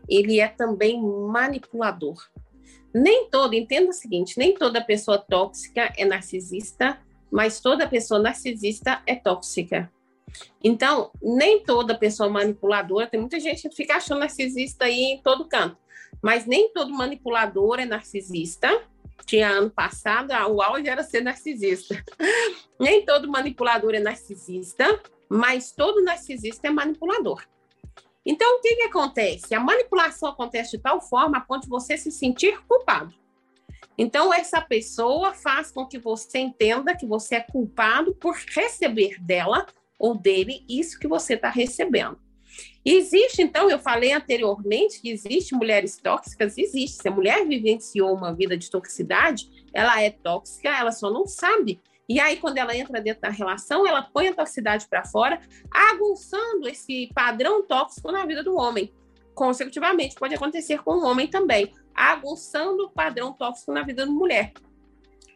ele 0.09 0.41
é 0.41 0.49
também 0.49 1.01
manipulador. 1.01 2.29
Nem 2.93 3.29
todo, 3.31 3.55
entenda 3.55 3.91
o 3.91 3.95
seguinte, 3.95 4.37
nem 4.37 4.55
toda 4.55 4.83
pessoa 4.83 5.19
tóxica 5.19 5.93
é 5.97 6.05
narcisista, 6.05 7.01
mas 7.31 7.61
toda 7.61 7.89
pessoa 7.89 8.21
narcisista 8.21 9.01
é 9.07 9.15
tóxica. 9.15 9.91
Então, 10.63 11.11
nem 11.23 11.63
toda 11.63 11.97
pessoa 11.97 12.29
manipuladora, 12.29 13.07
tem 13.07 13.21
muita 13.21 13.39
gente 13.39 13.69
que 13.69 13.75
fica 13.75 13.97
achando 13.97 14.21
narcisista 14.21 14.85
aí 14.85 15.03
em 15.03 15.23
todo 15.23 15.49
canto, 15.49 15.77
mas 16.23 16.47
nem 16.47 16.73
todo 16.73 16.93
manipulador 16.93 17.79
é 17.79 17.85
narcisista. 17.85 18.83
Tinha 19.25 19.49
ano 19.49 19.71
passado, 19.71 20.33
o 20.33 20.63
auge 20.63 20.89
era 20.89 21.03
ser 21.03 21.21
narcisista. 21.23 22.03
nem 22.79 23.05
todo 23.05 23.31
manipulador 23.31 23.95
é 23.95 24.01
narcisista, 24.01 25.01
mas 25.31 25.71
todo 25.71 26.03
narcisista 26.03 26.67
é 26.67 26.71
manipulador. 26.71 27.47
Então, 28.27 28.59
o 28.59 28.61
que, 28.61 28.75
que 28.75 28.83
acontece? 28.83 29.55
A 29.55 29.61
manipulação 29.61 30.29
acontece 30.29 30.73
de 30.73 30.83
tal 30.83 31.01
forma 31.01 31.39
a 31.39 31.41
ponto 31.41 31.63
de 31.63 31.69
você 31.69 31.97
se 31.97 32.11
sentir 32.11 32.61
culpado. 32.67 33.15
Então, 33.97 34.35
essa 34.35 34.61
pessoa 34.61 35.33
faz 35.33 35.71
com 35.71 35.87
que 35.87 35.99
você 35.99 36.39
entenda 36.39 36.97
que 36.97 37.07
você 37.07 37.37
é 37.37 37.41
culpado 37.41 38.15
por 38.15 38.35
receber 38.35 39.21
dela 39.21 39.67
ou 39.99 40.17
dele 40.17 40.65
isso 40.69 40.99
que 40.99 41.07
você 41.07 41.35
está 41.35 41.49
recebendo. 41.49 42.19
Existe, 42.85 43.43
então, 43.43 43.71
eu 43.71 43.79
falei 43.79 44.13
anteriormente 44.13 45.01
que 45.01 45.11
existe 45.11 45.55
mulheres 45.55 45.97
tóxicas, 45.97 46.59
existe. 46.59 47.03
Se 47.03 47.09
a 47.09 47.13
mulher 47.13 47.47
vivenciou 47.47 48.13
uma 48.15 48.35
vida 48.35 48.57
de 48.57 48.71
toxicidade, 48.71 49.49
ela 49.73 50.03
é 50.03 50.11
tóxica, 50.11 50.69
ela 50.71 50.91
só 50.91 51.11
não 51.11 51.27
sabe. 51.27 51.81
E 52.11 52.19
aí, 52.19 52.39
quando 52.39 52.59
ela 52.59 52.77
entra 52.77 53.01
dentro 53.01 53.23
da 53.23 53.29
relação, 53.29 53.87
ela 53.87 54.03
põe 54.03 54.27
a 54.27 54.35
toxicidade 54.35 54.85
para 54.89 55.05
fora, 55.05 55.41
aguçando 55.71 56.69
esse 56.69 57.09
padrão 57.15 57.65
tóxico 57.65 58.11
na 58.11 58.27
vida 58.27 58.43
do 58.43 58.57
homem. 58.57 58.93
Consecutivamente, 59.33 60.17
pode 60.17 60.35
acontecer 60.35 60.83
com 60.83 60.91
o 60.91 61.05
homem 61.05 61.29
também, 61.29 61.73
aguçando 61.95 62.87
o 62.87 62.91
padrão 62.91 63.33
tóxico 63.33 63.71
na 63.71 63.85
vida 63.85 64.05
da 64.05 64.11
mulher. 64.11 64.53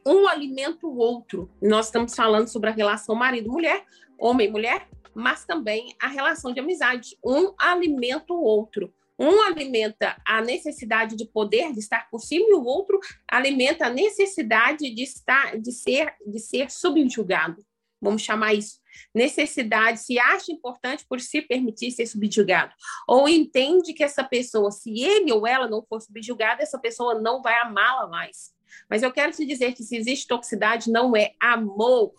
Um 0.05 0.27
alimenta 0.27 0.85
o 0.85 0.97
outro. 0.97 1.49
Nós 1.62 1.87
estamos 1.87 2.12
falando 2.12 2.49
sobre 2.49 2.70
a 2.70 2.72
relação 2.72 3.14
marido-mulher, 3.14 3.85
homem-mulher, 4.18 4.89
mas 5.14 5.45
também 5.45 5.95
a 6.03 6.09
relação 6.09 6.53
de 6.53 6.59
amizade. 6.59 7.16
Um 7.25 7.55
alimenta 7.57 8.33
o 8.33 8.43
outro. 8.43 8.93
Um 9.19 9.43
alimenta 9.43 10.21
a 10.27 10.41
necessidade 10.41 11.17
de 11.17 11.25
poder, 11.27 11.73
de 11.73 11.79
estar 11.79 12.09
por 12.11 12.21
cima, 12.21 12.47
e 12.49 12.55
o 12.55 12.65
outro 12.65 12.99
alimenta 13.29 13.87
a 13.87 13.91
necessidade 13.91 14.93
de 14.93 15.03
estar, 15.03 15.59
de 15.59 15.73
ser, 15.73 16.15
de 16.27 16.39
ser 16.39 16.71
subjugado. 16.71 17.65
Vamos 18.01 18.23
chamar 18.23 18.55
isso. 18.55 18.81
Necessidade, 19.15 20.01
se 20.01 20.19
acha 20.19 20.53
importante 20.53 21.07
por 21.09 21.21
se 21.21 21.41
permitir 21.41 21.91
ser 21.91 22.07
subjugado. 22.07 22.73
Ou 23.09 23.29
entende 23.29 23.95
que 23.95 24.05
essa 24.05 24.23
pessoa, 24.23 24.71
se 24.71 25.01
ele 25.01 25.33
ou 25.33 25.47
ela 25.47 25.69
não 25.69 25.83
for 25.83 26.03
subjugada, 26.03 26.62
essa 26.62 26.79
pessoa 26.79 27.15
não 27.21 27.41
vai 27.41 27.59
amá-la 27.61 28.09
mais. 28.09 28.53
Mas 28.91 29.03
eu 29.03 29.12
quero 29.12 29.33
te 29.33 29.47
dizer 29.47 29.73
que 29.73 29.83
se 29.83 29.97
existe 29.97 30.27
toxicidade, 30.27 30.91
não 30.91 31.17
é 31.17 31.33
amor 31.41 32.12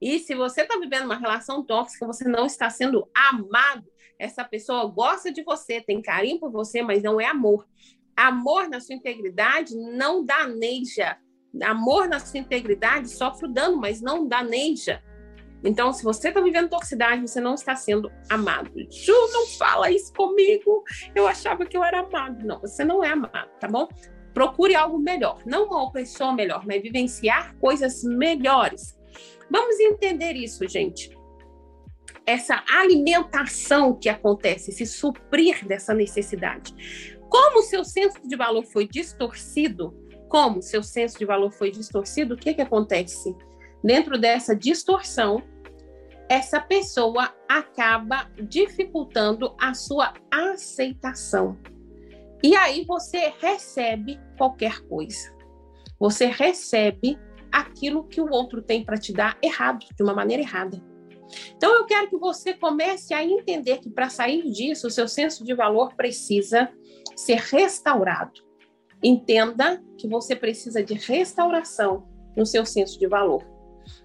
e 0.00 0.18
se 0.18 0.34
você 0.34 0.62
está 0.62 0.78
vivendo 0.78 1.04
uma 1.04 1.16
relação 1.16 1.64
tóxica, 1.64 2.06
você 2.06 2.28
não 2.28 2.46
está 2.46 2.68
sendo 2.68 3.08
amado. 3.14 3.86
Essa 4.18 4.44
pessoa 4.44 4.86
gosta 4.86 5.32
de 5.32 5.42
você, 5.42 5.80
tem 5.80 6.00
carinho 6.00 6.40
por 6.40 6.50
você, 6.50 6.82
mas 6.82 7.02
não 7.02 7.20
é 7.20 7.26
amor. 7.26 7.66
Amor 8.16 8.68
na 8.68 8.80
sua 8.80 8.94
integridade 8.94 9.76
não 9.76 10.24
daneja. 10.24 11.18
Amor 11.62 12.08
na 12.08 12.18
sua 12.18 12.40
integridade 12.40 13.10
sofre 13.10 13.48
dano, 13.52 13.76
mas 13.76 14.00
não 14.00 14.26
daneja. 14.26 15.02
Então, 15.64 15.92
se 15.92 16.04
você 16.04 16.28
está 16.28 16.40
vivendo 16.40 16.68
toxicidade, 16.68 17.22
você 17.22 17.40
não 17.40 17.54
está 17.54 17.74
sendo 17.74 18.10
amado. 18.30 18.70
Ju, 18.90 19.12
não 19.32 19.46
fala 19.46 19.90
isso 19.90 20.12
comigo. 20.12 20.84
Eu 21.14 21.26
achava 21.26 21.66
que 21.66 21.76
eu 21.76 21.82
era 21.82 22.00
amado. 22.00 22.46
Não, 22.46 22.60
você 22.60 22.84
não 22.84 23.02
é 23.02 23.10
amado, 23.10 23.50
tá 23.58 23.66
bom? 23.66 23.88
Procure 24.32 24.74
algo 24.74 24.98
melhor. 24.98 25.42
Não 25.46 25.66
uma 25.66 25.90
pessoa 25.90 26.32
melhor, 26.32 26.64
mas 26.66 26.82
vivenciar 26.82 27.56
coisas 27.58 28.04
melhores. 28.04 28.98
Vamos 29.50 29.80
entender 29.80 30.34
isso, 30.34 30.66
gente. 30.68 31.15
Essa 32.26 32.64
alimentação 32.68 33.94
que 33.94 34.08
acontece, 34.08 34.72
se 34.72 34.84
suprir 34.84 35.64
dessa 35.64 35.94
necessidade. 35.94 36.74
Como 37.28 37.60
o 37.60 37.62
seu 37.62 37.84
senso 37.84 38.18
de 38.26 38.36
valor 38.36 38.64
foi 38.64 38.86
distorcido, 38.86 39.94
como 40.28 40.60
seu 40.60 40.82
senso 40.82 41.18
de 41.18 41.24
valor 41.24 41.52
foi 41.52 41.70
distorcido, 41.70 42.34
o 42.34 42.36
que, 42.36 42.54
que 42.54 42.62
acontece? 42.62 43.34
Dentro 43.82 44.18
dessa 44.18 44.56
distorção, 44.56 45.42
essa 46.28 46.60
pessoa 46.60 47.32
acaba 47.48 48.28
dificultando 48.48 49.54
a 49.60 49.74
sua 49.74 50.12
aceitação. 50.30 51.56
E 52.42 52.56
aí 52.56 52.84
você 52.84 53.32
recebe 53.40 54.20
qualquer 54.36 54.80
coisa. 54.88 55.34
Você 55.98 56.26
recebe 56.26 57.18
aquilo 57.50 58.04
que 58.04 58.20
o 58.20 58.30
outro 58.30 58.60
tem 58.60 58.84
para 58.84 58.98
te 58.98 59.12
dar 59.12 59.38
errado, 59.42 59.86
de 59.96 60.02
uma 60.02 60.14
maneira 60.14 60.42
errada. 60.42 60.82
Então 61.56 61.74
eu 61.74 61.84
quero 61.84 62.08
que 62.08 62.16
você 62.16 62.54
comece 62.54 63.12
a 63.14 63.24
entender 63.24 63.78
que 63.78 63.90
para 63.90 64.08
sair 64.08 64.50
disso, 64.50 64.86
o 64.86 64.90
seu 64.90 65.08
senso 65.08 65.44
de 65.44 65.54
valor 65.54 65.94
precisa 65.94 66.70
ser 67.14 67.38
restaurado. 67.38 68.44
Entenda 69.02 69.82
que 69.98 70.08
você 70.08 70.34
precisa 70.34 70.82
de 70.82 70.94
restauração 70.94 72.08
no 72.36 72.46
seu 72.46 72.64
senso 72.64 72.98
de 72.98 73.06
valor. 73.06 73.44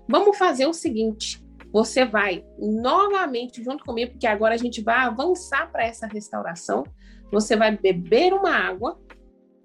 Vamos 0.08 0.38
fazer 0.38 0.66
o 0.66 0.74
seguinte: 0.74 1.44
você 1.72 2.06
vai 2.06 2.46
novamente 2.60 3.64
junto 3.64 3.84
comigo, 3.84 4.12
porque 4.12 4.28
agora 4.28 4.56
a 4.56 4.58
gente 4.58 4.82
vai 4.82 4.98
avançar 4.98 5.72
para 5.72 5.86
essa 5.86 6.08
restauração. 6.08 6.84
Você 7.32 7.56
vai 7.56 7.76
beber 7.78 8.34
uma 8.34 8.52
água, 8.52 9.00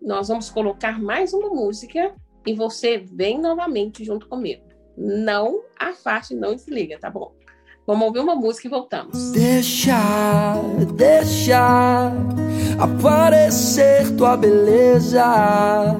nós 0.00 0.28
vamos 0.28 0.48
colocar 0.48 1.00
mais 1.00 1.34
uma 1.34 1.48
música 1.48 2.14
e 2.46 2.54
você 2.54 2.98
vem 2.98 3.40
novamente 3.40 4.04
junto 4.04 4.28
comigo. 4.28 4.64
Não 4.96 5.64
afaste, 5.78 6.34
não 6.34 6.54
desliga, 6.54 6.98
tá 6.98 7.10
bom? 7.10 7.34
Vamos 7.86 8.08
ouvir 8.08 8.18
uma 8.18 8.34
música 8.34 8.66
e 8.66 8.70
voltamos. 8.70 9.30
Deixa, 9.30 9.96
deixa 10.96 12.10
aparecer 12.80 14.10
tua 14.16 14.36
beleza, 14.36 15.96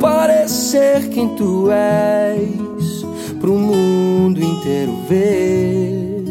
parecer 0.00 1.08
quem 1.10 1.36
tu 1.36 1.70
és, 1.70 3.06
pro 3.38 3.52
mundo 3.52 4.42
inteiro 4.42 4.92
ver. 5.08 6.24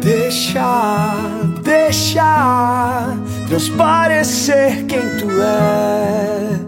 Deixa, 0.00 1.14
deixa 1.62 3.14
transparecer 3.48 4.86
quem 4.86 5.02
tu 5.18 5.30
é, 5.42 6.58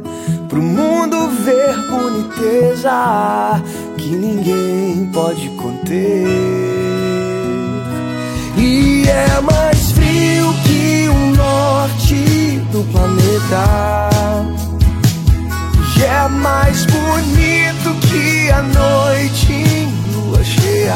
pro 0.51 0.61
mundo 0.61 1.29
ver 1.31 1.75
boniteza 1.91 3.62
que 3.97 4.11
ninguém 4.11 5.07
pode 5.13 5.49
conter. 5.51 6.27
E 8.57 9.05
é 9.09 9.41
mais 9.41 9.93
frio 9.93 10.55
que 10.65 11.09
o 11.09 11.37
norte 11.37 12.59
do 12.73 12.85
planeta. 12.93 14.11
E 15.97 16.03
é 16.03 16.29
mais 16.29 16.85
bonito 16.87 17.95
que 18.09 18.51
a 18.51 18.63
noite 18.63 19.53
em 19.53 19.95
lua 20.13 20.43
cheia. 20.45 20.95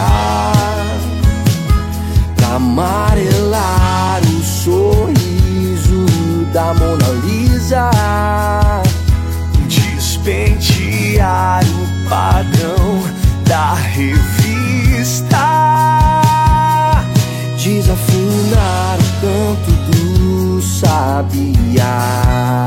Pra 2.37 2.57
amarelar 2.57 4.21
o 4.23 4.43
sorriso 4.43 6.07
da 6.53 6.75
Mona 6.75 7.09
Lisa 7.25 7.91
Despentear 10.29 11.65
o 11.65 11.88
padrão 12.09 13.03
da 13.47 13.75
revista. 13.75 15.37
Desafinar 17.57 18.99
o 18.99 19.21
canto 19.21 19.71
do 19.91 20.63
sabiá. 20.63 22.67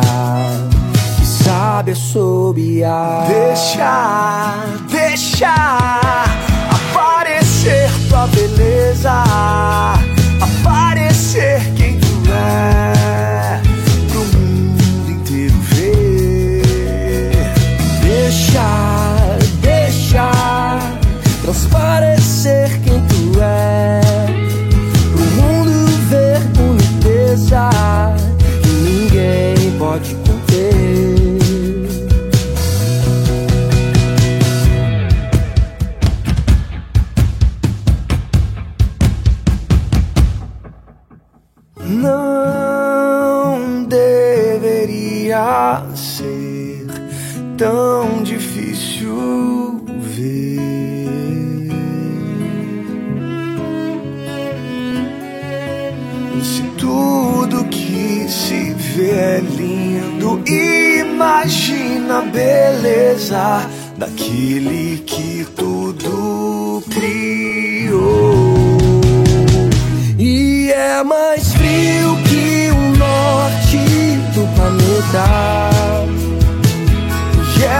Que 1.17 1.25
sabe 1.25 1.91
assobiar 1.91 3.25
Deixa, 3.27 4.53
deixa 4.91 5.55
aparecer 6.69 7.89
tua 8.09 8.27
beleza. 8.27 9.23
Aparecer 10.39 11.61
tão 47.61 48.23
difícil 48.23 49.85
ver 49.99 50.41
Tudo 56.77 57.63
que 57.65 58.25
se 58.27 58.73
vê 58.73 59.11
é 59.11 59.39
lindo. 59.39 60.41
Imagina 60.47 62.17
a 62.17 62.21
beleza 62.21 63.69
daquele 63.97 65.03
que 65.05 65.45
tudo 65.55 66.81
criou. 66.89 67.97
E 70.17 70.71
é 70.71 71.03
mais 71.03 71.53
frio 71.53 72.17
que 72.27 72.71
o 72.71 72.97
norte 72.97 73.77
do 74.33 74.47
planeta. 74.55 75.70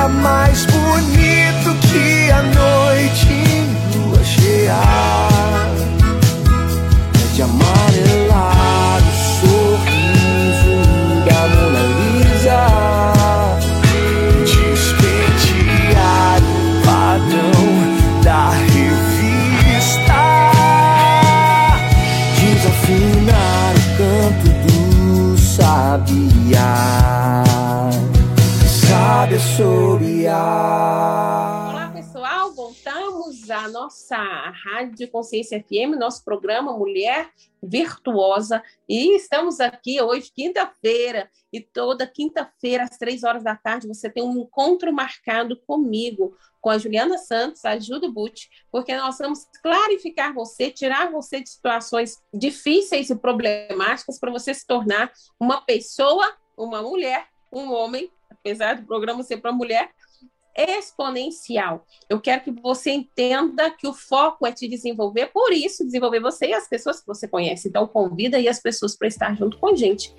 Mais 0.10 0.66
bonito 0.66 1.76
que 1.88 2.32
a 2.32 2.42
noite 2.42 3.28
em 3.30 3.98
lua 3.98 4.24
cheia 4.24 5.31
Olá, 31.70 31.92
pessoal. 31.94 32.52
Voltamos 32.52 33.48
à 33.52 33.68
nossa 33.68 34.18
Rádio 34.18 35.08
Consciência 35.12 35.64
FM, 35.64 36.00
nosso 36.00 36.26
programa 36.26 36.76
Mulher 36.76 37.30
Virtuosa. 37.62 38.64
E 38.90 39.16
estamos 39.16 39.60
aqui 39.60 40.02
hoje, 40.02 40.32
quinta-feira. 40.34 41.30
E 41.54 41.62
toda 41.62 42.08
quinta-feira, 42.08 42.86
às 42.86 42.98
três 42.98 43.24
horas 43.24 43.44
da 43.44 43.56
tarde, 43.56 43.88
você 43.88 44.10
tem 44.10 44.24
um 44.24 44.36
encontro 44.40 44.92
marcado 44.92 45.56
comigo, 45.68 46.36
com 46.60 46.72
a 46.72 46.80
Juliana 46.80 47.20
Santos, 47.20 47.64
a 47.64 47.78
Judo 47.78 48.12
Butch, 48.12 48.48
porque 48.72 48.98
nós 48.98 49.20
vamos 49.20 49.46
clarificar 49.62 50.34
você, 50.34 50.72
tirar 50.72 51.12
você 51.12 51.40
de 51.40 51.50
situações 51.50 52.18
difíceis 52.34 53.12
e 53.12 53.16
problemáticas 53.16 54.20
para 54.20 54.32
você 54.32 54.56
se 54.56 54.66
tornar 54.66 55.12
uma 55.40 55.62
pessoa, 55.62 56.36
uma 56.58 56.82
mulher, 56.82 57.28
um 57.52 57.72
homem 57.72 58.10
apesar 58.44 58.76
do 58.76 58.86
programa 58.86 59.24
ser 59.24 59.38
para 59.38 59.52
mulher, 59.52 59.92
exponencial. 60.56 61.86
Eu 62.10 62.20
quero 62.20 62.44
que 62.44 62.52
você 62.52 62.92
entenda 62.92 63.72
que 63.72 63.88
o 63.88 63.94
foco 63.94 64.46
é 64.46 64.52
te 64.52 64.68
desenvolver, 64.68 65.28
por 65.28 65.54
isso 65.54 65.86
desenvolver 65.86 66.20
você 66.20 66.48
e 66.48 66.54
as 66.54 66.68
pessoas 66.68 67.00
que 67.00 67.08
você 67.08 67.28
conhece. 67.28 67.70
Então 67.70 67.88
convida 67.88 68.38
aí 68.38 68.50
as 68.50 68.60
pessoas 68.60 68.98
para 68.98 69.08
estar 69.08 69.36
junto 69.36 69.58
com 69.58 69.70
a 69.70 69.76
gente. 69.76 70.14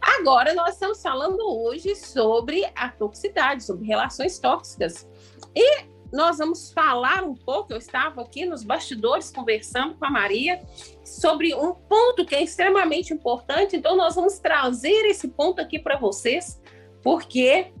Agora 0.00 0.52
nós 0.52 0.74
estamos 0.74 1.00
falando 1.00 1.40
hoje 1.40 1.94
sobre 1.94 2.64
a 2.74 2.88
toxicidade, 2.90 3.64
sobre 3.64 3.86
relações 3.86 4.38
tóxicas. 4.38 5.08
E 5.54 5.92
nós 6.12 6.36
vamos 6.36 6.70
falar 6.72 7.24
um 7.24 7.34
pouco, 7.34 7.72
eu 7.72 7.78
estava 7.78 8.20
aqui 8.20 8.44
nos 8.44 8.62
bastidores 8.62 9.30
conversando 9.30 9.94
com 9.94 10.04
a 10.04 10.10
Maria 10.10 10.60
sobre 11.02 11.54
um 11.54 11.72
ponto 11.72 12.26
que 12.26 12.34
é 12.34 12.42
extremamente 12.42 13.14
importante, 13.14 13.76
então 13.76 13.96
nós 13.96 14.14
vamos 14.14 14.38
trazer 14.38 15.06
esse 15.06 15.28
ponto 15.28 15.60
aqui 15.60 15.78
para 15.78 15.96
vocês, 15.96 16.60
porque 17.02 17.72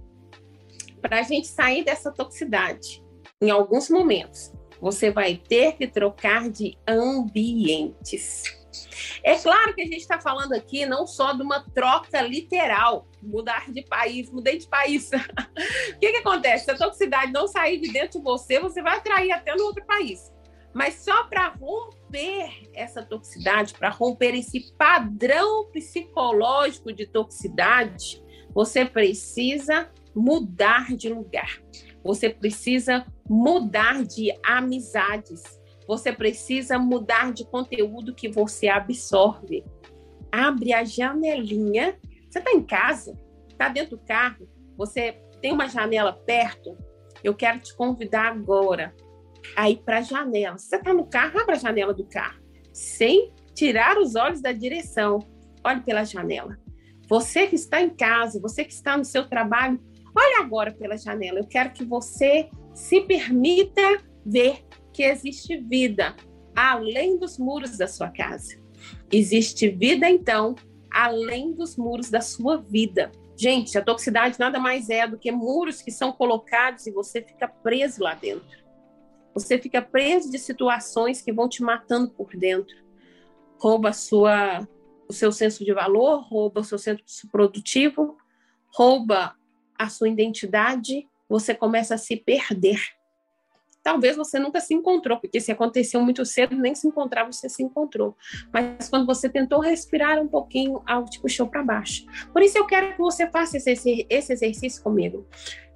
para 1.00 1.20
a 1.20 1.22
gente 1.22 1.48
sair 1.48 1.84
dessa 1.84 2.12
toxicidade, 2.12 3.02
em 3.40 3.50
alguns 3.50 3.90
momentos, 3.90 4.52
você 4.80 5.10
vai 5.10 5.36
ter 5.36 5.76
que 5.76 5.86
trocar 5.86 6.48
de 6.48 6.76
ambientes. 6.86 8.44
É 9.22 9.36
claro 9.36 9.74
que 9.74 9.82
a 9.82 9.84
gente 9.84 9.98
está 9.98 10.20
falando 10.20 10.54
aqui 10.54 10.86
não 10.86 11.06
só 11.06 11.32
de 11.32 11.42
uma 11.42 11.60
troca 11.60 12.22
literal, 12.22 13.06
mudar 13.22 13.70
de 13.70 13.82
país, 13.82 14.30
mudei 14.30 14.58
de 14.58 14.66
país. 14.66 15.10
o 15.94 15.98
que, 15.98 16.12
que 16.12 16.16
acontece? 16.18 16.64
Se 16.64 16.70
a 16.70 16.76
toxicidade 16.76 17.32
não 17.32 17.46
sair 17.46 17.78
de 17.78 17.92
dentro 17.92 18.18
de 18.18 18.24
você, 18.24 18.58
você 18.58 18.82
vai 18.82 18.96
atrair 18.96 19.32
até 19.32 19.54
no 19.54 19.64
outro 19.64 19.84
país. 19.84 20.32
Mas 20.72 20.94
só 21.04 21.24
para 21.24 21.48
romper 21.48 22.70
essa 22.74 23.02
toxicidade, 23.02 23.74
para 23.74 23.90
romper 23.90 24.34
esse 24.34 24.72
padrão 24.78 25.70
psicológico 25.70 26.92
de 26.92 27.06
toxicidade, 27.06 28.22
você 28.54 28.84
precisa 28.84 29.90
mudar 30.14 30.94
de 30.94 31.08
lugar. 31.08 31.62
Você 32.04 32.28
precisa 32.28 33.06
mudar 33.28 34.04
de 34.04 34.32
amizades. 34.44 35.42
Você 35.86 36.12
precisa 36.12 36.78
mudar 36.78 37.32
de 37.32 37.44
conteúdo 37.44 38.14
que 38.14 38.28
você 38.28 38.68
absorve. 38.68 39.64
Abre 40.30 40.72
a 40.72 40.84
janelinha. 40.84 41.98
Você 42.28 42.38
está 42.38 42.50
em 42.52 42.62
casa, 42.62 43.14
está 43.48 43.68
dentro 43.68 43.96
do 43.96 44.02
carro, 44.04 44.48
você 44.76 45.20
tem 45.42 45.52
uma 45.52 45.68
janela 45.68 46.12
perto. 46.12 46.76
Eu 47.22 47.34
quero 47.34 47.60
te 47.60 47.76
convidar 47.76 48.32
agora 48.32 48.94
a 49.54 49.68
ir 49.68 49.82
para 49.84 49.98
a 49.98 50.02
janela. 50.02 50.56
Você 50.56 50.76
está 50.76 50.94
no 50.94 51.06
carro, 51.06 51.38
abra 51.38 51.56
a 51.56 51.58
janela 51.58 51.92
do 51.92 52.06
carro, 52.06 52.40
sem 52.72 53.34
tirar 53.54 53.98
os 53.98 54.14
olhos 54.14 54.40
da 54.40 54.50
direção. 54.50 55.18
Olhe 55.62 55.82
pela 55.82 56.04
janela. 56.04 56.58
Você 57.12 57.46
que 57.46 57.54
está 57.54 57.80
em 57.80 57.90
casa, 57.90 58.40
você 58.40 58.64
que 58.64 58.72
está 58.72 58.96
no 58.96 59.04
seu 59.04 59.28
trabalho, 59.28 59.78
Olha 60.14 60.40
agora 60.40 60.70
pela 60.70 60.96
janela. 60.96 61.38
Eu 61.38 61.46
quero 61.46 61.72
que 61.72 61.84
você 61.84 62.50
se 62.74 63.00
permita 63.00 63.82
ver 64.24 64.64
que 64.92 65.02
existe 65.02 65.56
vida 65.56 66.14
além 66.54 67.18
dos 67.18 67.38
muros 67.38 67.78
da 67.78 67.88
sua 67.88 68.10
casa. 68.10 68.60
Existe 69.10 69.68
vida, 69.68 70.08
então, 70.08 70.54
além 70.92 71.52
dos 71.52 71.76
muros 71.76 72.10
da 72.10 72.20
sua 72.20 72.58
vida. 72.58 73.10
Gente, 73.36 73.76
a 73.78 73.82
toxicidade 73.82 74.38
nada 74.38 74.58
mais 74.58 74.90
é 74.90 75.06
do 75.06 75.18
que 75.18 75.32
muros 75.32 75.80
que 75.80 75.90
são 75.90 76.12
colocados 76.12 76.86
e 76.86 76.90
você 76.90 77.22
fica 77.22 77.48
preso 77.48 78.02
lá 78.02 78.14
dentro. 78.14 78.62
Você 79.32 79.58
fica 79.58 79.80
preso 79.80 80.30
de 80.30 80.38
situações 80.38 81.22
que 81.22 81.32
vão 81.32 81.48
te 81.48 81.62
matando 81.62 82.10
por 82.10 82.36
dentro. 82.36 82.76
Rouba 83.58 83.94
sua, 83.94 84.68
o 85.12 85.14
seu 85.14 85.30
senso 85.30 85.64
de 85.64 85.72
valor, 85.72 86.22
rouba 86.22 86.60
o 86.60 86.64
seu 86.64 86.78
senso 86.78 87.28
produtivo, 87.30 88.16
rouba 88.74 89.36
a 89.78 89.88
sua 89.88 90.08
identidade, 90.08 91.06
você 91.28 91.54
começa 91.54 91.94
a 91.94 91.98
se 91.98 92.16
perder. 92.16 92.80
Talvez 93.82 94.16
você 94.16 94.38
nunca 94.38 94.60
se 94.60 94.72
encontrou, 94.72 95.18
porque 95.18 95.40
se 95.40 95.50
aconteceu 95.50 96.00
muito 96.00 96.24
cedo, 96.24 96.56
nem 96.56 96.74
se 96.74 96.86
encontrar, 96.86 97.24
você 97.24 97.48
se 97.48 97.62
encontrou. 97.62 98.16
Mas 98.52 98.88
quando 98.88 99.04
você 99.04 99.28
tentou 99.28 99.60
respirar 99.60 100.20
um 100.20 100.28
pouquinho, 100.28 100.82
algo 100.86 101.10
te 101.10 101.20
puxou 101.20 101.48
para 101.48 101.64
baixo. 101.64 102.06
Por 102.32 102.42
isso 102.42 102.56
eu 102.56 102.64
quero 102.64 102.92
que 102.92 102.98
você 102.98 103.28
faça 103.28 103.56
esse, 103.56 104.06
esse 104.08 104.32
exercício 104.32 104.82
comigo. 104.82 105.26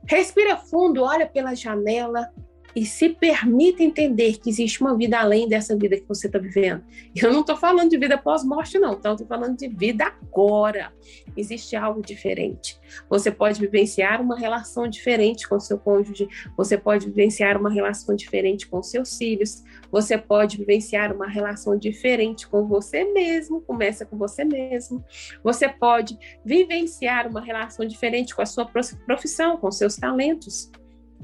Respira 0.05 0.57
fundo, 0.57 1.03
olha 1.03 1.27
pela 1.27 1.55
janela, 1.55 2.33
e 2.77 2.85
se 2.85 3.09
permita 3.09 3.83
entender 3.83 4.39
que 4.39 4.51
existe 4.51 4.83
uma 4.83 4.95
vida 4.95 5.19
além 5.19 5.49
dessa 5.49 5.75
vida 5.75 5.97
que 5.97 6.07
você 6.07 6.27
está 6.27 6.39
vivendo. 6.39 6.85
Eu 7.17 7.33
não 7.33 7.41
estou 7.41 7.57
falando 7.57 7.89
de 7.89 7.97
vida 7.97 8.19
pós-morte, 8.19 8.79
não, 8.79 8.93
então 8.93 9.13
estou 9.13 9.27
falando 9.27 9.57
de 9.57 9.67
vida 9.67 10.05
agora. 10.05 10.93
Existe 11.35 11.75
algo 11.75 12.03
diferente. 12.03 12.79
Você 13.09 13.31
pode 13.31 13.59
vivenciar 13.59 14.21
uma 14.21 14.39
relação 14.39 14.87
diferente 14.87 15.49
com 15.49 15.59
seu 15.59 15.79
cônjuge, 15.79 16.29
você 16.55 16.77
pode 16.77 17.07
vivenciar 17.07 17.59
uma 17.59 17.71
relação 17.71 18.15
diferente 18.15 18.69
com 18.69 18.83
seus 18.83 19.17
filhos, 19.17 19.65
você 19.91 20.19
pode 20.19 20.59
vivenciar 20.59 21.15
uma 21.15 21.27
relação 21.27 21.79
diferente 21.79 22.47
com 22.47 22.67
você 22.67 23.05
mesmo, 23.05 23.63
começa 23.63 24.05
com 24.05 24.19
você 24.19 24.45
mesmo. 24.45 25.03
Você 25.43 25.67
pode 25.67 26.19
vivenciar 26.45 27.27
uma 27.27 27.41
relação 27.41 27.87
diferente 27.87 28.37
com 28.37 28.43
a 28.43 28.47
sua 28.47 28.67
profissão, 28.67 29.57
com 29.57 29.71
seus 29.71 29.97
talentos. 29.97 30.71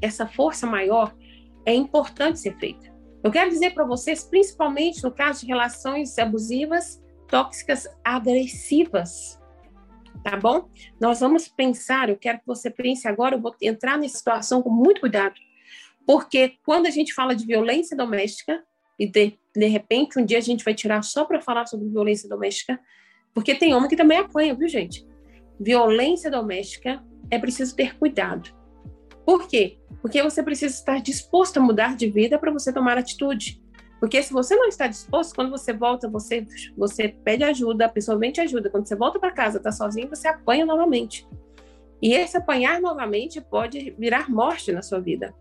Essa 0.01 0.27
força 0.27 0.67
maior 0.67 1.15
é 1.65 1.75
importante 1.75 2.41
ser 2.41 2.57
feita. 2.59 2.93
Eu 3.23 3.31
quero 3.31 3.51
dizer 3.51 3.73
para 3.73 3.85
vocês, 3.85 4.25
principalmente 4.25 5.03
no 5.03 5.13
caso 5.13 5.41
de 5.41 5.47
relações 5.47 6.19
abusivas, 6.19 7.01
tóxicas, 7.29 7.89
agressivas, 8.05 9.41
tá 10.25 10.37
bom? 10.37 10.69
Nós 11.01 11.21
vamos 11.21 11.49
pensar, 11.49 12.09
eu 12.09 12.17
quero 12.17 12.41
que 12.41 12.47
você 12.47 12.71
pense 12.71 13.07
agora, 13.07 13.37
eu 13.37 13.41
vou 13.41 13.55
entrar 13.63 13.97
nessa 13.97 14.19
situação 14.19 14.61
com 14.61 14.71
muito 14.71 15.01
cuidado, 15.01 15.35
porque 16.07 16.57
quando 16.65 16.87
a 16.87 16.91
gente 16.91 17.15
fala 17.15 17.35
de 17.35 17.47
violência 17.47 17.97
doméstica, 17.97 18.63
e 18.99 19.07
de, 19.07 19.39
de 19.55 19.67
repente 19.67 20.19
um 20.19 20.25
dia 20.25 20.39
a 20.39 20.43
gente 20.43 20.65
vai 20.65 20.75
tirar 20.75 21.03
só 21.03 21.25
para 21.25 21.41
falar 21.41 21.67
sobre 21.67 21.89
violência 21.89 22.29
doméstica, 22.29 22.79
porque 23.33 23.55
tem 23.55 23.75
homem 23.75 23.89
que 23.89 23.97
também 23.97 24.19
apanha, 24.19 24.55
viu, 24.55 24.69
gente? 24.69 25.07
Violência 25.59 26.31
doméstica 26.31 27.03
é 27.31 27.39
preciso 27.39 27.75
ter 27.75 27.97
cuidado. 27.97 28.51
Por 29.25 29.49
quê? 29.49 29.79
Porque 30.01 30.23
você 30.23 30.43
precisa 30.43 30.75
estar 30.75 31.01
disposto 31.01 31.59
a 31.59 31.61
mudar 31.61 31.97
de 31.97 32.11
vida 32.11 32.39
para 32.39 32.51
você 32.51 32.73
tomar 32.73 32.99
atitude. 32.99 33.63
Porque 34.01 34.21
se 34.21 34.33
você 34.33 34.57
não 34.57 34.67
está 34.67 34.89
disposto, 34.89 35.35
quando 35.35 35.51
você 35.51 35.73
volta, 35.73 36.09
você, 36.09 36.45
você 36.77 37.09
pede 37.09 37.45
ajuda, 37.45 37.87
a 37.87 37.89
pessoa 37.89 38.19
vem 38.19 38.33
te 38.33 38.41
ajuda. 38.41 38.69
Quando 38.69 38.89
você 38.89 38.97
volta 38.97 39.19
para 39.21 39.31
casa, 39.31 39.59
está 39.59 39.71
sozinho, 39.71 40.09
você 40.09 40.27
apanha 40.27 40.67
novamente. 40.67 41.25
E 42.03 42.13
esse 42.15 42.37
apanhar 42.37 42.81
novamente 42.81 43.41
pode 43.41 43.95
virar 43.97 44.29
morte 44.29 44.73
na 44.73 44.83
sua 44.83 44.99
vida. 44.99 45.33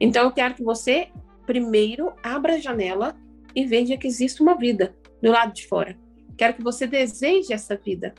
Então, 0.00 0.22
eu 0.22 0.30
quero 0.30 0.54
que 0.54 0.62
você, 0.62 1.08
primeiro, 1.44 2.12
abra 2.22 2.54
a 2.54 2.58
janela 2.60 3.16
e 3.52 3.66
veja 3.66 3.96
que 3.96 4.06
existe 4.06 4.40
uma 4.40 4.56
vida 4.56 4.94
do 5.20 5.32
lado 5.32 5.52
de 5.52 5.66
fora. 5.66 5.98
Quero 6.36 6.54
que 6.54 6.62
você 6.62 6.86
deseje 6.86 7.52
essa 7.52 7.74
vida. 7.76 8.14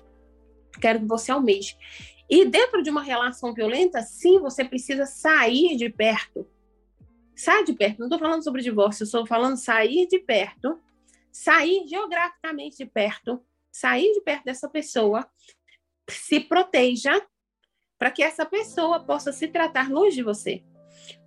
Quero 0.82 1.00
que 1.00 1.06
você 1.06 1.32
almeje. 1.32 1.78
E 2.30 2.46
dentro 2.46 2.82
de 2.82 2.90
uma 2.90 3.04
relação 3.04 3.54
violenta, 3.54 4.02
sim, 4.02 4.40
você 4.40 4.64
precisa 4.64 5.06
sair 5.06 5.76
de 5.76 5.90
perto. 5.90 6.48
Sai 7.36 7.64
de 7.64 7.74
perto. 7.74 8.00
Não 8.00 8.08
estou 8.08 8.20
falando 8.20 8.44
sobre 8.44 8.62
divórcio, 8.62 9.04
estou 9.04 9.26
falando 9.26 9.58
sair 9.58 10.08
de 10.08 10.20
perto, 10.20 10.80
sair 11.32 11.86
geograficamente 11.88 12.78
de 12.78 12.86
perto, 12.86 13.44
sair 13.72 14.12
de 14.14 14.22
perto 14.22 14.46
dessa 14.46 14.70
pessoa, 14.70 15.28
se 16.10 16.40
proteja 16.40 17.22
para 17.98 18.10
que 18.10 18.24
essa 18.24 18.46
pessoa 18.46 19.00
possa 19.00 19.32
se 19.32 19.48
tratar 19.48 19.92
longe 19.92 20.16
de 20.16 20.24
você. 20.24 20.64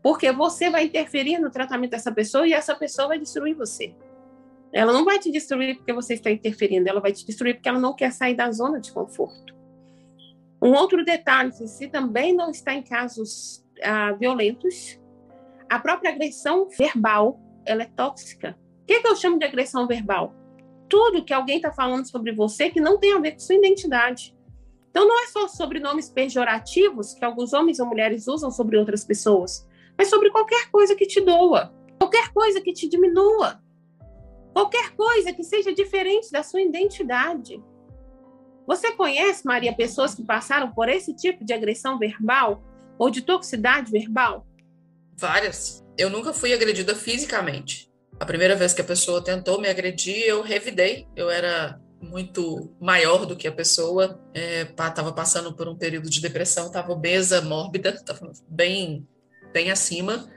Porque 0.02 0.32
você 0.32 0.70
vai 0.70 0.84
interferir 0.84 1.38
no 1.38 1.50
tratamento 1.50 1.90
dessa 1.90 2.10
pessoa 2.10 2.46
e 2.46 2.52
essa 2.52 2.74
pessoa 2.74 3.08
vai 3.08 3.18
destruir 3.18 3.54
você. 3.54 3.94
Ela 4.72 4.92
não 4.92 5.04
vai 5.04 5.18
te 5.18 5.30
destruir 5.30 5.76
porque 5.76 5.92
você 5.92 6.14
está 6.14 6.30
interferindo, 6.30 6.88
ela 6.88 7.00
vai 7.00 7.12
te 7.12 7.24
destruir 7.24 7.54
porque 7.54 7.68
ela 7.68 7.78
não 7.78 7.94
quer 7.94 8.12
sair 8.12 8.34
da 8.34 8.50
zona 8.50 8.80
de 8.80 8.92
conforto. 8.92 9.57
Um 10.60 10.72
outro 10.72 11.04
detalhe, 11.04 11.52
se 11.52 11.88
também 11.88 12.34
não 12.34 12.50
está 12.50 12.74
em 12.74 12.82
casos 12.82 13.64
ah, 13.82 14.12
violentos, 14.12 14.98
a 15.68 15.78
própria 15.78 16.10
agressão 16.10 16.68
verbal 16.68 17.40
ela 17.64 17.82
é 17.82 17.86
tóxica. 17.86 18.58
O 18.82 18.86
que, 18.86 18.94
é 18.94 19.02
que 19.02 19.08
eu 19.08 19.16
chamo 19.16 19.38
de 19.38 19.44
agressão 19.44 19.86
verbal? 19.86 20.34
Tudo 20.88 21.24
que 21.24 21.34
alguém 21.34 21.56
está 21.56 21.70
falando 21.70 22.08
sobre 22.08 22.32
você 22.32 22.70
que 22.70 22.80
não 22.80 22.98
tem 22.98 23.12
a 23.12 23.18
ver 23.18 23.32
com 23.32 23.40
sua 23.40 23.54
identidade. 23.54 24.34
Então 24.90 25.06
não 25.06 25.22
é 25.22 25.26
só 25.26 25.46
sobre 25.46 25.78
nomes 25.78 26.08
pejorativos 26.08 27.12
que 27.12 27.24
alguns 27.24 27.52
homens 27.52 27.78
ou 27.78 27.86
mulheres 27.86 28.26
usam 28.26 28.50
sobre 28.50 28.78
outras 28.78 29.04
pessoas, 29.04 29.68
mas 29.96 30.08
sobre 30.08 30.30
qualquer 30.30 30.70
coisa 30.70 30.94
que 30.94 31.06
te 31.06 31.20
doa. 31.20 31.72
qualquer 31.98 32.32
coisa 32.32 32.60
que 32.60 32.72
te 32.72 32.88
diminua, 32.88 33.60
qualquer 34.52 34.94
coisa 34.94 35.32
que 35.32 35.44
seja 35.44 35.74
diferente 35.74 36.30
da 36.32 36.42
sua 36.42 36.62
identidade. 36.62 37.62
Você 38.68 38.92
conhece, 38.92 39.46
Maria, 39.46 39.72
pessoas 39.72 40.14
que 40.14 40.22
passaram 40.22 40.70
por 40.70 40.90
esse 40.90 41.14
tipo 41.14 41.42
de 41.42 41.54
agressão 41.54 41.98
verbal 41.98 42.62
ou 42.98 43.08
de 43.08 43.22
toxicidade 43.22 43.90
verbal? 43.90 44.46
Várias. 45.16 45.82
Eu 45.96 46.10
nunca 46.10 46.34
fui 46.34 46.52
agredida 46.52 46.94
fisicamente. 46.94 47.90
A 48.20 48.26
primeira 48.26 48.54
vez 48.54 48.74
que 48.74 48.82
a 48.82 48.84
pessoa 48.84 49.24
tentou 49.24 49.58
me 49.58 49.68
agredir, 49.68 50.18
eu 50.18 50.42
revidei. 50.42 51.06
Eu 51.16 51.30
era 51.30 51.80
muito 51.98 52.70
maior 52.78 53.24
do 53.24 53.34
que 53.34 53.48
a 53.48 53.52
pessoa, 53.52 54.20
estava 54.34 55.08
é, 55.08 55.12
passando 55.12 55.56
por 55.56 55.66
um 55.66 55.74
período 55.74 56.10
de 56.10 56.20
depressão, 56.20 56.66
estava 56.66 56.92
obesa, 56.92 57.40
mórbida, 57.40 57.88
estava 57.88 58.30
bem, 58.46 59.08
bem 59.50 59.70
acima. 59.70 60.30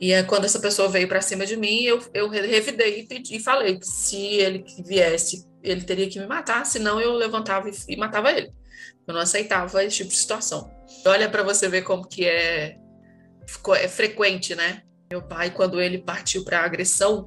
E 0.00 0.12
é 0.12 0.22
quando 0.22 0.46
essa 0.46 0.58
pessoa 0.58 0.88
veio 0.88 1.06
para 1.06 1.20
cima 1.20 1.44
de 1.44 1.56
mim, 1.56 1.82
eu, 1.82 2.02
eu 2.14 2.28
revidei 2.30 3.00
e, 3.00 3.06
pedi, 3.06 3.36
e 3.36 3.40
falei 3.40 3.78
que 3.78 3.86
se 3.86 4.16
ele 4.16 4.64
viesse, 4.86 5.46
ele 5.62 5.82
teria 5.82 6.08
que 6.08 6.18
me 6.18 6.26
matar, 6.26 6.64
senão 6.64 6.98
eu 6.98 7.12
levantava 7.12 7.68
e, 7.68 7.72
e 7.86 7.96
matava 7.96 8.32
ele. 8.32 8.50
Eu 9.06 9.12
não 9.12 9.20
aceitava 9.20 9.84
esse 9.84 9.98
tipo 9.98 10.08
de 10.08 10.16
situação. 10.16 10.70
Olha 11.04 11.28
para 11.28 11.42
você 11.42 11.68
ver 11.68 11.82
como 11.82 12.08
que 12.08 12.24
é, 12.24 12.78
é 13.76 13.88
frequente, 13.88 14.54
né? 14.54 14.82
Meu 15.10 15.20
pai, 15.20 15.50
quando 15.50 15.80
ele 15.80 15.98
partiu 15.98 16.44
para 16.44 16.60
a 16.60 16.64
agressão, 16.64 17.26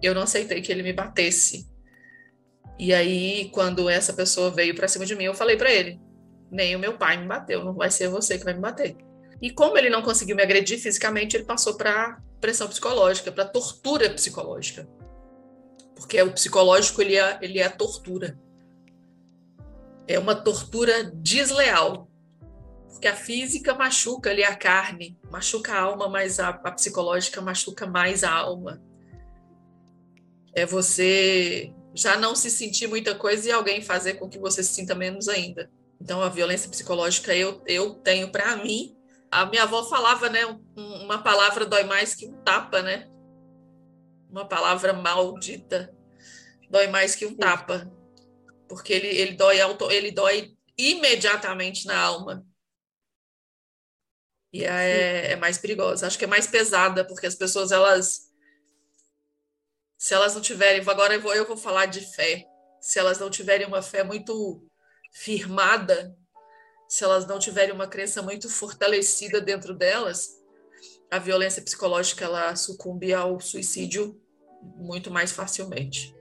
eu 0.00 0.14
não 0.14 0.22
aceitei 0.22 0.60
que 0.60 0.70
ele 0.70 0.84
me 0.84 0.92
batesse. 0.92 1.66
E 2.78 2.94
aí, 2.94 3.50
quando 3.52 3.88
essa 3.88 4.12
pessoa 4.12 4.50
veio 4.50 4.74
para 4.74 4.88
cima 4.88 5.04
de 5.04 5.16
mim, 5.16 5.24
eu 5.24 5.34
falei 5.34 5.56
para 5.56 5.72
ele: 5.72 6.00
nem 6.50 6.76
o 6.76 6.78
meu 6.78 6.96
pai 6.96 7.16
me 7.16 7.26
bateu, 7.26 7.64
não 7.64 7.74
vai 7.74 7.90
ser 7.90 8.08
você 8.08 8.38
que 8.38 8.44
vai 8.44 8.54
me 8.54 8.60
bater. 8.60 8.96
E 9.42 9.50
como 9.50 9.76
ele 9.76 9.90
não 9.90 10.02
conseguiu 10.02 10.36
me 10.36 10.42
agredir 10.42 10.78
fisicamente, 10.78 11.36
ele 11.36 11.42
passou 11.42 11.74
para 11.74 12.22
pressão 12.40 12.68
psicológica, 12.68 13.32
para 13.32 13.44
tortura 13.44 14.08
psicológica. 14.08 14.88
Porque 15.96 16.22
o 16.22 16.32
psicológico 16.32 17.02
ele 17.02 17.16
é, 17.16 17.38
ele 17.42 17.58
é 17.58 17.64
a 17.64 17.70
tortura. 17.70 18.38
É 20.06 20.16
uma 20.16 20.36
tortura 20.36 21.10
desleal. 21.12 22.08
Porque 22.88 23.08
a 23.08 23.16
física 23.16 23.74
machuca 23.74 24.30
ali 24.30 24.44
a 24.44 24.54
carne, 24.54 25.18
machuca 25.28 25.72
a 25.72 25.80
alma, 25.80 26.08
mas 26.08 26.38
a, 26.38 26.50
a 26.50 26.70
psicológica 26.70 27.40
machuca 27.40 27.84
mais 27.84 28.22
a 28.22 28.30
alma. 28.32 28.80
É 30.54 30.64
você 30.64 31.72
já 31.92 32.16
não 32.16 32.36
se 32.36 32.48
sentir 32.48 32.86
muita 32.86 33.12
coisa 33.16 33.48
e 33.48 33.52
alguém 33.52 33.82
fazer 33.82 34.14
com 34.14 34.28
que 34.28 34.38
você 34.38 34.62
se 34.62 34.72
sinta 34.72 34.94
menos 34.94 35.28
ainda. 35.28 35.68
Então, 36.00 36.22
a 36.22 36.28
violência 36.28 36.70
psicológica 36.70 37.34
eu, 37.34 37.60
eu 37.66 37.94
tenho 37.94 38.30
para 38.30 38.56
mim 38.56 38.96
a 39.32 39.46
minha 39.46 39.62
avó 39.62 39.82
falava, 39.84 40.28
né? 40.28 40.44
Uma 40.76 41.22
palavra 41.22 41.64
dói 41.64 41.84
mais 41.84 42.14
que 42.14 42.26
um 42.26 42.42
tapa, 42.44 42.82
né? 42.82 43.08
Uma 44.30 44.46
palavra 44.46 44.92
maldita 44.92 45.92
dói 46.70 46.86
mais 46.86 47.14
que 47.14 47.26
um 47.26 47.36
tapa, 47.36 47.90
porque 48.68 48.92
ele, 48.92 49.08
ele 49.08 49.32
dói 49.34 49.58
ele 49.90 50.10
dói 50.10 50.56
imediatamente 50.76 51.86
na 51.86 51.98
alma. 51.98 52.46
E 54.52 54.64
é, 54.64 55.32
é 55.32 55.36
mais 55.36 55.58
perigosa. 55.58 56.06
Acho 56.06 56.18
que 56.18 56.24
é 56.24 56.28
mais 56.28 56.46
pesada, 56.46 57.06
porque 57.06 57.26
as 57.26 57.34
pessoas 57.34 57.72
elas 57.72 58.30
se 59.98 60.14
elas 60.14 60.34
não 60.34 60.42
tiverem, 60.42 60.80
agora 60.80 61.14
eu 61.14 61.20
vou, 61.20 61.34
eu 61.34 61.46
vou 61.46 61.56
falar 61.56 61.86
de 61.86 62.00
fé. 62.00 62.44
Se 62.80 62.98
elas 62.98 63.18
não 63.18 63.30
tiverem 63.30 63.66
uma 63.66 63.80
fé 63.80 64.02
muito 64.02 64.66
firmada, 65.12 66.16
se 66.92 67.04
elas 67.04 67.26
não 67.26 67.38
tiverem 67.38 67.74
uma 67.74 67.86
crença 67.86 68.20
muito 68.20 68.50
fortalecida 68.50 69.40
dentro 69.40 69.72
delas, 69.72 70.38
a 71.10 71.18
violência 71.18 71.62
psicológica 71.62 72.26
ela 72.26 72.54
sucumbe 72.54 73.14
ao 73.14 73.40
suicídio 73.40 74.20
muito 74.76 75.10
mais 75.10 75.32
facilmente. 75.32 76.14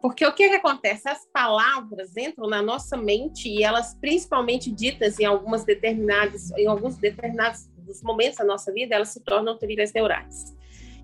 Porque 0.00 0.24
o 0.24 0.32
que, 0.32 0.48
que 0.48 0.54
acontece? 0.54 1.06
As 1.06 1.26
palavras 1.30 2.16
entram 2.16 2.48
na 2.48 2.62
nossa 2.62 2.96
mente 2.96 3.50
e 3.50 3.62
elas, 3.62 3.94
principalmente 4.00 4.72
ditas 4.72 5.20
em 5.20 5.26
algumas 5.26 5.62
determinadas, 5.62 6.50
em 6.52 6.66
alguns 6.66 6.96
determinados 6.96 7.68
momentos 8.02 8.38
da 8.38 8.46
nossa 8.46 8.72
vida, 8.72 8.94
elas 8.94 9.10
se 9.10 9.22
tornam 9.24 9.58
trilhas 9.58 9.92
neurais. 9.92 10.56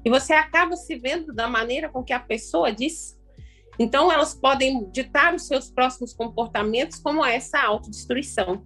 E 0.02 0.08
você 0.08 0.32
acaba 0.32 0.76
se 0.76 0.96
vendo 0.98 1.34
da 1.34 1.46
maneira 1.46 1.90
com 1.90 2.02
que 2.02 2.14
a 2.14 2.20
pessoa 2.20 2.72
diz. 2.72 3.20
Então, 3.82 4.12
elas 4.12 4.32
podem 4.32 4.88
ditar 4.92 5.34
os 5.34 5.48
seus 5.48 5.68
próximos 5.68 6.14
comportamentos, 6.14 7.00
como 7.00 7.24
essa 7.24 7.60
autodestruição. 7.60 8.64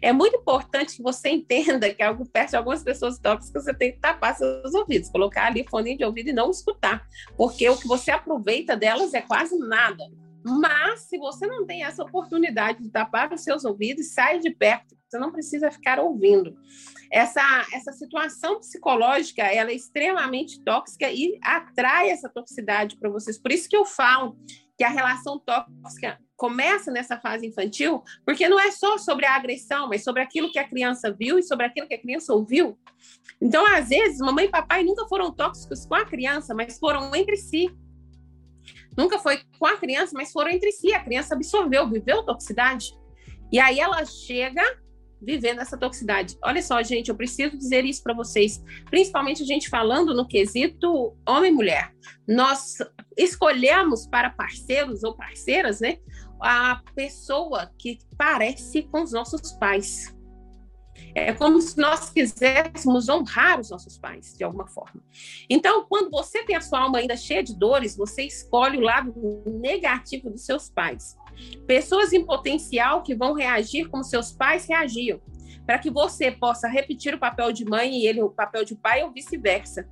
É 0.00 0.14
muito 0.14 0.38
importante 0.38 0.96
que 0.96 1.02
você 1.02 1.28
entenda 1.36 1.92
que 1.92 2.02
algo 2.02 2.24
perto 2.24 2.50
de 2.50 2.56
algumas 2.56 2.82
pessoas 2.82 3.18
tóxicas 3.18 3.64
você 3.64 3.74
tem 3.74 3.92
que 3.92 3.98
tapar 3.98 4.34
seus 4.34 4.72
ouvidos, 4.72 5.10
colocar 5.10 5.48
ali 5.48 5.66
fone 5.68 5.94
de 5.94 6.04
ouvido 6.04 6.30
e 6.30 6.32
não 6.32 6.50
escutar, 6.50 7.06
porque 7.36 7.68
o 7.68 7.76
que 7.76 7.86
você 7.86 8.10
aproveita 8.10 8.74
delas 8.74 9.12
é 9.12 9.20
quase 9.20 9.58
nada. 9.58 10.02
Mas 10.42 11.00
se 11.00 11.18
você 11.18 11.46
não 11.46 11.66
tem 11.66 11.84
essa 11.84 12.02
oportunidade 12.02 12.82
de 12.82 12.88
tapar 12.88 13.30
os 13.34 13.42
seus 13.42 13.62
ouvidos, 13.62 14.14
sai 14.14 14.38
de 14.38 14.50
perto, 14.50 14.96
você 15.06 15.18
não 15.18 15.32
precisa 15.32 15.70
ficar 15.70 16.00
ouvindo. 16.00 16.56
Essa, 17.10 17.66
essa 17.72 17.92
situação 17.92 18.58
psicológica 18.58 19.42
ela 19.42 19.70
é 19.70 19.74
extremamente 19.74 20.62
tóxica 20.62 21.10
e 21.10 21.38
atrai 21.42 22.10
essa 22.10 22.28
toxicidade 22.28 22.96
para 22.96 23.10
vocês. 23.10 23.38
Por 23.38 23.52
isso 23.52 23.68
que 23.68 23.76
eu 23.76 23.84
falo 23.84 24.36
que 24.76 24.84
a 24.84 24.90
relação 24.90 25.38
tóxica 25.38 26.18
começa 26.36 26.90
nessa 26.90 27.18
fase 27.18 27.46
infantil, 27.46 28.02
porque 28.24 28.48
não 28.48 28.60
é 28.60 28.70
só 28.70 28.98
sobre 28.98 29.24
a 29.24 29.34
agressão, 29.34 29.88
mas 29.88 30.04
sobre 30.04 30.20
aquilo 30.20 30.52
que 30.52 30.58
a 30.58 30.68
criança 30.68 31.10
viu 31.10 31.38
e 31.38 31.42
sobre 31.42 31.64
aquilo 31.64 31.88
que 31.88 31.94
a 31.94 32.00
criança 32.00 32.34
ouviu. 32.34 32.78
Então, 33.40 33.66
às 33.74 33.88
vezes, 33.88 34.18
mamãe 34.18 34.44
e 34.44 34.50
papai 34.50 34.82
nunca 34.82 35.06
foram 35.08 35.32
tóxicos 35.32 35.86
com 35.86 35.94
a 35.94 36.04
criança, 36.04 36.54
mas 36.54 36.78
foram 36.78 37.14
entre 37.14 37.36
si. 37.36 37.74
Nunca 38.96 39.18
foi 39.18 39.40
com 39.58 39.66
a 39.66 39.76
criança, 39.76 40.12
mas 40.14 40.30
foram 40.32 40.50
entre 40.50 40.72
si. 40.72 40.92
A 40.92 41.02
criança 41.02 41.34
absorveu, 41.34 41.88
viveu 41.88 42.22
toxicidade. 42.22 42.92
E 43.52 43.58
aí 43.58 43.78
ela 43.78 44.04
chega 44.04 44.62
vivendo 45.20 45.60
essa 45.60 45.76
toxicidade. 45.76 46.36
Olha 46.44 46.62
só, 46.62 46.82
gente, 46.82 47.08
eu 47.08 47.14
preciso 47.14 47.56
dizer 47.56 47.84
isso 47.84 48.02
para 48.02 48.14
vocês, 48.14 48.62
principalmente 48.90 49.42
a 49.42 49.46
gente 49.46 49.68
falando 49.68 50.14
no 50.14 50.26
quesito 50.26 51.16
homem 51.26 51.52
mulher. 51.52 51.92
Nós 52.28 52.76
escolhemos 53.16 54.06
para 54.06 54.30
parceiros 54.30 55.02
ou 55.02 55.16
parceiras, 55.16 55.80
né, 55.80 55.98
a 56.40 56.82
pessoa 56.94 57.70
que 57.78 57.98
parece 58.16 58.82
com 58.84 59.02
os 59.02 59.12
nossos 59.12 59.52
pais. 59.52 60.14
É 61.14 61.32
como 61.32 61.60
se 61.60 61.78
nós 61.78 62.10
quiséssemos 62.10 63.08
honrar 63.08 63.60
os 63.60 63.70
nossos 63.70 63.98
pais, 63.98 64.34
de 64.36 64.44
alguma 64.44 64.66
forma. 64.66 65.02
Então, 65.48 65.86
quando 65.88 66.10
você 66.10 66.42
tem 66.44 66.56
a 66.56 66.60
sua 66.60 66.80
alma 66.80 66.98
ainda 66.98 67.16
cheia 67.16 67.42
de 67.42 67.54
dores, 67.58 67.96
você 67.96 68.22
escolhe 68.22 68.78
o 68.78 68.82
lado 68.82 69.14
negativo 69.46 70.30
dos 70.30 70.44
seus 70.44 70.68
pais. 70.68 71.16
Pessoas 71.66 72.12
em 72.12 72.24
potencial 72.24 73.02
que 73.02 73.14
vão 73.14 73.34
reagir 73.34 73.88
como 73.88 74.04
seus 74.04 74.32
pais 74.32 74.66
reagiam, 74.66 75.20
para 75.66 75.78
que 75.78 75.90
você 75.90 76.30
possa 76.30 76.68
repetir 76.68 77.14
o 77.14 77.18
papel 77.18 77.52
de 77.52 77.64
mãe 77.64 77.98
e 77.98 78.06
ele 78.06 78.22
o 78.22 78.30
papel 78.30 78.64
de 78.64 78.76
pai 78.76 79.02
ou 79.02 79.12
vice-versa. 79.12 79.88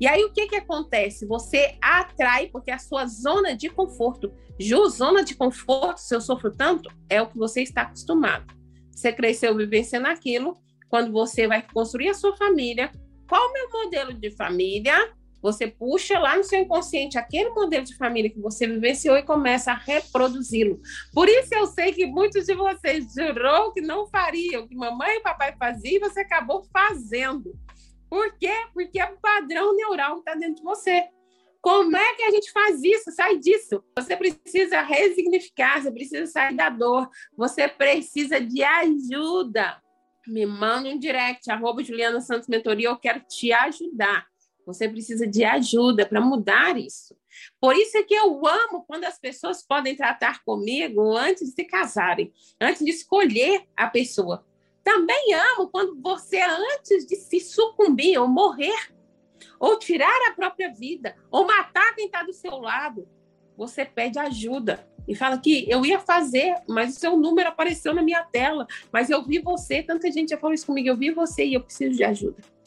E 0.00 0.06
aí 0.06 0.24
o 0.24 0.32
que 0.32 0.46
que 0.46 0.56
acontece? 0.56 1.26
Você 1.26 1.76
atrai 1.80 2.48
porque 2.48 2.70
a 2.70 2.78
sua 2.78 3.06
zona 3.06 3.54
de 3.54 3.68
conforto, 3.68 4.32
Ju, 4.58 4.88
zona 4.88 5.22
de 5.22 5.34
conforto, 5.34 5.98
se 5.98 6.14
eu 6.14 6.20
sofro 6.20 6.50
tanto, 6.50 6.90
é 7.08 7.20
o 7.20 7.28
que 7.28 7.36
você 7.36 7.62
está 7.62 7.82
acostumado. 7.82 8.46
Você 8.90 9.12
cresceu 9.12 9.54
vivenciando 9.56 10.08
aquilo, 10.08 10.56
quando 10.88 11.12
você 11.12 11.46
vai 11.46 11.62
construir 11.62 12.08
a 12.08 12.14
sua 12.14 12.36
família, 12.36 12.90
qual 13.28 13.48
o 13.48 13.52
meu 13.52 13.70
modelo 13.70 14.14
de 14.14 14.30
família? 14.30 15.12
Você 15.42 15.68
puxa 15.68 16.18
lá 16.18 16.36
no 16.36 16.44
seu 16.44 16.60
inconsciente 16.60 17.18
aquele 17.18 17.50
modelo 17.50 17.84
de 17.84 17.96
família 17.96 18.30
que 18.30 18.40
você 18.40 18.66
vivenciou 18.66 19.16
e 19.16 19.22
começa 19.22 19.72
a 19.72 19.76
reproduzi-lo. 19.76 20.80
Por 21.12 21.28
isso 21.28 21.54
eu 21.54 21.66
sei 21.66 21.92
que 21.92 22.06
muitos 22.06 22.46
de 22.46 22.54
vocês 22.54 23.12
jurou 23.14 23.72
que 23.72 23.80
não 23.80 24.06
fariam, 24.08 24.66
que 24.66 24.74
mamãe 24.74 25.16
e 25.16 25.20
papai 25.20 25.54
faziam 25.56 25.96
e 25.96 26.00
você 26.00 26.20
acabou 26.20 26.64
fazendo. 26.72 27.52
Por 28.10 28.36
quê? 28.38 28.52
Porque 28.72 28.98
é 28.98 29.06
um 29.06 29.16
padrão 29.16 29.76
neural 29.76 30.14
que 30.14 30.20
está 30.20 30.34
dentro 30.34 30.56
de 30.56 30.62
você. 30.62 31.04
Como 31.60 31.96
é 31.96 32.14
que 32.14 32.22
a 32.22 32.30
gente 32.30 32.50
faz 32.52 32.82
isso? 32.82 33.10
Sai 33.12 33.36
disso. 33.36 33.82
Você 33.96 34.16
precisa 34.16 34.80
resignificar, 34.80 35.82
você 35.82 35.90
precisa 35.90 36.26
sair 36.26 36.54
da 36.54 36.70
dor, 36.70 37.08
você 37.36 37.68
precisa 37.68 38.40
de 38.40 38.62
ajuda. 38.62 39.80
Me 40.26 40.46
manda 40.46 40.88
um 40.88 40.98
direct, 40.98 41.50
arroba 41.50 41.82
Juliana 41.82 42.20
Santos 42.20 42.48
Mentoria, 42.48 42.88
eu 42.88 42.96
quero 42.96 43.20
te 43.20 43.52
ajudar. 43.52 44.26
Você 44.68 44.86
precisa 44.86 45.26
de 45.26 45.44
ajuda 45.44 46.04
para 46.04 46.20
mudar 46.20 46.76
isso. 46.76 47.16
Por 47.58 47.74
isso 47.74 47.96
é 47.96 48.02
que 48.02 48.12
eu 48.12 48.46
amo 48.46 48.84
quando 48.86 49.04
as 49.04 49.18
pessoas 49.18 49.62
podem 49.62 49.96
tratar 49.96 50.44
comigo 50.44 51.16
antes 51.16 51.48
de 51.48 51.54
se 51.54 51.64
casarem, 51.64 52.30
antes 52.60 52.84
de 52.84 52.90
escolher 52.90 53.64
a 53.74 53.86
pessoa. 53.86 54.44
Também 54.84 55.32
amo 55.32 55.70
quando 55.70 55.98
você, 56.02 56.42
antes 56.42 57.06
de 57.06 57.16
se 57.16 57.40
sucumbir 57.40 58.18
ou 58.18 58.28
morrer, 58.28 58.92
ou 59.58 59.78
tirar 59.78 60.28
a 60.28 60.34
própria 60.34 60.70
vida, 60.70 61.16
ou 61.30 61.46
matar 61.46 61.94
quem 61.94 62.04
está 62.04 62.22
do 62.22 62.34
seu 62.34 62.58
lado, 62.58 63.08
você 63.56 63.86
pede 63.86 64.18
ajuda 64.18 64.86
e 65.08 65.14
fala 65.14 65.38
que 65.38 65.64
eu 65.66 65.82
ia 65.86 65.98
fazer, 65.98 66.54
mas 66.68 66.94
o 66.94 67.00
seu 67.00 67.16
número 67.16 67.48
apareceu 67.48 67.94
na 67.94 68.02
minha 68.02 68.22
tela, 68.22 68.66
mas 68.92 69.08
eu 69.08 69.24
vi 69.24 69.38
você, 69.38 69.82
tanta 69.82 70.12
gente 70.12 70.28
já 70.28 70.36
falou 70.36 70.52
isso 70.52 70.66
comigo, 70.66 70.88
eu 70.88 70.96
vi 70.96 71.10
você 71.10 71.42
e 71.46 71.54
eu 71.54 71.62
preciso 71.62 71.96
de 71.96 72.04
ajuda. 72.04 72.57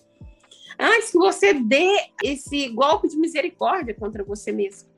Antes 0.83 1.11
que 1.11 1.17
você 1.19 1.53
dê 1.53 1.95
esse 2.23 2.69
golpe 2.69 3.07
de 3.07 3.15
misericórdia 3.15 3.93
contra 3.93 4.23
você 4.23 4.51
mesmo. 4.51 4.89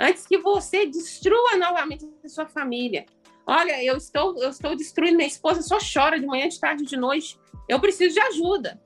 Antes 0.00 0.26
que 0.26 0.38
você 0.38 0.86
destrua 0.86 1.54
novamente 1.58 2.08
a 2.24 2.28
sua 2.28 2.46
família. 2.46 3.04
Olha, 3.46 3.84
eu 3.84 3.98
estou, 3.98 4.42
eu 4.42 4.48
estou 4.48 4.74
destruindo 4.74 5.18
minha 5.18 5.28
esposa, 5.28 5.60
só 5.60 5.76
chora 5.78 6.18
de 6.18 6.26
manhã, 6.26 6.48
de 6.48 6.58
tarde, 6.58 6.84
de 6.84 6.96
noite. 6.96 7.38
Eu 7.68 7.78
preciso 7.78 8.14
de 8.14 8.20
ajuda. 8.20 8.80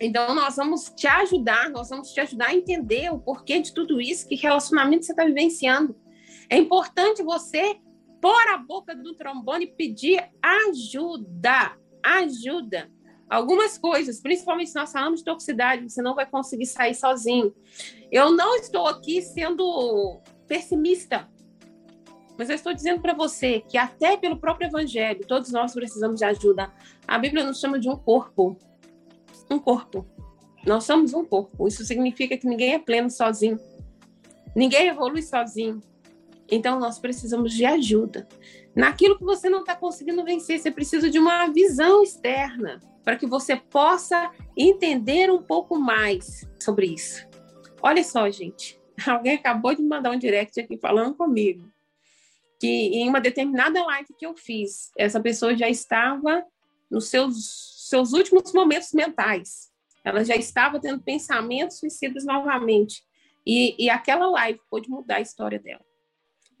Então, 0.00 0.34
nós 0.34 0.56
vamos 0.56 0.90
te 0.96 1.06
ajudar, 1.06 1.70
nós 1.70 1.90
vamos 1.90 2.12
te 2.12 2.20
ajudar 2.20 2.48
a 2.48 2.54
entender 2.56 3.12
o 3.12 3.20
porquê 3.20 3.60
de 3.60 3.72
tudo 3.72 4.00
isso, 4.00 4.26
que 4.26 4.34
relacionamento 4.34 5.06
você 5.06 5.12
está 5.12 5.24
vivenciando. 5.24 5.96
É 6.50 6.56
importante 6.56 7.22
você 7.22 7.76
pôr 8.20 8.48
a 8.48 8.58
boca 8.58 8.92
do 8.92 9.14
trombone 9.14 9.66
e 9.66 9.72
pedir 9.72 10.20
ajuda. 10.42 11.78
Ajuda. 12.02 12.90
Algumas 13.32 13.78
coisas, 13.78 14.20
principalmente 14.20 14.70
se 14.70 14.76
nós 14.76 14.92
falamos 14.92 15.20
de 15.20 15.24
toxicidade, 15.24 15.90
você 15.90 16.02
não 16.02 16.14
vai 16.14 16.26
conseguir 16.26 16.66
sair 16.66 16.94
sozinho. 16.94 17.54
Eu 18.10 18.30
não 18.30 18.56
estou 18.56 18.86
aqui 18.86 19.22
sendo 19.22 20.20
pessimista, 20.46 21.26
mas 22.36 22.50
eu 22.50 22.56
estou 22.56 22.74
dizendo 22.74 23.00
para 23.00 23.14
você 23.14 23.60
que 23.60 23.78
até 23.78 24.18
pelo 24.18 24.36
próprio 24.36 24.68
evangelho, 24.68 25.26
todos 25.26 25.50
nós 25.50 25.72
precisamos 25.72 26.18
de 26.18 26.26
ajuda. 26.26 26.70
A 27.08 27.18
Bíblia 27.18 27.42
nos 27.42 27.58
chama 27.58 27.78
de 27.78 27.88
um 27.88 27.96
corpo 27.96 28.58
um 29.50 29.58
corpo. 29.58 30.06
Nós 30.66 30.84
somos 30.84 31.12
um 31.12 31.24
corpo. 31.24 31.66
Isso 31.68 31.84
significa 31.84 32.36
que 32.36 32.46
ninguém 32.46 32.74
é 32.74 32.78
pleno 32.78 33.10
sozinho. 33.10 33.58
Ninguém 34.54 34.88
evolui 34.88 35.22
sozinho. 35.22 35.80
Então 36.50 36.78
nós 36.78 36.98
precisamos 36.98 37.52
de 37.54 37.64
ajuda. 37.64 38.28
Naquilo 38.74 39.18
que 39.18 39.24
você 39.24 39.48
não 39.48 39.60
está 39.60 39.76
conseguindo 39.76 40.24
vencer, 40.24 40.58
você 40.58 40.70
precisa 40.70 41.10
de 41.10 41.18
uma 41.18 41.46
visão 41.48 42.02
externa 42.02 42.80
para 43.04 43.16
que 43.16 43.26
você 43.26 43.56
possa 43.56 44.30
entender 44.56 45.30
um 45.30 45.42
pouco 45.42 45.78
mais 45.78 46.48
sobre 46.60 46.86
isso. 46.86 47.26
Olha 47.82 48.02
só, 48.02 48.30
gente. 48.30 48.80
Alguém 49.06 49.34
acabou 49.34 49.74
de 49.74 49.82
mandar 49.82 50.10
um 50.10 50.18
direct 50.18 50.58
aqui 50.60 50.78
falando 50.78 51.14
comigo 51.14 51.70
que 52.62 52.68
em 52.68 53.08
uma 53.08 53.20
determinada 53.20 53.82
live 53.84 54.14
que 54.16 54.24
eu 54.24 54.36
fiz, 54.36 54.92
essa 54.96 55.20
pessoa 55.20 55.56
já 55.56 55.68
estava 55.68 56.44
nos 56.88 57.08
seus 57.08 57.72
seus 57.92 58.12
últimos 58.12 58.52
momentos 58.54 58.92
mentais. 58.92 59.70
Ela 60.04 60.24
já 60.24 60.36
estava 60.36 60.80
tendo 60.80 61.02
pensamentos 61.02 61.78
suicidas 61.78 62.24
novamente. 62.24 63.02
E, 63.44 63.74
e 63.84 63.90
aquela 63.90 64.26
live 64.30 64.60
pôde 64.70 64.88
mudar 64.88 65.16
a 65.16 65.20
história 65.20 65.58
dela. 65.58 65.84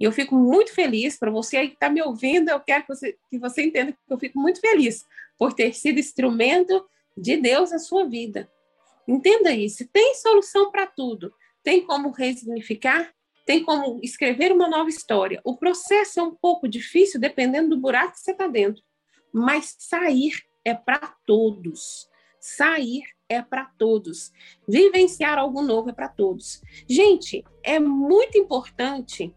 E 0.02 0.04
eu 0.04 0.10
fico 0.10 0.34
muito 0.34 0.74
feliz, 0.74 1.16
para 1.16 1.30
você 1.30 1.56
aí 1.56 1.68
que 1.68 1.74
está 1.74 1.88
me 1.88 2.02
ouvindo, 2.02 2.48
eu 2.48 2.58
quero 2.58 2.82
que 2.82 2.88
você, 2.88 3.16
que 3.30 3.38
você 3.38 3.62
entenda 3.62 3.92
que 3.92 3.98
eu 4.12 4.18
fico 4.18 4.36
muito 4.36 4.60
feliz 4.60 5.06
por 5.38 5.52
ter 5.52 5.72
sido 5.76 6.00
instrumento 6.00 6.84
de 7.16 7.36
Deus 7.36 7.70
na 7.70 7.78
sua 7.78 8.04
vida. 8.04 8.50
Entenda 9.06 9.52
isso. 9.52 9.86
Tem 9.92 10.16
solução 10.16 10.72
para 10.72 10.88
tudo. 10.88 11.32
Tem 11.62 11.86
como 11.86 12.10
resignificar, 12.10 13.14
tem 13.46 13.62
como 13.62 14.00
escrever 14.02 14.50
uma 14.50 14.68
nova 14.68 14.90
história. 14.90 15.40
O 15.44 15.56
processo 15.56 16.18
é 16.18 16.22
um 16.24 16.34
pouco 16.34 16.66
difícil, 16.66 17.20
dependendo 17.20 17.68
do 17.68 17.80
buraco 17.80 18.14
que 18.14 18.22
você 18.22 18.32
está 18.32 18.48
dentro. 18.48 18.82
Mas 19.32 19.76
sair 19.78 20.32
é 20.64 20.74
para 20.74 21.14
todos. 21.24 22.08
Sair 22.40 23.04
é 23.28 23.40
para 23.40 23.66
todos. 23.78 24.32
Vivenciar 24.66 25.38
algo 25.38 25.62
novo 25.62 25.90
é 25.90 25.92
para 25.92 26.08
todos. 26.08 26.60
Gente, 26.88 27.44
é 27.62 27.78
muito 27.78 28.36
importante 28.36 29.32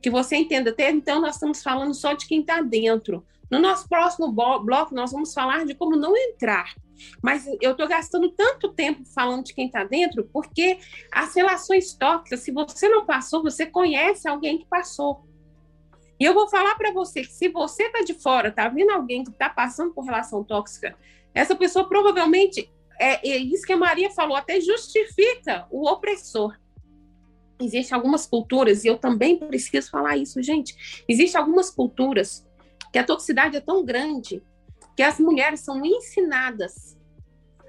que 0.00 0.10
você 0.10 0.36
entenda. 0.36 0.70
Até 0.70 0.90
então, 0.90 1.20
nós 1.20 1.34
estamos 1.34 1.62
falando 1.62 1.94
só 1.94 2.12
de 2.12 2.26
quem 2.26 2.40
está 2.40 2.60
dentro. 2.60 3.24
No 3.50 3.58
nosso 3.58 3.88
próximo 3.88 4.30
bloco, 4.32 4.94
nós 4.94 5.12
vamos 5.12 5.32
falar 5.32 5.64
de 5.64 5.74
como 5.74 5.96
não 5.96 6.16
entrar. 6.16 6.74
Mas 7.22 7.46
eu 7.60 7.72
estou 7.72 7.86
gastando 7.86 8.30
tanto 8.30 8.72
tempo 8.72 9.04
falando 9.14 9.44
de 9.44 9.54
quem 9.54 9.66
está 9.66 9.84
dentro, 9.84 10.28
porque 10.32 10.78
as 11.12 11.34
relações 11.34 11.92
tóxicas, 11.92 12.40
se 12.40 12.50
você 12.50 12.88
não 12.88 13.04
passou, 13.04 13.42
você 13.42 13.66
conhece 13.66 14.28
alguém 14.28 14.58
que 14.58 14.66
passou. 14.66 15.24
E 16.18 16.24
eu 16.24 16.32
vou 16.32 16.48
falar 16.48 16.74
para 16.76 16.92
você 16.92 17.20
que 17.20 17.32
se 17.32 17.48
você 17.48 17.84
está 17.84 18.00
de 18.00 18.14
fora, 18.14 18.48
está 18.48 18.68
vendo 18.68 18.90
alguém 18.90 19.22
que 19.22 19.30
está 19.30 19.50
passando 19.50 19.92
por 19.92 20.04
relação 20.04 20.42
tóxica, 20.42 20.96
essa 21.34 21.54
pessoa 21.54 21.86
provavelmente, 21.86 22.70
é, 22.98 23.28
é 23.28 23.36
isso 23.36 23.66
que 23.66 23.72
a 23.72 23.76
Maria 23.76 24.10
falou, 24.10 24.36
até 24.36 24.58
justifica 24.60 25.66
o 25.70 25.86
opressor. 25.86 26.56
Existem 27.60 27.96
algumas 27.96 28.26
culturas, 28.26 28.84
e 28.84 28.88
eu 28.88 28.98
também 28.98 29.38
preciso 29.38 29.90
falar 29.90 30.16
isso, 30.16 30.42
gente. 30.42 31.04
Existem 31.08 31.40
algumas 31.40 31.70
culturas 31.70 32.46
que 32.92 32.98
a 32.98 33.04
toxicidade 33.04 33.56
é 33.56 33.60
tão 33.60 33.84
grande 33.84 34.42
que 34.96 35.02
as 35.02 35.18
mulheres 35.18 35.60
são 35.60 35.84
ensinadas 35.84 36.98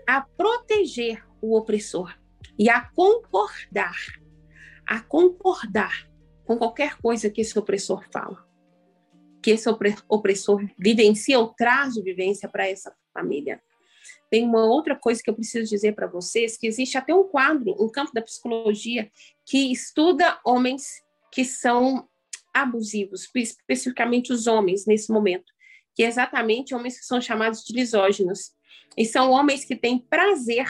a 0.07 0.21
proteger 0.21 1.25
o 1.41 1.57
opressor 1.57 2.17
e 2.57 2.69
a 2.69 2.81
concordar, 2.81 3.97
a 4.85 5.01
concordar 5.01 6.09
com 6.45 6.57
qualquer 6.57 6.97
coisa 6.97 7.29
que 7.29 7.41
esse 7.41 7.59
opressor 7.59 8.05
fala, 8.11 8.47
que 9.43 9.51
esse 9.51 9.69
opressor 10.07 10.65
vivencia 10.79 11.37
ou 11.39 11.49
traz 11.49 11.95
vivência 11.95 12.47
para 12.47 12.67
essa 12.67 12.95
família. 13.13 13.61
Tem 14.29 14.43
uma 14.43 14.65
outra 14.65 14.95
coisa 14.95 15.21
que 15.23 15.29
eu 15.29 15.33
preciso 15.33 15.69
dizer 15.69 15.93
para 15.93 16.07
vocês, 16.07 16.57
que 16.57 16.67
existe 16.67 16.97
até 16.97 17.13
um 17.13 17.23
quadro, 17.23 17.75
um 17.79 17.89
campo 17.89 18.11
da 18.13 18.21
psicologia 18.21 19.09
que 19.45 19.71
estuda 19.71 20.39
homens 20.45 21.01
que 21.31 21.45
são 21.45 22.07
abusivos, 22.53 23.29
especificamente 23.35 24.33
os 24.33 24.47
homens 24.47 24.85
nesse 24.85 25.11
momento, 25.11 25.53
que 25.95 26.03
é 26.03 26.07
exatamente 26.07 26.73
homens 26.73 26.99
que 26.99 27.05
são 27.05 27.21
chamados 27.21 27.63
de 27.63 27.73
lisógenos. 27.73 28.51
E 28.97 29.05
são 29.05 29.31
homens 29.31 29.63
que 29.63 29.75
têm 29.75 29.99
prazer 29.99 30.65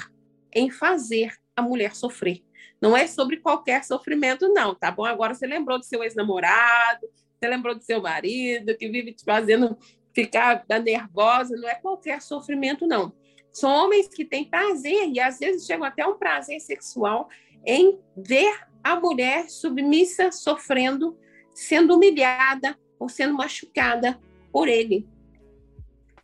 em 0.53 0.69
fazer 0.69 1.33
a 1.55 1.61
mulher 1.61 1.95
sofrer. 1.95 2.43
Não 2.81 2.95
é 2.95 3.07
sobre 3.07 3.37
qualquer 3.37 3.83
sofrimento, 3.83 4.49
não, 4.49 4.75
tá 4.75 4.91
bom? 4.91 5.05
Agora 5.05 5.33
você 5.33 5.47
lembrou 5.47 5.79
do 5.79 5.85
seu 5.85 6.03
ex-namorado, 6.03 7.07
você 7.39 7.47
lembrou 7.47 7.73
do 7.73 7.83
seu 7.83 8.01
marido 8.01 8.75
que 8.77 8.89
vive 8.89 9.13
te 9.13 9.23
fazendo 9.23 9.77
ficar 10.13 10.65
nervosa, 10.83 11.55
não 11.55 11.69
é 11.69 11.75
qualquer 11.75 12.21
sofrimento, 12.21 12.85
não. 12.85 13.13
São 13.57 13.71
homens 13.71 14.07
que 14.07 14.23
têm 14.23 14.45
prazer, 14.45 15.09
e 15.11 15.19
às 15.19 15.39
vezes 15.39 15.65
chegam 15.65 15.83
até 15.83 16.05
um 16.05 16.15
prazer 16.15 16.59
sexual 16.59 17.27
em 17.65 17.97
ver 18.15 18.53
a 18.83 18.99
mulher 18.99 19.49
submissa, 19.49 20.31
sofrendo, 20.31 21.17
sendo 21.55 21.95
humilhada 21.95 22.77
ou 22.99 23.09
sendo 23.09 23.33
machucada 23.33 24.21
por 24.51 24.67
ele. 24.67 25.07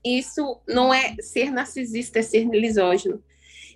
Isso 0.05 0.61
não 0.67 0.93
é 0.93 1.15
ser 1.21 1.49
narcisista, 1.49 2.19
é 2.19 2.21
ser 2.21 2.47
lisógeno. 2.49 3.23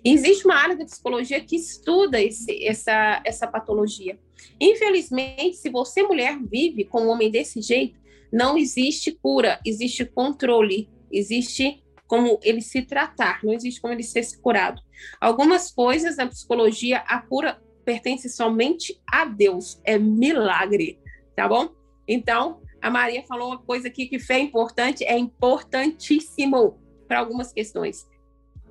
Existe 0.04 0.44
uma 0.44 0.54
área 0.54 0.76
da 0.76 0.84
psicologia 0.84 1.40
que 1.40 1.56
estuda 1.56 2.22
esse, 2.22 2.64
essa, 2.64 3.20
essa 3.24 3.48
patologia. 3.48 4.16
Infelizmente, 4.60 5.56
se 5.56 5.68
você, 5.68 6.04
mulher, 6.04 6.38
vive 6.40 6.84
com 6.84 7.00
um 7.00 7.08
homem 7.08 7.28
desse 7.28 7.60
jeito, 7.60 7.98
não 8.32 8.56
existe 8.56 9.10
cura, 9.20 9.58
existe 9.66 10.04
controle, 10.04 10.88
existe 11.10 11.82
como 12.08 12.40
ele 12.42 12.62
se 12.62 12.82
tratar, 12.82 13.44
não 13.44 13.52
existe 13.52 13.80
como 13.80 13.92
ele 13.92 14.02
ser 14.02 14.24
curado. 14.40 14.82
Algumas 15.20 15.70
coisas 15.70 16.16
na 16.16 16.26
psicologia, 16.26 16.98
a 17.06 17.20
cura 17.20 17.62
pertence 17.84 18.28
somente 18.28 19.00
a 19.06 19.24
Deus, 19.24 19.80
é 19.84 19.98
milagre, 19.98 20.98
tá 21.36 21.46
bom? 21.46 21.70
Então, 22.08 22.60
a 22.80 22.90
Maria 22.90 23.22
falou 23.24 23.48
uma 23.48 23.58
coisa 23.58 23.88
aqui 23.88 24.06
que 24.06 24.18
é 24.32 24.38
importante, 24.38 25.04
é 25.04 25.16
importantíssimo 25.18 26.80
para 27.06 27.18
algumas 27.18 27.52
questões. 27.52 28.08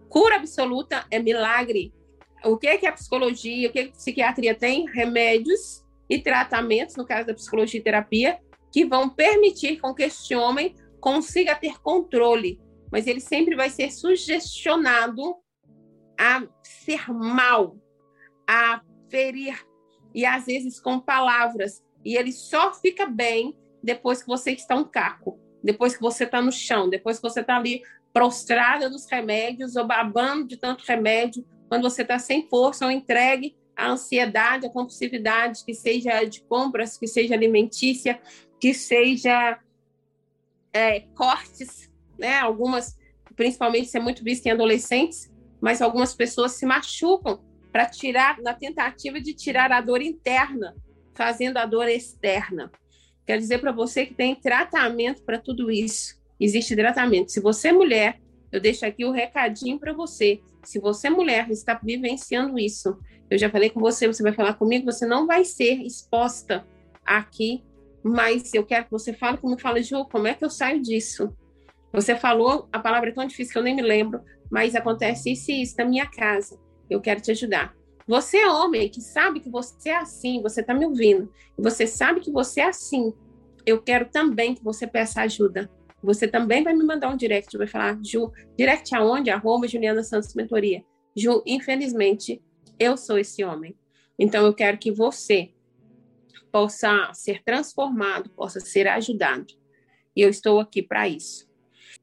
Cura 0.09 0.37
absoluta 0.37 1.05
é 1.11 1.19
milagre. 1.19 1.93
O 2.43 2.57
que 2.57 2.67
é 2.67 2.77
que 2.77 2.87
a 2.87 2.91
psicologia, 2.91 3.69
o 3.69 3.71
que, 3.71 3.79
é 3.79 3.83
que 3.83 3.89
a 3.89 3.93
psiquiatria 3.93 4.55
tem? 4.55 4.89
Remédios 4.89 5.83
e 6.09 6.19
tratamentos, 6.19 6.95
no 6.95 7.05
caso 7.05 7.27
da 7.27 7.33
psicologia 7.33 7.79
e 7.79 7.83
terapia, 7.83 8.39
que 8.71 8.85
vão 8.85 9.09
permitir 9.09 9.79
com 9.79 9.93
que 9.93 10.03
este 10.03 10.35
homem 10.35 10.75
consiga 10.99 11.55
ter 11.55 11.79
controle, 11.79 12.59
mas 12.91 13.07
ele 13.07 13.19
sempre 13.19 13.55
vai 13.55 13.69
ser 13.69 13.91
sugestionado 13.91 15.35
a 16.19 16.47
ser 16.63 17.11
mal, 17.11 17.77
a 18.47 18.81
ferir, 19.09 19.65
e 20.13 20.25
às 20.25 20.45
vezes 20.45 20.79
com 20.79 20.99
palavras. 20.99 21.83
E 22.03 22.15
ele 22.15 22.31
só 22.31 22.73
fica 22.73 23.05
bem 23.05 23.57
depois 23.83 24.21
que 24.21 24.27
você 24.27 24.51
está 24.51 24.75
um 24.75 24.83
caco, 24.83 25.39
depois 25.63 25.95
que 25.95 26.01
você 26.01 26.23
está 26.23 26.41
no 26.41 26.51
chão, 26.51 26.89
depois 26.89 27.17
que 27.17 27.23
você 27.23 27.41
está 27.41 27.57
ali 27.57 27.81
prostrada 28.13 28.89
dos 28.89 29.05
remédios 29.05 29.75
ou 29.75 29.85
babando 29.85 30.47
de 30.47 30.57
tanto 30.57 30.83
remédio, 30.87 31.45
quando 31.69 31.83
você 31.83 32.01
está 32.01 32.17
sem 32.17 32.47
força 32.49 32.85
ou 32.85 32.91
entregue 32.91 33.55
à 33.75 33.91
ansiedade, 33.91 34.65
à 34.65 34.69
compulsividade, 34.69 35.63
que 35.63 35.73
seja 35.73 36.23
de 36.23 36.41
compras, 36.41 36.97
que 36.97 37.05
seja 37.05 37.35
alimentícia, 37.35 38.19
que 38.59 38.73
seja 38.73 39.59
é, 40.73 41.01
cortes, 41.15 41.91
né? 42.19 42.39
Algumas, 42.39 42.97
principalmente, 43.35 43.85
isso 43.85 43.97
é 43.97 43.99
muito 43.99 44.23
visto 44.23 44.45
em 44.45 44.51
adolescentes, 44.51 45.31
mas 45.61 45.81
algumas 45.81 46.13
pessoas 46.13 46.53
se 46.53 46.65
machucam 46.65 47.39
para 47.71 47.85
tirar, 47.85 48.39
na 48.41 48.53
tentativa 48.53 49.19
de 49.19 49.33
tirar 49.33 49.71
a 49.71 49.81
dor 49.81 50.01
interna, 50.01 50.75
fazendo 51.13 51.57
a 51.57 51.65
dor 51.65 51.87
externa. 51.87 52.71
Quero 53.25 53.39
dizer 53.39 53.59
para 53.59 53.71
você 53.71 54.05
que 54.05 54.13
tem 54.13 54.35
tratamento 54.35 55.23
para 55.23 55.39
tudo 55.39 55.69
isso 55.69 56.17
existe 56.39 56.75
tratamento. 56.75 57.31
Se 57.31 57.39
você 57.39 57.69
é 57.69 57.73
mulher, 57.73 58.19
eu 58.51 58.61
deixo 58.61 58.85
aqui 58.85 59.03
o 59.03 59.09
um 59.09 59.11
recadinho 59.11 59.79
para 59.79 59.93
você. 59.93 60.39
se 60.63 60.79
você, 60.79 61.09
mulher, 61.09 61.49
está 61.49 61.79
vivenciando 61.81 62.59
isso, 62.59 62.97
eu 63.29 63.37
já 63.37 63.49
falei 63.49 63.69
com 63.69 63.79
você, 63.79 64.05
você 64.05 64.21
vai 64.21 64.33
falar 64.33 64.55
comigo, 64.55 64.91
você 64.91 65.05
não 65.05 65.25
vai 65.25 65.45
ser 65.45 65.81
exposta 65.81 66.67
aqui, 67.05 67.63
mas 68.03 68.53
eu 68.53 68.65
quero 68.65 68.85
que 68.85 68.91
você 68.91 69.13
fale 69.13 69.37
como 69.37 69.57
fala, 69.57 69.81
Ju, 69.81 70.05
como 70.05 70.27
é 70.27 70.33
que 70.33 70.43
eu 70.43 70.49
saio 70.49 70.81
disso? 70.81 71.33
Você 71.97 72.15
falou, 72.15 72.69
a 72.71 72.77
palavra 72.77 73.09
é 73.09 73.11
tão 73.11 73.25
difícil 73.25 73.53
que 73.53 73.57
eu 73.57 73.63
nem 73.63 73.75
me 73.75 73.81
lembro, 73.81 74.21
mas 74.51 74.75
acontece 74.75 75.31
isso 75.31 75.49
e 75.49 75.63
isso 75.63 75.73
na 75.79 75.85
minha 75.85 76.05
casa. 76.05 76.55
Eu 76.87 77.01
quero 77.01 77.19
te 77.19 77.31
ajudar. 77.31 77.75
Você 78.07 78.37
é 78.37 78.47
homem 78.47 78.87
que 78.87 79.01
sabe 79.01 79.39
que 79.39 79.49
você 79.49 79.89
é 79.89 79.95
assim, 79.95 80.39
você 80.43 80.61
está 80.61 80.75
me 80.75 80.85
ouvindo, 80.85 81.27
você 81.57 81.87
sabe 81.87 82.19
que 82.19 82.31
você 82.31 82.61
é 82.61 82.65
assim. 82.65 83.11
Eu 83.65 83.81
quero 83.81 84.09
também 84.11 84.53
que 84.53 84.63
você 84.63 84.85
peça 84.85 85.21
ajuda. 85.21 85.71
Você 86.03 86.27
também 86.27 86.63
vai 86.63 86.75
me 86.75 86.83
mandar 86.83 87.09
um 87.09 87.17
direct, 87.17 87.57
vai 87.57 87.65
falar, 87.65 87.97
Ju, 88.05 88.31
direct 88.55 88.93
aonde? 88.93 89.31
Arroba 89.31 89.67
Juliana 89.67 90.03
Santos 90.03 90.35
Mentoria. 90.35 90.85
Ju, 91.15 91.41
infelizmente, 91.47 92.43
eu 92.77 92.95
sou 92.95 93.17
esse 93.17 93.43
homem. 93.43 93.75
Então, 94.19 94.45
eu 94.45 94.53
quero 94.53 94.77
que 94.77 94.91
você 94.91 95.51
possa 96.51 97.11
ser 97.11 97.41
transformado, 97.43 98.29
possa 98.29 98.59
ser 98.59 98.87
ajudado. 98.87 99.47
E 100.15 100.21
eu 100.21 100.29
estou 100.29 100.59
aqui 100.59 100.83
para 100.83 101.09
isso. 101.09 101.46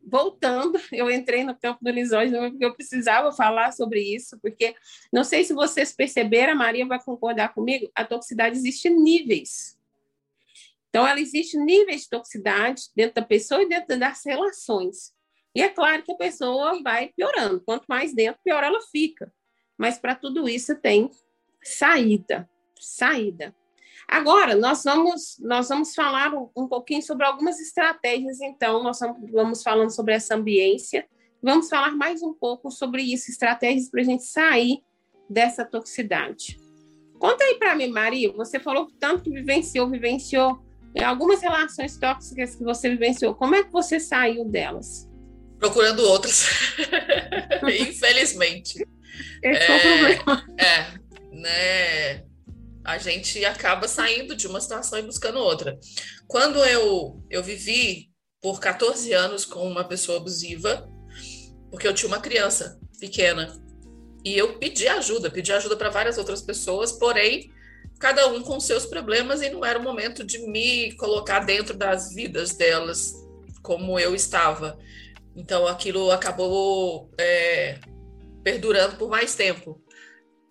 Voltando, 0.06 0.78
eu 0.92 1.10
entrei 1.10 1.44
no 1.44 1.56
campo 1.56 1.82
do 1.82 1.90
lisóide 1.90 2.32
porque 2.32 2.64
eu 2.64 2.74
precisava 2.74 3.32
falar 3.32 3.72
sobre 3.72 4.00
isso, 4.00 4.38
porque 4.40 4.74
não 5.12 5.24
sei 5.24 5.44
se 5.44 5.52
vocês 5.52 5.92
perceberam, 5.92 6.52
a 6.52 6.56
Maria 6.56 6.86
vai 6.86 7.02
concordar 7.02 7.54
comigo, 7.54 7.90
a 7.94 8.04
toxicidade 8.04 8.56
existe 8.56 8.88
níveis. 8.90 9.78
Então, 10.88 11.06
ela 11.06 11.18
existe 11.18 11.56
níveis 11.56 12.02
de 12.02 12.10
toxicidade 12.10 12.84
dentro 12.94 13.16
da 13.16 13.22
pessoa 13.22 13.62
e 13.62 13.68
dentro 13.68 13.98
das 13.98 14.24
relações. 14.24 15.12
E 15.52 15.60
é 15.60 15.68
claro 15.68 16.02
que 16.04 16.12
a 16.12 16.16
pessoa 16.16 16.80
vai 16.82 17.12
piorando. 17.16 17.60
Quanto 17.60 17.84
mais 17.88 18.14
dentro, 18.14 18.40
pior 18.44 18.62
ela 18.62 18.80
fica. 18.92 19.32
Mas 19.76 19.98
para 19.98 20.14
tudo 20.14 20.48
isso 20.48 20.76
tem 20.76 21.10
saída, 21.62 22.48
saída. 22.78 23.54
Agora, 24.08 24.54
nós 24.54 24.84
vamos, 24.84 25.36
nós 25.40 25.68
vamos 25.68 25.94
falar 25.94 26.32
um, 26.34 26.48
um 26.56 26.68
pouquinho 26.68 27.02
sobre 27.02 27.24
algumas 27.26 27.58
estratégias, 27.58 28.40
então, 28.40 28.82
nós 28.82 28.98
vamos, 29.32 29.62
falando 29.62 29.90
sobre 29.90 30.14
essa 30.14 30.34
ambiência, 30.34 31.06
vamos 31.42 31.68
falar 31.68 31.96
mais 31.96 32.22
um 32.22 32.32
pouco 32.32 32.70
sobre 32.70 33.02
isso, 33.02 33.30
estratégias 33.30 33.90
para 33.90 34.00
a 34.00 34.04
gente 34.04 34.24
sair 34.24 34.82
dessa 35.28 35.64
toxicidade. 35.64 36.60
Conta 37.18 37.44
aí 37.44 37.54
para 37.54 37.74
mim, 37.74 37.88
Maria, 37.88 38.32
você 38.32 38.60
falou 38.60 38.90
tanto 39.00 39.24
que 39.24 39.30
vivenciou, 39.30 39.88
vivenciou 39.88 40.62
algumas 41.02 41.40
relações 41.40 41.96
tóxicas 41.96 42.54
que 42.54 42.62
você 42.62 42.90
vivenciou, 42.90 43.34
como 43.34 43.54
é 43.54 43.64
que 43.64 43.72
você 43.72 43.98
saiu 43.98 44.44
delas? 44.44 45.08
Procurando 45.58 46.00
outras, 46.00 46.46
infelizmente. 47.80 48.86
Esse 49.42 49.62
é, 49.62 49.72
é 49.72 49.76
o 49.76 49.80
problema. 49.80 50.46
É, 50.58 51.36
né? 51.36 52.33
A 52.84 52.98
gente 52.98 53.42
acaba 53.44 53.88
saindo 53.88 54.36
de 54.36 54.46
uma 54.46 54.60
situação 54.60 54.98
e 54.98 55.02
buscando 55.02 55.38
outra. 55.38 55.78
Quando 56.28 56.58
eu, 56.64 57.22
eu 57.30 57.42
vivi 57.42 58.10
por 58.42 58.60
14 58.60 59.12
anos 59.12 59.46
com 59.46 59.66
uma 59.66 59.84
pessoa 59.84 60.18
abusiva, 60.18 60.86
porque 61.70 61.88
eu 61.88 61.94
tinha 61.94 62.08
uma 62.08 62.20
criança 62.20 62.78
pequena, 63.00 63.50
e 64.24 64.36
eu 64.36 64.58
pedi 64.58 64.86
ajuda, 64.86 65.30
pedi 65.30 65.52
ajuda 65.52 65.76
para 65.76 65.90
várias 65.90 66.18
outras 66.18 66.42
pessoas, 66.42 66.92
porém, 66.92 67.50
cada 67.98 68.26
um 68.28 68.42
com 68.42 68.60
seus 68.60 68.86
problemas, 68.86 69.42
e 69.42 69.50
não 69.50 69.64
era 69.64 69.78
o 69.78 69.82
momento 69.82 70.24
de 70.24 70.38
me 70.46 70.92
colocar 70.92 71.40
dentro 71.40 71.74
das 71.76 72.14
vidas 72.14 72.54
delas 72.54 73.14
como 73.62 73.98
eu 73.98 74.14
estava. 74.14 74.78
Então, 75.34 75.66
aquilo 75.66 76.10
acabou 76.10 77.10
é, 77.18 77.78
perdurando 78.42 78.96
por 78.96 79.08
mais 79.08 79.34
tempo. 79.34 79.82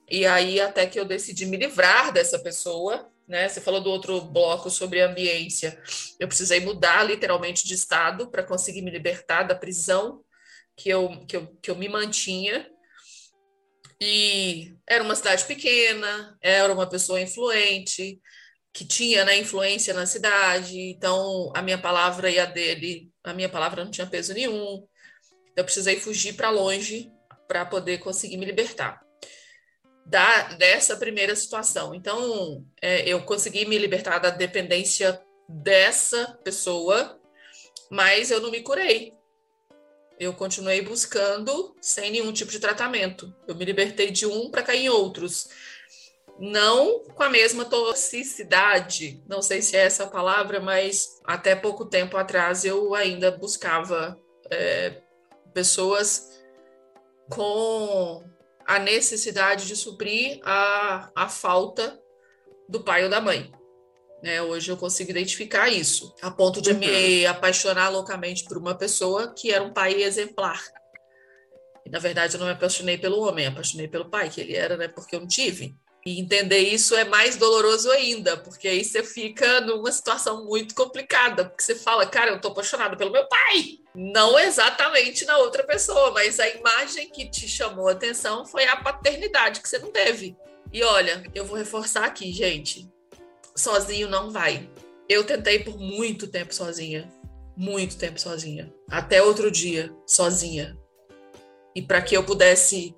E 0.09 0.25
aí, 0.25 0.59
até 0.59 0.85
que 0.85 0.99
eu 0.99 1.05
decidi 1.05 1.45
me 1.45 1.57
livrar 1.57 2.11
dessa 2.11 2.37
pessoa, 2.39 3.09
né? 3.27 3.47
Você 3.47 3.61
falou 3.61 3.81
do 3.81 3.89
outro 3.89 4.21
bloco 4.21 4.69
sobre 4.69 5.01
ambiência. 5.01 5.81
Eu 6.19 6.27
precisei 6.27 6.59
mudar 6.59 7.03
literalmente 7.03 7.65
de 7.65 7.73
estado 7.73 8.29
para 8.29 8.43
conseguir 8.43 8.81
me 8.81 8.91
libertar 8.91 9.43
da 9.43 9.55
prisão 9.55 10.23
que 10.75 10.89
eu, 10.89 11.25
que 11.25 11.37
eu, 11.37 11.47
que 11.61 11.71
eu 11.71 11.75
me 11.75 11.87
mantinha. 11.87 12.69
E 14.01 14.75
era 14.87 15.03
uma 15.03 15.15
cidade 15.15 15.45
pequena, 15.45 16.37
era 16.41 16.73
uma 16.73 16.87
pessoa 16.89 17.21
influente, 17.21 18.19
que 18.73 18.85
tinha 18.85 19.23
né, 19.23 19.37
influência 19.37 19.93
na 19.93 20.05
cidade, 20.05 20.77
então 20.77 21.53
a 21.55 21.61
minha 21.61 21.77
palavra 21.77 22.29
e 22.29 22.39
a 22.39 22.45
dele, 22.45 23.09
a 23.23 23.33
minha 23.33 23.47
palavra 23.47 23.83
não 23.85 23.91
tinha 23.91 24.07
peso 24.07 24.33
nenhum. 24.33 24.85
Eu 25.55 25.63
precisei 25.63 25.99
fugir 25.99 26.33
para 26.33 26.49
longe 26.49 27.09
para 27.47 27.65
poder 27.65 27.99
conseguir 27.99 28.35
me 28.37 28.45
libertar 28.45 29.03
da, 30.05 30.43
dessa 30.53 30.95
primeira 30.95 31.35
situação. 31.35 31.93
Então, 31.95 32.65
é, 32.81 33.07
eu 33.07 33.21
consegui 33.23 33.65
me 33.65 33.77
libertar 33.77 34.19
da 34.19 34.29
dependência 34.29 35.21
dessa 35.47 36.39
pessoa, 36.43 37.19
mas 37.89 38.31
eu 38.31 38.41
não 38.41 38.51
me 38.51 38.61
curei. 38.61 39.13
Eu 40.19 40.33
continuei 40.33 40.81
buscando 40.81 41.75
sem 41.81 42.11
nenhum 42.11 42.31
tipo 42.31 42.51
de 42.51 42.59
tratamento. 42.59 43.33
Eu 43.47 43.55
me 43.55 43.65
libertei 43.65 44.11
de 44.11 44.25
um 44.25 44.49
para 44.49 44.63
cair 44.63 44.85
em 44.85 44.89
outros. 44.89 45.49
Não 46.39 47.03
com 47.03 47.23
a 47.23 47.29
mesma 47.29 47.63
toxicidade, 47.65 49.23
não 49.27 49.41
sei 49.41 49.61
se 49.61 49.75
é 49.77 49.81
essa 49.81 50.05
a 50.05 50.09
palavra, 50.09 50.59
mas 50.59 51.21
até 51.23 51.55
pouco 51.55 51.85
tempo 51.85 52.17
atrás 52.17 52.65
eu 52.65 52.95
ainda 52.95 53.29
buscava 53.31 54.19
é, 54.49 55.01
pessoas 55.53 56.41
com 57.29 58.23
a 58.65 58.79
necessidade 58.79 59.67
de 59.67 59.75
suprir 59.75 60.39
a, 60.43 61.11
a 61.15 61.29
falta 61.29 61.99
do 62.67 62.81
pai 62.81 63.03
ou 63.03 63.09
da 63.09 63.21
mãe. 63.21 63.51
Né? 64.23 64.41
Hoje 64.41 64.71
eu 64.71 64.77
consigo 64.77 65.11
identificar 65.11 65.67
isso, 65.67 66.15
a 66.21 66.31
ponto 66.31 66.61
de 66.61 66.71
uhum. 66.71 66.79
me 66.79 67.25
apaixonar 67.25 67.89
loucamente 67.89 68.45
por 68.45 68.57
uma 68.57 68.73
pessoa 68.73 69.33
que 69.33 69.51
era 69.51 69.63
um 69.63 69.73
pai 69.73 70.01
exemplar. 70.01 70.61
E, 71.85 71.89
na 71.89 71.99
verdade, 71.99 72.35
eu 72.35 72.39
não 72.39 72.47
me 72.47 72.53
apaixonei 72.53 72.97
pelo 72.97 73.19
homem, 73.21 73.45
apaixonei 73.45 73.87
pelo 73.87 74.09
pai, 74.09 74.29
que 74.29 74.39
ele 74.39 74.55
era, 74.55 74.77
né? 74.77 74.87
Porque 74.87 75.15
eu 75.15 75.19
não 75.19 75.27
tive. 75.27 75.75
E 76.05 76.19
entender 76.19 76.59
isso 76.59 76.95
é 76.95 77.05
mais 77.05 77.37
doloroso 77.37 77.89
ainda, 77.89 78.35
porque 78.35 78.67
aí 78.67 78.83
você 78.83 79.01
fica 79.01 79.61
numa 79.61 79.89
situação 79.89 80.43
muito 80.43 80.75
complicada, 80.75 81.45
porque 81.45 81.63
você 81.63 81.75
fala, 81.75 82.05
cara, 82.05 82.31
eu 82.31 82.41
tô 82.41 82.49
apaixonada 82.49 82.97
pelo 82.97 83.11
meu 83.11 83.25
pai. 83.25 83.79
Não 83.95 84.37
exatamente 84.37 85.23
na 85.23 85.37
outra 85.37 85.63
pessoa, 85.63 86.11
mas 86.11 86.41
a 86.41 86.49
imagem 86.49 87.09
que 87.09 87.29
te 87.29 87.47
chamou 87.47 87.87
a 87.87 87.93
atenção 87.93 88.45
foi 88.45 88.65
a 88.65 88.75
paternidade 88.75 89.61
que 89.61 89.69
você 89.69 89.79
não 89.79 89.91
teve. 89.91 90.35
E 90.73 90.83
olha, 90.83 91.23
eu 91.33 91.45
vou 91.45 91.57
reforçar 91.57 92.03
aqui, 92.03 92.33
gente. 92.33 92.91
Sozinho 93.55 94.09
não 94.09 94.29
vai. 94.29 94.69
Eu 95.07 95.23
tentei 95.23 95.59
por 95.59 95.77
muito 95.77 96.27
tempo 96.27 96.53
sozinha. 96.53 97.09
Muito 97.55 97.95
tempo 97.97 98.19
sozinha. 98.19 98.73
Até 98.89 99.21
outro 99.21 99.49
dia, 99.49 99.95
sozinha. 100.05 100.77
E 101.73 101.81
para 101.81 102.01
que 102.01 102.17
eu 102.17 102.23
pudesse 102.23 102.95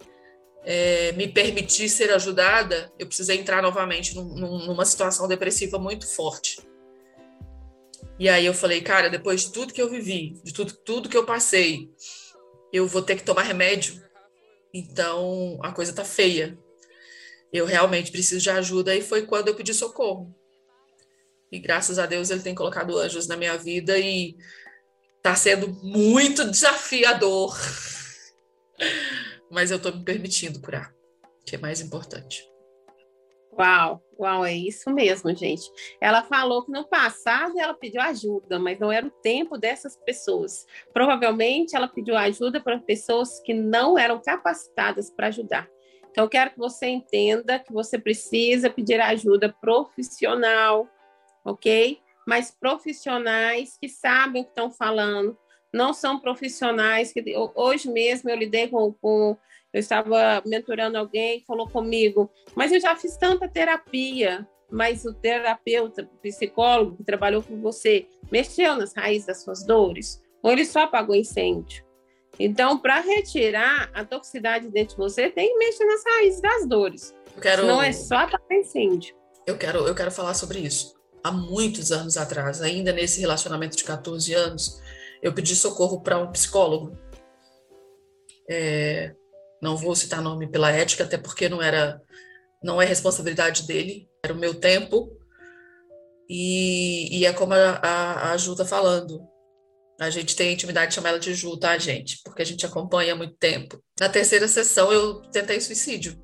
é, 0.65 1.11
me 1.11 1.27
permitir 1.27 1.87
ser 1.87 2.11
ajudada, 2.11 2.91
eu 2.97 3.05
precisei 3.05 3.37
entrar 3.37 3.61
novamente 3.61 4.15
num, 4.15 4.65
numa 4.65 4.83
situação 4.83 5.27
depressiva 5.27 5.77
muito 5.77 6.07
forte. 6.07 6.59
E 8.17 8.27
aí 8.27 8.45
eu 8.45 8.53
falei, 8.53 8.81
cara, 8.81 9.09
depois 9.09 9.41
de 9.41 9.51
tudo 9.51 9.73
que 9.73 9.81
eu 9.81 9.89
vivi, 9.89 10.39
de 10.43 10.51
tudo, 10.53 10.73
tudo 10.73 11.09
que 11.09 11.17
eu 11.17 11.25
passei, 11.25 11.91
eu 12.73 12.87
vou 12.87 13.03
ter 13.03 13.15
que 13.15 13.23
tomar 13.23 13.43
remédio. 13.43 14.03
Então 14.73 15.59
a 15.61 15.71
coisa 15.71 15.93
tá 15.93 16.03
feia. 16.03 16.57
Eu 17.53 17.65
realmente 17.65 18.11
preciso 18.11 18.41
de 18.41 18.49
ajuda 18.49 18.95
e 18.95 19.01
foi 19.01 19.25
quando 19.25 19.49
eu 19.49 19.55
pedi 19.55 19.73
socorro. 19.73 20.35
E 21.51 21.59
graças 21.59 21.99
a 21.99 22.07
Deus 22.07 22.31
ele 22.31 22.41
tem 22.41 22.55
colocado 22.55 22.97
anjos 22.97 23.27
na 23.27 23.37
minha 23.37 23.55
vida 23.55 23.97
e 23.99 24.35
tá 25.21 25.35
sendo 25.35 25.67
muito 25.83 26.49
desafiador 26.49 27.55
mas 29.55 29.71
eu 29.71 29.77
estou 29.77 29.95
me 29.95 30.03
permitindo 30.03 30.59
curar, 30.59 30.93
que 31.45 31.55
é 31.55 31.57
mais 31.57 31.79
importante. 31.79 32.43
Uau, 33.57 34.03
uau, 34.19 34.45
é 34.45 34.53
isso 34.53 34.91
mesmo, 34.91 35.33
gente. 35.33 35.63
Ela 36.01 36.23
falou 36.23 36.65
que 36.65 36.71
no 36.73 36.85
passado 36.85 37.57
ela 37.57 37.73
pediu 37.73 38.01
ajuda, 38.01 38.59
mas 38.59 38.77
não 38.77 38.91
era 38.91 39.07
o 39.07 39.09
tempo 39.09 39.57
dessas 39.57 39.95
pessoas. 39.95 40.65
Provavelmente 40.91 41.73
ela 41.73 41.87
pediu 41.87 42.17
ajuda 42.17 42.59
para 42.59 42.77
pessoas 42.79 43.39
que 43.39 43.53
não 43.53 43.97
eram 43.97 44.21
capacitadas 44.21 45.09
para 45.09 45.27
ajudar. 45.27 45.69
Então, 46.11 46.25
eu 46.25 46.29
quero 46.29 46.51
que 46.51 46.57
você 46.57 46.87
entenda 46.87 47.57
que 47.57 47.71
você 47.71 47.97
precisa 47.97 48.69
pedir 48.69 48.99
ajuda 48.99 49.55
profissional, 49.61 50.85
ok? 51.45 51.99
Mas 52.27 52.51
profissionais 52.51 53.77
que 53.79 53.87
sabem 53.87 54.41
o 54.41 54.45
que 54.45 54.51
estão 54.51 54.69
falando, 54.69 55.37
não 55.75 55.93
são 55.93 56.19
profissionais 56.19 57.11
que 57.11 57.21
hoje 57.53 57.91
mesmo 57.91 58.29
eu 58.29 58.37
lidei 58.37 58.67
com, 58.69 58.93
com 58.93 59.37
eu 59.73 59.79
estava 59.79 60.41
mentorando 60.45 60.97
alguém 60.97 61.43
falou 61.45 61.67
comigo, 61.69 62.31
mas 62.55 62.71
eu 62.71 62.79
já 62.79 62.95
fiz 62.95 63.17
tanta 63.17 63.45
terapia, 63.45 64.47
mas 64.71 65.03
o 65.03 65.13
terapeuta, 65.13 66.03
o 66.03 66.17
psicólogo 66.19 66.95
que 66.95 67.03
trabalhou 67.03 67.43
com 67.43 67.59
você, 67.59 68.07
mexeu 68.31 68.75
nas 68.77 68.93
raízes 68.93 69.27
das 69.27 69.43
suas 69.43 69.65
dores? 69.65 70.23
Ou 70.41 70.51
ele 70.51 70.65
só 70.65 70.83
apagou 70.83 71.13
incêndio? 71.13 71.83
Então, 72.39 72.77
para 72.77 73.01
retirar 73.01 73.89
a 73.93 74.05
toxicidade 74.05 74.69
dentro 74.69 74.95
de 74.95 75.01
você, 75.01 75.29
tem 75.29 75.51
que 75.51 75.57
mexer 75.57 75.85
nas 75.85 76.03
raízes 76.05 76.41
das 76.41 76.65
dores. 76.67 77.13
Eu 77.35 77.41
quero, 77.41 77.65
Não 77.65 77.81
é 77.83 77.91
só 77.91 78.27
para 78.27 78.39
incêndio. 78.51 79.13
eu 79.45 79.57
quero, 79.57 79.79
eu 79.79 79.95
quero 79.95 80.11
falar 80.11 80.33
sobre 80.35 80.59
isso. 80.59 80.95
Há 81.21 81.31
muitos 81.31 81.91
anos 81.91 82.17
atrás, 82.17 82.61
ainda 82.61 82.93
nesse 82.93 83.19
relacionamento 83.19 83.75
de 83.75 83.83
14 83.83 84.33
anos, 84.33 84.81
eu 85.25 85.33
pedi 85.33 85.55
socorro 85.55 86.01
para 86.01 86.19
um 86.19 86.31
psicólogo. 86.31 86.95
É, 88.47 89.15
não 89.59 89.75
vou 89.75 89.95
citar 89.95 90.21
nome 90.21 90.47
pela 90.47 90.69
ética, 90.69 91.03
até 91.03 91.17
porque 91.17 91.49
não 91.49 91.63
era, 91.63 91.99
não 92.63 92.79
é 92.79 92.85
responsabilidade 92.85 93.63
dele, 93.63 94.07
era 94.23 94.31
o 94.31 94.37
meu 94.37 94.53
tempo. 94.53 95.17
E, 96.29 97.17
e 97.17 97.25
é 97.25 97.33
como 97.33 97.55
a, 97.55 97.79
a, 97.81 98.33
a 98.33 98.37
Ju 98.37 98.51
está 98.51 98.65
falando. 98.65 99.19
A 99.99 100.11
gente 100.11 100.35
tem 100.35 100.53
intimidade 100.53 100.89
de 100.89 100.95
chamar 100.95 101.09
ela 101.09 101.19
de 101.19 101.33
Ju, 101.33 101.57
tá, 101.57 101.75
gente? 101.75 102.21
Porque 102.23 102.43
a 102.43 102.45
gente 102.45 102.63
acompanha 102.63 103.13
há 103.13 103.15
muito 103.15 103.35
tempo. 103.35 103.81
Na 103.99 104.07
terceira 104.07 104.47
sessão, 104.47 104.93
eu 104.93 105.23
tentei 105.31 105.59
suicídio. 105.59 106.21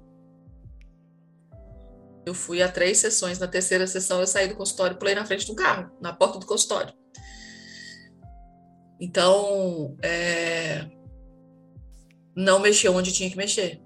Eu 2.24 2.36
fui 2.36 2.62
a 2.62 2.72
três 2.72 3.00
sessões. 3.00 3.40
Na 3.40 3.48
terceira 3.48 3.88
sessão, 3.88 4.20
eu 4.20 4.28
saí 4.28 4.48
do 4.48 4.56
consultório 4.56 4.96
pulei 4.96 5.16
na 5.16 5.26
frente 5.26 5.48
do 5.48 5.56
carro, 5.56 5.92
na 6.00 6.14
porta 6.14 6.38
do 6.38 6.46
consultório. 6.46 7.01
Então, 9.02 9.98
é, 10.04 10.86
não 12.36 12.60
mexeu 12.60 12.96
onde 12.96 13.12
tinha 13.12 13.30
que 13.30 13.36
mexer. 13.36 13.82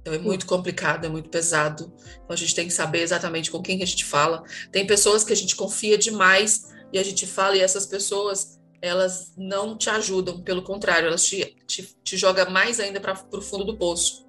Então 0.00 0.12
é 0.14 0.18
muito 0.18 0.46
complicado, 0.46 1.04
é 1.04 1.08
muito 1.08 1.30
pesado. 1.30 1.92
Então 1.96 2.34
a 2.34 2.36
gente 2.36 2.54
tem 2.54 2.68
que 2.68 2.72
saber 2.72 3.00
exatamente 3.00 3.50
com 3.50 3.60
quem 3.62 3.78
que 3.78 3.82
a 3.82 3.86
gente 3.86 4.04
fala. 4.04 4.44
Tem 4.70 4.86
pessoas 4.86 5.24
que 5.24 5.32
a 5.32 5.36
gente 5.36 5.56
confia 5.56 5.98
demais 5.98 6.72
e 6.92 6.98
a 6.98 7.02
gente 7.02 7.26
fala 7.26 7.56
e 7.56 7.60
essas 7.60 7.86
pessoas 7.86 8.60
elas 8.80 9.32
não 9.36 9.76
te 9.76 9.90
ajudam, 9.90 10.42
pelo 10.42 10.62
contrário, 10.62 11.08
elas 11.08 11.24
te, 11.24 11.56
te, 11.66 11.96
te 12.04 12.16
jogam 12.16 12.50
mais 12.50 12.78
ainda 12.78 13.00
para 13.00 13.18
o 13.32 13.40
fundo 13.40 13.64
do 13.64 13.76
poço. 13.76 14.26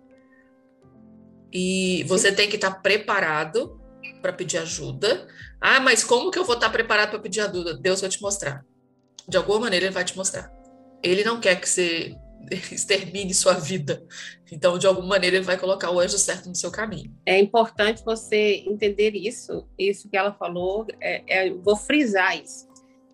E 1.53 2.03
você 2.05 2.31
tem 2.31 2.49
que 2.49 2.55
estar 2.55 2.71
tá 2.71 2.79
preparado 2.79 3.79
para 4.21 4.33
pedir 4.33 4.57
ajuda. 4.57 5.27
Ah, 5.61 5.79
mas 5.79 6.03
como 6.03 6.31
que 6.31 6.39
eu 6.39 6.45
vou 6.45 6.55
estar 6.55 6.67
tá 6.67 6.73
preparado 6.73 7.11
para 7.11 7.19
pedir 7.19 7.41
ajuda? 7.41 7.77
Deus 7.77 8.01
vai 8.01 8.09
te 8.09 8.21
mostrar. 8.21 8.65
De 9.27 9.37
alguma 9.37 9.61
maneira 9.61 9.85
ele 9.85 9.93
vai 9.93 10.05
te 10.05 10.15
mostrar. 10.15 10.51
Ele 11.03 11.23
não 11.23 11.39
quer 11.39 11.59
que 11.59 11.67
você 11.67 12.15
extermine 12.71 13.33
sua 13.33 13.53
vida. 13.53 14.05
Então, 14.51 14.77
de 14.77 14.87
alguma 14.87 15.07
maneira, 15.07 15.35
ele 15.35 15.45
vai 15.45 15.57
colocar 15.57 15.91
o 15.91 15.99
anjo 15.99 16.17
certo 16.17 16.47
no 16.47 16.55
seu 16.55 16.71
caminho. 16.71 17.13
É 17.25 17.39
importante 17.39 18.03
você 18.03 18.63
entender 18.65 19.15
isso, 19.15 19.67
isso 19.77 20.09
que 20.09 20.17
ela 20.17 20.33
falou. 20.33 20.85
É, 21.01 21.47
é, 21.47 21.53
vou 21.53 21.75
frisar 21.75 22.41
isso. 22.41 22.67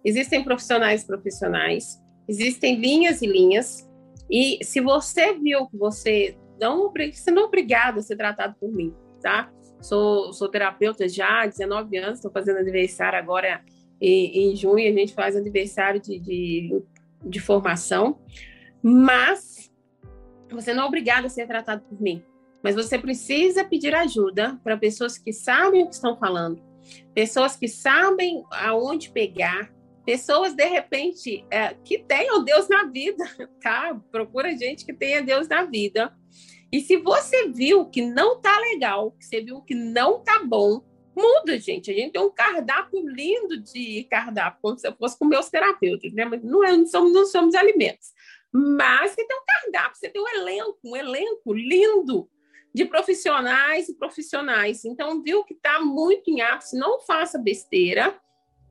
Existem 0.06 0.44
profissionais 0.44 1.04
profissionais, 1.04 2.02
existem 2.28 2.76
linhas 2.76 3.22
e 3.22 3.28
linhas. 3.28 3.90
E 4.30 4.64
se 4.64 4.82
você 4.82 5.34
viu 5.34 5.68
que 5.68 5.78
você 5.78 6.38
não, 6.60 6.92
você 6.92 7.32
não 7.32 7.44
é 7.44 7.46
obrigado 7.46 8.00
a 8.00 8.02
ser 8.02 8.18
tratado 8.18 8.56
por 8.60 8.70
mim, 8.72 8.94
tá? 9.22 9.52
Sou, 9.82 10.32
sou 10.34 10.50
terapeuta 10.50 11.08
já 11.08 11.44
há 11.44 11.46
19 11.46 11.98
anos, 11.98 12.20
estou 12.20 12.32
fazendo 12.32 12.58
aniversário 12.58 13.18
agora 13.18 13.62
em, 14.06 14.56
junho, 14.56 14.90
a 14.90 14.94
gente 14.94 15.14
faz 15.14 15.36
aniversário 15.36 16.00
de, 16.02 16.20
de, 16.20 16.82
de 17.24 17.40
formação. 17.40 18.20
Mas 18.82 19.72
você 20.52 20.74
não 20.74 20.84
é 20.84 20.88
obrigado 20.88 21.26
a 21.26 21.30
ser 21.30 21.48
tratado 21.48 21.84
por 21.84 22.02
mim. 22.02 22.22
Mas 22.62 22.76
você 22.76 22.98
precisa 22.98 23.64
pedir 23.64 23.94
ajuda 23.96 24.60
para 24.64 24.78
pessoas 24.78 25.18
que 25.18 25.34
sabem 25.34 25.84
o 25.84 25.88
que 25.88 25.96
estão 25.96 26.18
falando, 26.18 26.62
pessoas 27.14 27.56
que 27.56 27.68
sabem 27.68 28.44
aonde 28.52 29.10
pegar, 29.10 29.74
pessoas 30.06 30.54
de 30.54 30.66
repente 30.66 31.46
é, 31.50 31.74
que 31.84 32.00
tenham 32.00 32.44
Deus 32.44 32.70
na 32.70 32.86
vida, 32.86 33.24
tá? 33.62 34.00
Procura 34.12 34.58
gente 34.58 34.86
que 34.86 34.94
tenha 34.94 35.22
Deus 35.22 35.48
na 35.48 35.64
vida. 35.64 36.14
E 36.72 36.82
se 36.82 36.98
você 36.98 37.50
viu 37.50 37.86
que 37.86 38.02
não 38.02 38.40
tá 38.40 38.58
legal, 38.60 39.12
que 39.12 39.26
você 39.26 39.42
viu 39.42 39.62
que 39.62 39.76
não 39.76 40.24
tá 40.24 40.42
bom, 40.44 40.82
muda, 41.16 41.60
gente. 41.60 41.92
A 41.92 41.94
gente 41.94 42.14
tem 42.14 42.22
um 42.22 42.30
cardápio 42.30 43.08
lindo 43.08 43.58
de 43.58 44.06
cardápio, 44.10 44.60
como 44.62 44.78
se 44.78 44.88
eu 44.88 44.96
fosse 44.96 45.18
com 45.18 45.26
meus 45.26 45.50
terapeutas, 45.50 46.14
né? 46.14 46.26
Mas 46.26 46.44
não, 46.44 46.64
é, 46.64 46.76
não, 46.76 46.86
somos, 46.86 47.14
não 47.14 47.26
somos 47.26 47.56
alimentos. 47.56 48.14
Mas 48.52 49.12
você 49.12 49.26
tem 49.26 49.38
um 49.38 49.46
cardápio, 49.46 49.98
você 49.98 50.10
tem 50.10 50.22
um 50.22 50.28
elenco, 50.28 50.80
um 50.84 50.96
elenco 50.96 51.54
lindo 51.54 52.30
de 52.74 52.86
profissionais 52.86 53.90
e 53.90 53.96
profissionais. 53.96 54.84
Então, 54.86 55.22
viu 55.22 55.44
que 55.44 55.54
está 55.54 55.80
muito 55.80 56.30
em 56.30 56.42
ápice, 56.42 56.78
não 56.78 57.00
faça 57.00 57.38
besteira, 57.38 58.20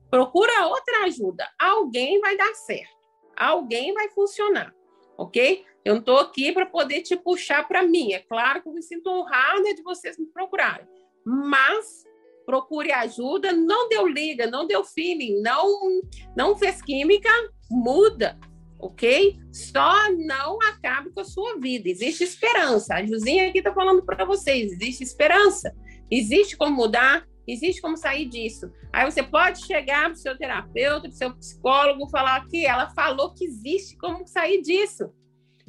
procura 0.09 0.67
outra 0.67 1.05
ajuda. 1.05 1.47
Alguém 1.57 2.19
vai 2.19 2.37
dar 2.37 2.53
certo, 2.53 2.95
alguém 3.35 3.93
vai 3.93 4.09
funcionar, 4.09 4.73
ok? 5.17 5.65
Eu 5.83 5.95
não 5.95 5.99
estou 5.99 6.17
aqui 6.17 6.51
para 6.51 6.65
poder 6.65 7.01
te 7.01 7.15
puxar 7.15 7.67
para 7.67 7.83
mim. 7.83 8.13
É 8.13 8.19
claro 8.19 8.61
que 8.61 8.69
eu 8.69 8.73
me 8.73 8.81
sinto 8.81 9.09
honrada 9.09 9.73
de 9.73 9.81
vocês 9.81 10.17
me 10.17 10.25
procurarem, 10.27 10.87
mas 11.25 12.05
procure 12.45 12.91
ajuda. 12.91 13.51
Não 13.51 13.89
deu 13.89 14.07
liga, 14.07 14.47
não 14.47 14.67
deu 14.67 14.83
feeling, 14.83 15.41
não, 15.41 16.01
não 16.35 16.55
fez 16.57 16.81
química, 16.81 17.29
muda 17.69 18.37
ok? 18.83 19.39
Só 19.51 20.11
não 20.11 20.59
acabe 20.61 21.09
com 21.11 21.21
a 21.21 21.25
sua 21.25 21.57
vida. 21.57 21.89
Existe 21.89 22.23
esperança. 22.23 22.95
A 22.95 23.05
Juzinha 23.05 23.47
aqui 23.47 23.59
está 23.59 23.73
falando 23.73 24.03
para 24.03 24.25
vocês: 24.25 24.71
existe 24.73 25.03
esperança. 25.03 25.73
Existe 26.11 26.57
como 26.57 26.75
mudar, 26.75 27.25
existe 27.47 27.81
como 27.81 27.97
sair 27.97 28.25
disso. 28.25 28.69
Aí 28.91 29.09
você 29.09 29.23
pode 29.23 29.65
chegar 29.65 30.03
para 30.03 30.13
o 30.13 30.17
seu 30.17 30.37
terapeuta, 30.37 31.01
para 31.01 31.09
o 31.09 31.13
seu 31.13 31.35
psicólogo, 31.35 32.09
falar 32.09 32.45
que 32.47 32.65
ela 32.65 32.89
falou 32.89 33.33
que 33.33 33.45
existe 33.45 33.97
como 33.97 34.27
sair 34.27 34.61
disso. 34.61 35.11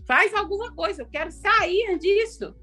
Faz 0.07 0.35
alguma 0.35 0.75
coisa, 0.75 1.03
eu 1.03 1.09
quero 1.09 1.31
sair 1.31 1.99
disso. 1.99 2.55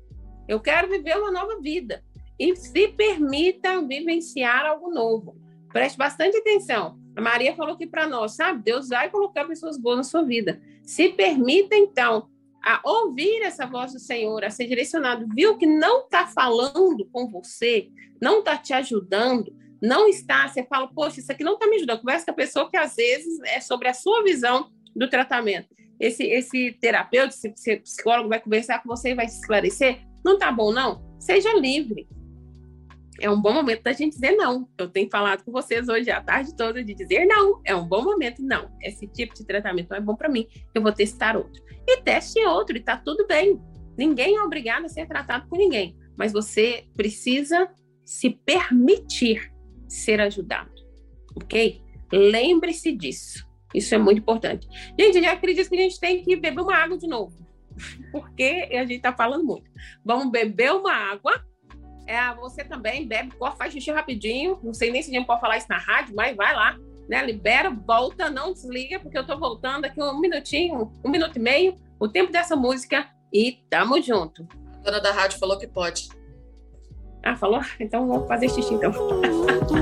Eu 0.48 0.60
quero 0.60 0.90
viver 0.90 1.18
uma 1.18 1.32
nova 1.32 1.60
vida. 1.60 2.04
E 2.42 2.56
se 2.56 2.88
permita 2.88 3.80
vivenciar 3.84 4.66
algo 4.66 4.90
novo. 4.90 5.38
Preste 5.72 5.96
bastante 5.96 6.38
atenção. 6.38 6.98
A 7.16 7.22
Maria 7.22 7.56
falou 7.56 7.76
aqui 7.76 7.86
para 7.86 8.08
nós, 8.08 8.32
sabe? 8.32 8.64
Deus 8.64 8.90
vai 8.90 9.12
colocar 9.12 9.46
pessoas 9.46 9.78
boas 9.78 9.98
na 9.98 10.04
sua 10.04 10.24
vida. 10.24 10.60
Se 10.82 11.10
permita, 11.10 11.76
então, 11.76 12.28
a 12.66 12.82
ouvir 12.84 13.44
essa 13.44 13.68
voz 13.68 13.94
do 13.94 14.00
Senhor, 14.00 14.44
a 14.44 14.50
ser 14.50 14.66
direcionado. 14.66 15.28
Viu 15.36 15.56
que 15.56 15.68
não 15.68 16.06
está 16.06 16.26
falando 16.26 17.08
com 17.12 17.30
você, 17.30 17.92
não 18.20 18.40
está 18.40 18.58
te 18.58 18.74
ajudando, 18.74 19.56
não 19.80 20.10
está. 20.10 20.48
Você 20.48 20.64
fala, 20.64 20.88
poxa, 20.88 21.20
isso 21.20 21.32
aqui 21.32 21.44
não 21.44 21.54
está 21.54 21.68
me 21.68 21.76
ajudando. 21.76 22.00
Conversa 22.00 22.26
com 22.26 22.32
a 22.32 22.34
pessoa 22.34 22.68
que 22.72 22.78
às 22.78 22.96
vezes 22.96 23.40
é 23.44 23.60
sobre 23.60 23.88
a 23.88 23.94
sua 23.94 24.24
visão 24.24 24.72
do 24.96 25.08
tratamento. 25.08 25.68
Esse, 26.00 26.24
esse 26.24 26.76
terapeuta, 26.82 27.36
esse 27.36 27.78
psicólogo 27.78 28.30
vai 28.30 28.40
conversar 28.40 28.82
com 28.82 28.90
você 28.90 29.12
e 29.12 29.16
vai 29.16 29.28
se 29.28 29.42
esclarecer. 29.42 30.02
Não 30.26 30.34
está 30.34 30.52
bom, 30.52 30.74
não? 30.74 31.04
Seja 31.20 31.54
livre 31.54 32.10
é 33.20 33.30
um 33.30 33.42
bom 33.42 33.54
momento 33.54 33.84
da 33.84 33.92
gente 33.92 34.14
dizer 34.14 34.32
não. 34.32 34.68
Eu 34.78 34.88
tenho 34.88 35.10
falado 35.10 35.44
com 35.44 35.52
vocês 35.52 35.88
hoje 35.90 36.10
a 36.10 36.22
tarde 36.22 36.56
toda 36.56 36.84
de 36.84 36.94
dizer 36.94 37.26
não. 37.26 37.62
É 37.66 37.76
um 37.76 37.86
bom 37.86 38.04
momento, 38.04 38.42
não. 38.42 38.72
Esse 38.82 39.08
tipo 39.08 39.34
de 39.34 39.46
tratamento 39.46 39.90
não 39.90 39.98
é 39.98 40.02
bom 40.02 40.16
para 40.16 40.30
mim. 40.30 40.48
Eu 40.74 40.82
vou 40.82 40.92
testar 40.92 41.36
outro. 41.36 41.62
E 41.88 42.02
teste 42.02 42.40
outro, 42.46 42.78
e 42.78 42.80
tá 42.80 42.98
tudo 42.98 43.28
bem. 43.28 43.60
Ninguém 43.98 44.36
é 44.36 44.42
obrigado 44.42 44.86
a 44.86 44.90
ser 44.90 45.08
tratado 45.08 45.48
por 45.48 45.58
ninguém, 45.58 45.96
mas 46.18 46.32
você 46.32 46.86
precisa 46.96 47.70
se 48.06 48.30
permitir 48.30 49.52
ser 49.88 50.20
ajudado, 50.22 50.72
ok? 51.36 51.82
Lembre-se 52.12 52.92
disso. 52.94 53.48
Isso 53.74 53.94
é 53.94 53.98
muito 53.98 54.20
importante. 54.20 54.68
Gente, 55.00 55.18
eu 55.18 55.24
já 55.24 55.34
acredito 55.34 55.70
que 55.70 55.76
a 55.76 55.82
gente 55.82 56.00
tem 56.00 56.24
que 56.24 56.36
beber 56.36 56.62
uma 56.62 56.76
água 56.76 56.98
de 56.98 57.08
novo, 57.08 57.36
porque 58.12 58.70
a 58.72 58.82
gente 58.82 58.96
está 58.96 59.14
falando 59.14 59.46
muito. 59.46 59.70
Vamos 60.04 60.32
beber 60.32 60.72
uma 60.72 60.94
água 60.94 61.46
é, 62.12 62.36
você 62.36 62.64
também 62.64 63.08
bebe, 63.08 63.36
corre, 63.38 63.56
faz 63.56 63.74
xixi 63.74 63.90
rapidinho. 63.92 64.60
Não 64.62 64.74
sei 64.74 64.92
nem 64.92 65.02
se 65.02 65.10
a 65.10 65.14
gente 65.14 65.26
pode 65.26 65.40
falar 65.40 65.58
isso 65.58 65.68
na 65.70 65.78
rádio, 65.78 66.14
mas 66.16 66.36
vai 66.36 66.54
lá, 66.54 66.78
né? 67.08 67.26
Libera, 67.26 67.70
volta, 67.70 68.30
não 68.30 68.52
desliga, 68.52 69.00
porque 69.00 69.18
eu 69.18 69.26
tô 69.26 69.38
voltando 69.38 69.86
aqui 69.86 70.02
um 70.02 70.20
minutinho, 70.20 70.92
um 71.04 71.10
minuto 71.10 71.38
e 71.38 71.40
meio, 71.40 71.76
o 72.00 72.08
tempo 72.08 72.32
dessa 72.32 72.56
música 72.56 73.08
e 73.32 73.64
tamo 73.70 74.02
junto. 74.02 74.46
A 74.74 74.84
dona 74.84 75.00
da 75.00 75.12
rádio 75.14 75.40
falou 75.40 75.58
que 75.58 75.68
pode. 75.68 76.10
Ah, 77.24 77.36
falou? 77.36 77.62
Então 77.80 78.08
vamos 78.08 78.28
fazer 78.28 78.50
xixi 78.50 78.74
então. 78.74 78.92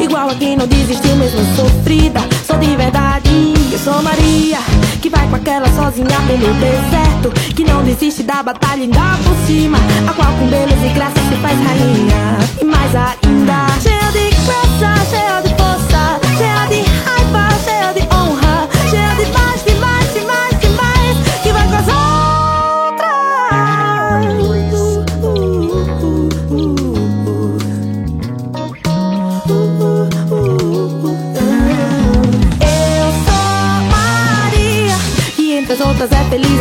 Igual 0.00 0.30
a 0.30 0.34
quem 0.34 0.56
não 0.56 0.66
desistiu 0.66 1.14
mesmo 1.16 1.40
sofrida 1.56 2.20
Sou 2.46 2.58
de 2.58 2.74
verdade, 2.76 3.28
eu 3.72 3.78
sou 3.78 4.02
Maria 4.02 4.58
que 5.06 5.10
vai 5.10 5.28
com 5.28 5.36
aquela 5.36 5.68
sozinha 5.68 6.20
pelo 6.26 6.52
deserto, 6.54 7.54
que 7.54 7.62
não 7.62 7.84
desiste 7.84 8.24
da 8.24 8.42
batalha 8.42 8.82
ainda 8.82 9.16
por 9.22 9.36
cima, 9.46 9.78
a 10.08 10.12
qual 10.12 10.32
com 10.32 10.48
beleza 10.48 10.84
e 10.84 10.92
graça 10.94 11.20
se 11.28 11.36
faz 11.36 11.56
rainha. 11.60 12.38
E 12.60 12.64
mais 12.64 12.92
ainda, 12.92 13.68
cheia 13.80 14.10
de 14.10 14.34
graça, 14.44 15.06
cheia 15.08 15.40
de 15.42 15.55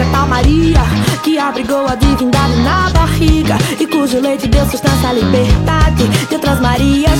é 0.05 0.11
feliz 0.11 0.11
a 0.11 0.11
tal 0.11 0.27
Maria, 0.27 0.81
que 1.23 1.37
abrigou 1.37 1.87
a 1.87 1.95
divindade 1.95 2.55
na 2.61 2.89
barriga, 2.89 3.57
e 3.79 3.87
cujo 3.87 4.19
leite 4.19 4.47
deu 4.47 4.65
sustância 4.65 5.09
à 5.09 5.13
liberdade. 5.13 6.07
De 6.27 6.35
outras 6.35 6.59
Marias, 6.59 7.19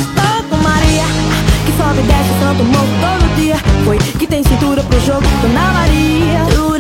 com 0.50 0.58
Maria, 0.58 1.04
que 1.66 1.72
sobe 1.78 2.00
e 2.00 2.04
desce 2.04 2.40
santo 2.40 2.64
morro 2.64 2.88
todo 3.02 3.36
dia. 3.36 3.56
Foi 3.84 3.98
que 3.98 4.28
tem 4.28 4.44
cintura 4.44 4.84
pro 4.84 5.00
jogo, 5.02 5.26
Dona 5.42 5.72
Maria, 5.72 6.75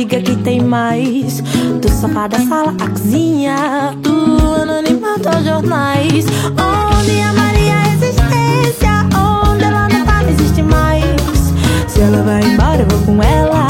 Some 0.00 0.08
a 0.08 0.08
casa 0.08 0.08
diga 0.08 0.22
que 0.22 0.36
tem 0.36 0.62
mais. 0.62 1.40
Do 1.80 1.90
sofá 1.90 2.26
da 2.26 2.38
sala 2.38 2.74
à 2.80 2.88
cozinha. 2.88 3.94
Do 3.98 4.62
anonimato 4.62 5.28
aos 5.28 5.44
jornais. 5.44 6.24
Onde 6.46 7.20
a 7.20 7.32
Maria 7.34 7.74
é 7.74 7.94
existência. 7.94 9.06
Onde 9.14 9.64
ela 9.64 9.88
não 9.88 10.04
tá, 10.06 10.22
não 10.22 10.30
existe 10.30 10.62
mais. 10.62 11.04
Se 11.88 12.00
ela 12.00 12.22
vai 12.22 12.42
embora, 12.42 12.82
eu 12.82 12.86
vou 12.88 13.06
com 13.06 13.22
ela. 13.22 13.66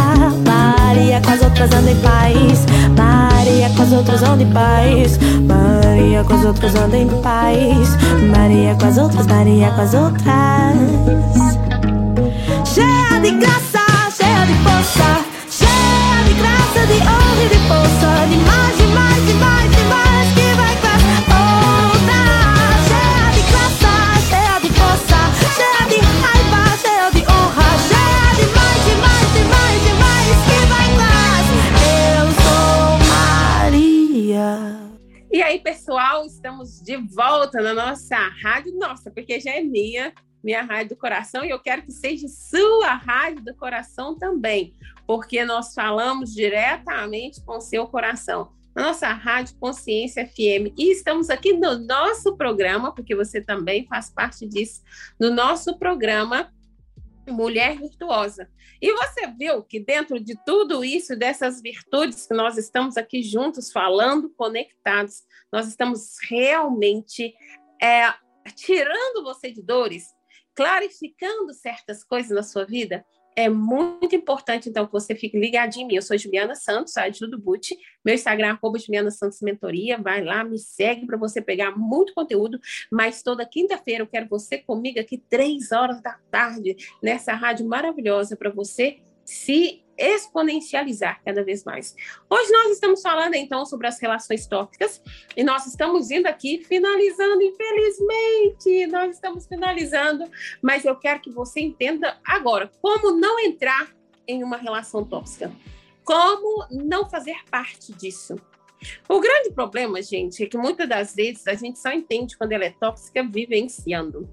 Maria 0.46 1.20
com 1.20 1.30
as 1.30 1.42
outras 1.42 1.72
anda 1.72 1.90
em 1.90 1.96
paz. 1.96 2.66
Maria 2.96 3.70
com 3.76 3.82
as 3.82 3.92
outras 3.92 4.22
anda 4.22 4.42
em 4.42 4.52
paz. 4.52 5.18
Maria 5.46 6.24
com 6.24 6.34
as 6.34 6.44
outras 6.44 6.74
anda 6.76 6.96
em 6.96 7.08
paz. 7.22 7.96
Maria 8.36 8.76
com 8.76 8.86
as 8.86 8.98
outras, 8.98 9.26
Maria 9.26 9.70
com 9.72 9.80
as 9.82 9.94
outras. 9.94 10.30
Cheia 12.72 13.20
de 13.20 13.30
graça, 13.32 13.80
cheia 14.16 14.46
de 14.46 14.54
força, 14.62 15.19
de 36.90 36.96
volta 36.96 37.60
na 37.60 37.72
nossa 37.72 38.16
rádio, 38.42 38.76
nossa, 38.76 39.10
porque 39.10 39.38
já 39.38 39.52
é 39.52 39.62
minha, 39.62 40.12
minha 40.42 40.62
rádio 40.62 40.90
do 40.90 40.96
coração, 40.96 41.44
e 41.44 41.50
eu 41.50 41.58
quero 41.60 41.82
que 41.82 41.92
seja 41.92 42.26
sua 42.26 42.94
rádio 42.94 43.44
do 43.44 43.54
coração 43.54 44.18
também, 44.18 44.74
porque 45.10 45.44
nós 45.44 45.74
falamos 45.74 46.32
diretamente 46.32 47.42
com 47.44 47.60
seu 47.60 47.84
coração. 47.88 48.52
Na 48.72 48.84
nossa 48.84 49.08
rádio 49.08 49.56
Consciência 49.58 50.24
FM. 50.24 50.72
E 50.78 50.92
estamos 50.92 51.28
aqui 51.30 51.52
no 51.52 51.80
nosso 51.80 52.36
programa, 52.36 52.94
porque 52.94 53.16
você 53.16 53.40
também 53.40 53.84
faz 53.88 54.08
parte 54.08 54.46
disso, 54.46 54.84
no 55.18 55.32
nosso 55.32 55.76
programa 55.80 56.54
Mulher 57.28 57.76
Virtuosa. 57.76 58.48
E 58.80 58.92
você 58.92 59.26
viu 59.36 59.64
que 59.64 59.80
dentro 59.80 60.20
de 60.20 60.38
tudo 60.46 60.84
isso, 60.84 61.16
dessas 61.16 61.60
virtudes 61.60 62.24
que 62.24 62.34
nós 62.34 62.56
estamos 62.56 62.96
aqui 62.96 63.20
juntos 63.20 63.72
falando, 63.72 64.30
conectados, 64.30 65.24
nós 65.52 65.66
estamos 65.66 66.18
realmente 66.30 67.34
é, 67.82 68.14
tirando 68.54 69.24
você 69.24 69.50
de 69.50 69.60
dores, 69.60 70.04
clarificando 70.54 71.52
certas 71.52 72.04
coisas 72.04 72.30
na 72.30 72.44
sua 72.44 72.64
vida. 72.64 73.04
É 73.36 73.48
muito 73.48 74.14
importante, 74.14 74.68
então, 74.68 74.86
que 74.86 74.92
você 74.92 75.14
fique 75.14 75.38
ligadinho 75.38 75.84
em 75.84 75.88
mim. 75.88 75.94
Eu 75.94 76.02
sou 76.02 76.18
Juliana 76.18 76.54
Santos, 76.54 76.96
a 76.96 77.08
do 77.08 77.38
Boot. 77.38 77.76
Meu 78.04 78.14
Instagram 78.14 78.48
é 78.48 78.78
Juliana 78.78 79.10
Santos 79.10 79.40
Mentoria. 79.40 79.96
Vai 79.98 80.22
lá, 80.22 80.42
me 80.44 80.58
segue 80.58 81.06
para 81.06 81.16
você 81.16 81.40
pegar 81.40 81.76
muito 81.76 82.12
conteúdo. 82.12 82.60
Mas 82.90 83.22
toda 83.22 83.46
quinta-feira 83.46 84.02
eu 84.02 84.06
quero 84.06 84.28
você 84.28 84.58
comigo 84.58 84.98
aqui, 84.98 85.16
três 85.16 85.72
horas 85.72 86.02
da 86.02 86.18
tarde, 86.30 86.76
nessa 87.02 87.32
rádio 87.32 87.66
maravilhosa 87.66 88.36
para 88.36 88.50
você 88.50 88.98
se 89.24 89.84
exponencializar 90.00 91.20
cada 91.22 91.44
vez 91.44 91.62
mais. 91.62 91.94
Hoje 92.28 92.50
nós 92.50 92.72
estamos 92.72 93.02
falando 93.02 93.34
então 93.34 93.66
sobre 93.66 93.86
as 93.86 94.00
relações 94.00 94.46
tóxicas 94.46 95.02
e 95.36 95.44
nós 95.44 95.66
estamos 95.66 96.10
indo 96.10 96.26
aqui 96.26 96.64
finalizando, 96.64 97.42
infelizmente, 97.42 98.86
nós 98.86 99.14
estamos 99.14 99.46
finalizando, 99.46 100.24
mas 100.62 100.86
eu 100.86 100.96
quero 100.96 101.20
que 101.20 101.30
você 101.30 101.60
entenda 101.60 102.18
agora 102.24 102.70
como 102.80 103.12
não 103.12 103.38
entrar 103.38 103.94
em 104.26 104.42
uma 104.42 104.56
relação 104.56 105.04
tóxica, 105.04 105.52
como 106.02 106.66
não 106.70 107.08
fazer 107.08 107.36
parte 107.50 107.92
disso. 107.92 108.36
O 109.08 109.20
grande 109.20 109.50
problema, 109.50 110.00
gente, 110.00 110.42
é 110.42 110.46
que 110.46 110.56
muitas 110.56 110.88
das 110.88 111.14
vezes 111.14 111.46
a 111.46 111.54
gente 111.54 111.78
só 111.78 111.92
entende 111.92 112.36
quando 112.38 112.52
ela 112.52 112.64
é 112.64 112.70
tóxica 112.70 113.22
vivenciando. 113.22 114.28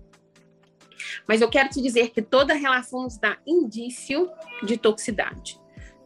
Mas 1.27 1.41
eu 1.41 1.49
quero 1.49 1.69
te 1.69 1.81
dizer 1.81 2.11
que 2.11 2.21
toda 2.21 2.53
relação 2.53 3.03
nos 3.03 3.17
dá 3.17 3.37
indício 3.45 4.29
de 4.63 4.77
toxicidade. 4.77 5.59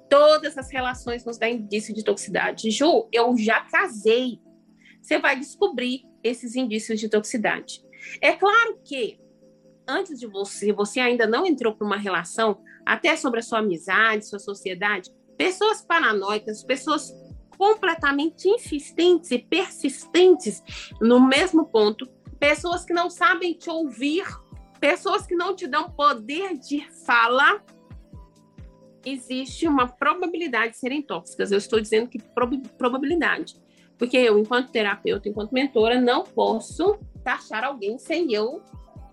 Todas 0.10 0.58
as 0.58 0.72
relações 0.72 1.24
nos 1.24 1.38
dão 1.38 1.50
indício 1.50 1.94
de 1.94 2.04
toxicidade. 2.04 2.70
Ju, 2.70 3.08
eu 3.12 3.38
já 3.38 3.62
casei. 3.62 4.40
Você 5.02 5.18
vai 5.18 5.40
descobrir 5.40 6.04
esses 6.24 6.56
indícios 6.56 7.00
de 7.00 7.10
toxicidade. 7.10 7.82
É 8.20 8.34
claro 8.34 8.80
que 8.84 9.20
antes 9.88 10.20
de 10.20 10.28
você, 10.28 10.72
você 10.72 11.00
ainda 11.00 11.28
não 11.28 11.46
entrou 11.46 11.76
para 11.76 11.86
uma 11.86 11.98
relação, 11.98 12.62
até 12.86 13.16
sobre 13.16 13.40
a 13.40 13.44
sua 13.44 13.60
amizade, 13.60 14.28
sua 14.28 14.40
sociedade, 14.40 15.10
pessoas 15.38 15.82
paranoicas, 15.82 16.64
pessoas 16.64 17.14
completamente 17.58 18.48
insistentes 18.48 19.32
e 19.32 19.38
persistentes 19.38 20.64
no 21.00 21.20
mesmo 21.20 21.66
ponto, 21.66 22.08
pessoas 22.40 22.84
que 22.84 22.94
não 22.94 23.10
sabem 23.10 23.54
te 23.54 23.70
ouvir 23.70 24.24
pessoas 24.82 25.28
que 25.28 25.36
não 25.36 25.56
te 25.56 25.68
dão 25.68 25.92
poder 25.92 26.58
de 26.58 26.84
fala, 27.06 27.64
existe 29.06 29.68
uma 29.68 29.88
probabilidade 29.88 30.74
de 30.74 30.80
serem 30.80 31.04
tóxicas. 31.04 31.52
Eu 31.52 31.60
estou 31.60 31.80
dizendo 31.80 32.10
que 32.10 32.20
prob 32.20 32.58
probabilidade. 32.78 33.56
Porque 33.98 34.18
eu, 34.18 34.40
enquanto 34.40 34.72
terapeuta, 34.72 35.30
enquanto 35.30 35.52
mentora, 35.52 36.02
não 36.02 36.24
posso 36.24 36.98
taxar 37.24 37.64
alguém 37.64 38.00
sem 38.00 38.34
eu 38.34 38.64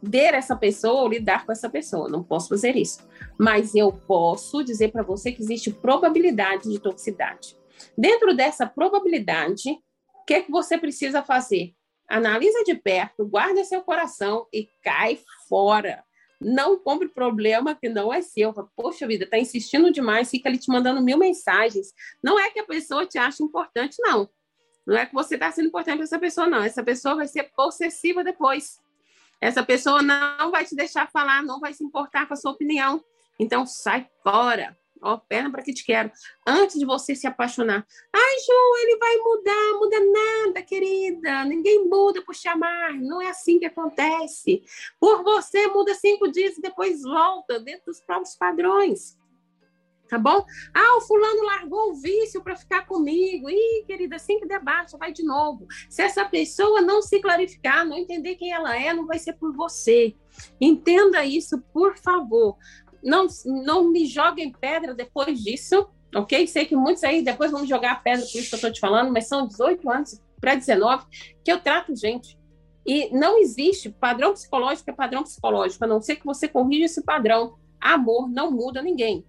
ver 0.03 0.33
essa 0.33 0.57
pessoa 0.57 1.03
ou 1.03 1.09
lidar 1.09 1.45
com 1.45 1.53
essa 1.53 1.69
pessoa. 1.69 2.09
Não 2.09 2.23
posso 2.23 2.49
fazer 2.49 2.75
isso. 2.75 3.07
Mas 3.39 3.75
eu 3.75 3.93
posso 3.93 4.65
dizer 4.65 4.91
para 4.91 5.03
você 5.03 5.31
que 5.31 5.43
existe 5.43 5.71
probabilidade 5.71 6.71
de 6.71 6.79
toxicidade. 6.79 7.55
Dentro 7.97 8.35
dessa 8.35 8.67
probabilidade, 8.67 9.71
o 9.71 10.25
que, 10.27 10.35
é 10.35 10.43
que 10.43 10.51
você 10.51 10.79
precisa 10.79 11.23
fazer? 11.23 11.75
Analisa 12.09 12.65
de 12.65 12.75
perto, 12.75 13.27
guarda 13.27 13.65
seu 13.65 13.83
coração 13.83 14.47
e 14.53 14.69
cai 14.83 15.21
fora. 15.49 16.03
Não 16.41 16.79
compre 16.79 17.09
problema 17.09 17.75
que 17.75 17.89
não 17.89 18.13
é 18.13 18.23
seu. 18.23 18.53
Poxa 18.77 19.07
vida, 19.07 19.29
tá 19.29 19.39
insistindo 19.39 19.93
demais, 19.93 20.31
fica 20.31 20.49
ali 20.49 20.57
te 20.57 20.71
mandando 20.71 21.03
mil 21.03 21.19
mensagens. 21.19 21.93
Não 22.23 22.39
é 22.39 22.51
que 22.51 22.61
a 22.61 22.65
pessoa 22.65 23.05
te 23.05 23.19
acha 23.19 23.43
importante, 23.43 23.97
não. 23.99 24.29
Não 24.87 24.97
é 24.97 25.05
que 25.05 25.13
você 25.13 25.35
está 25.35 25.51
sendo 25.51 25.69
importante 25.69 25.97
para 25.97 26.05
essa 26.05 26.19
pessoa, 26.19 26.47
não. 26.47 26.63
Essa 26.63 26.83
pessoa 26.83 27.17
vai 27.17 27.27
ser 27.27 27.51
possessiva 27.55 28.25
depois. 28.25 28.79
Essa 29.41 29.63
pessoa 29.63 30.01
não 30.01 30.51
vai 30.51 30.65
te 30.65 30.75
deixar 30.75 31.11
falar, 31.11 31.43
não 31.43 31.61
vai 31.61 31.75
se 31.75 31.85
importar 31.85 32.27
com 32.27 32.35
a 32.35 32.37
sua 32.37 32.53
opinião. 32.53 33.05
Então, 33.39 33.67
sai 33.67 34.09
fora. 34.23 34.78
Ó, 35.03 35.17
perna 35.17 35.51
para 35.51 35.63
que 35.63 35.73
te 35.73 35.85
quero. 35.85 36.11
Antes 36.47 36.79
de 36.79 36.85
você 36.85 37.15
se 37.15 37.27
apaixonar. 37.27 37.87
Ai, 38.13 38.35
Ju, 38.41 38.83
ele 38.83 38.99
vai 38.99 39.17
mudar. 39.17 39.79
Muda 39.79 40.01
nada, 40.01 40.63
querida. 40.63 41.45
Ninguém 41.45 41.89
muda 41.89 42.23
por 42.23 42.35
chamar. 42.35 42.95
Não 42.95 43.21
é 43.21 43.29
assim 43.29 43.59
que 43.59 43.67
acontece. 43.67 44.63
Por 45.01 45.23
você, 45.23 45.67
muda 45.69 45.95
cinco 45.95 46.31
dias 46.31 46.57
e 46.59 46.63
depois 46.63 47.03
volta 47.03 47.61
dentro 47.61 47.87
dos 47.87 48.01
próprios 48.01 48.35
padrões. 48.35 49.17
Tá 50.09 50.19
bom? 50.19 50.43
Ah, 50.73 50.97
o 50.97 51.03
fulano 51.03 51.43
largou 51.43 51.91
o 51.91 51.95
vício 51.95 52.43
para 52.43 52.57
ficar 52.57 52.87
comigo. 52.87 53.51
Ih, 53.51 53.85
querida, 53.87 54.17
assim 54.17 54.41
que 54.41 54.47
vai 54.99 55.13
de 55.13 55.23
novo. 55.23 55.67
Se 55.91 56.01
essa 56.01 56.25
pessoa 56.25 56.81
não 56.81 57.03
se 57.03 57.21
clarificar, 57.21 57.87
não 57.87 57.99
entender 57.99 58.37
quem 58.37 58.51
ela 58.51 58.75
é, 58.75 58.95
não 58.95 59.07
vai 59.07 59.19
ser 59.19 59.35
por 59.35 59.55
você. 59.55 60.17
Entenda 60.59 61.27
isso, 61.27 61.61
por 61.75 61.99
favor 61.99 62.57
não, 63.03 63.27
não 63.45 63.91
me 63.91 64.07
joguem 64.07 64.53
pedra 64.53 64.95
depois 64.95 65.43
disso, 65.43 65.89
ok? 66.15 66.47
Sei 66.47 66.65
que 66.65 66.77
muitos 66.77 67.05
aí 67.05 67.23
depois 67.23 67.51
vão 67.51 67.63
me 67.63 67.69
jogar 67.69 68.03
pedra 68.03 68.25
por 68.27 68.39
isso 68.39 68.49
que 68.49 68.55
eu 68.55 68.59
estou 68.59 68.73
te 68.73 68.81
falando, 68.81 69.13
mas 69.13 69.29
são 69.29 69.47
18 69.47 69.91
anos 69.91 70.21
para 70.41 70.55
19 70.55 71.05
que 71.45 71.51
eu 71.51 71.61
trato 71.61 71.95
gente. 71.95 72.39
E 72.87 73.11
não 73.11 73.39
existe 73.39 73.91
padrão 73.91 74.33
psicológico 74.33 74.91
é 74.91 74.95
padrão 74.95 75.23
psicológico, 75.23 75.85
a 75.85 75.89
não 75.89 76.01
ser 76.01 76.17
que 76.17 76.25
você 76.25 76.49
corrija 76.49 76.87
esse 76.87 77.03
padrão. 77.03 77.59
Amor 77.81 78.29
não 78.31 78.51
muda 78.51 78.81
ninguém. 78.81 79.27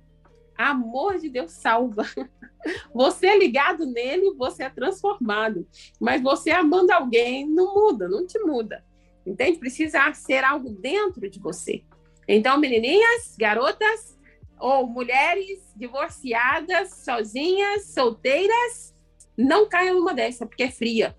Amor 0.58 1.18
de 1.18 1.30
Deus 1.30 1.52
salva. 1.52 2.04
Você 2.94 3.28
é 3.28 3.38
ligado 3.38 3.86
nele, 3.86 4.36
você 4.36 4.64
é 4.64 4.70
transformado. 4.70 5.66
Mas 5.98 6.22
você 6.22 6.52
amando 6.52 6.92
alguém 6.92 7.48
não 7.48 7.74
muda, 7.74 8.10
não 8.10 8.28
te 8.28 8.38
muda. 8.40 8.84
Entende? 9.26 9.58
Precisa 9.58 10.14
ser 10.14 10.44
algo 10.44 10.70
dentro 10.70 11.30
de 11.30 11.40
você. 11.40 11.86
Então, 12.32 12.60
menininhas, 12.60 13.36
garotas 13.40 14.16
ou 14.60 14.86
mulheres 14.86 15.74
divorciadas, 15.76 17.04
sozinhas, 17.04 17.92
solteiras, 17.92 18.96
não 19.36 19.68
caiam 19.68 19.96
numa 19.96 20.14
dessa, 20.14 20.46
porque 20.46 20.62
é 20.62 20.70
fria. 20.70 21.18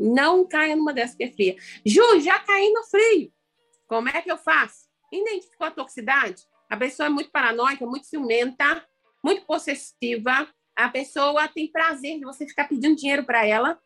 Não 0.00 0.44
caia 0.44 0.74
numa 0.74 0.92
dessa, 0.92 1.12
porque 1.12 1.24
é 1.24 1.30
fria. 1.30 1.56
Ju, 1.86 2.18
já 2.18 2.40
caí 2.40 2.72
no 2.72 2.82
frio. 2.82 3.32
Como 3.86 4.08
é 4.08 4.20
que 4.20 4.32
eu 4.32 4.36
faço? 4.36 4.88
Identificou 5.12 5.68
a 5.68 5.70
toxicidade? 5.70 6.42
A 6.68 6.76
pessoa 6.76 7.06
é 7.06 7.10
muito 7.10 7.30
paranoica, 7.30 7.86
muito 7.86 8.08
ciumenta, 8.08 8.84
muito 9.24 9.46
possessiva. 9.46 10.48
A 10.74 10.88
pessoa 10.88 11.46
tem 11.46 11.70
prazer 11.70 12.18
de 12.18 12.24
você 12.24 12.44
ficar 12.48 12.66
pedindo 12.66 12.96
dinheiro 12.96 13.24
para 13.24 13.46
ela, 13.46 13.80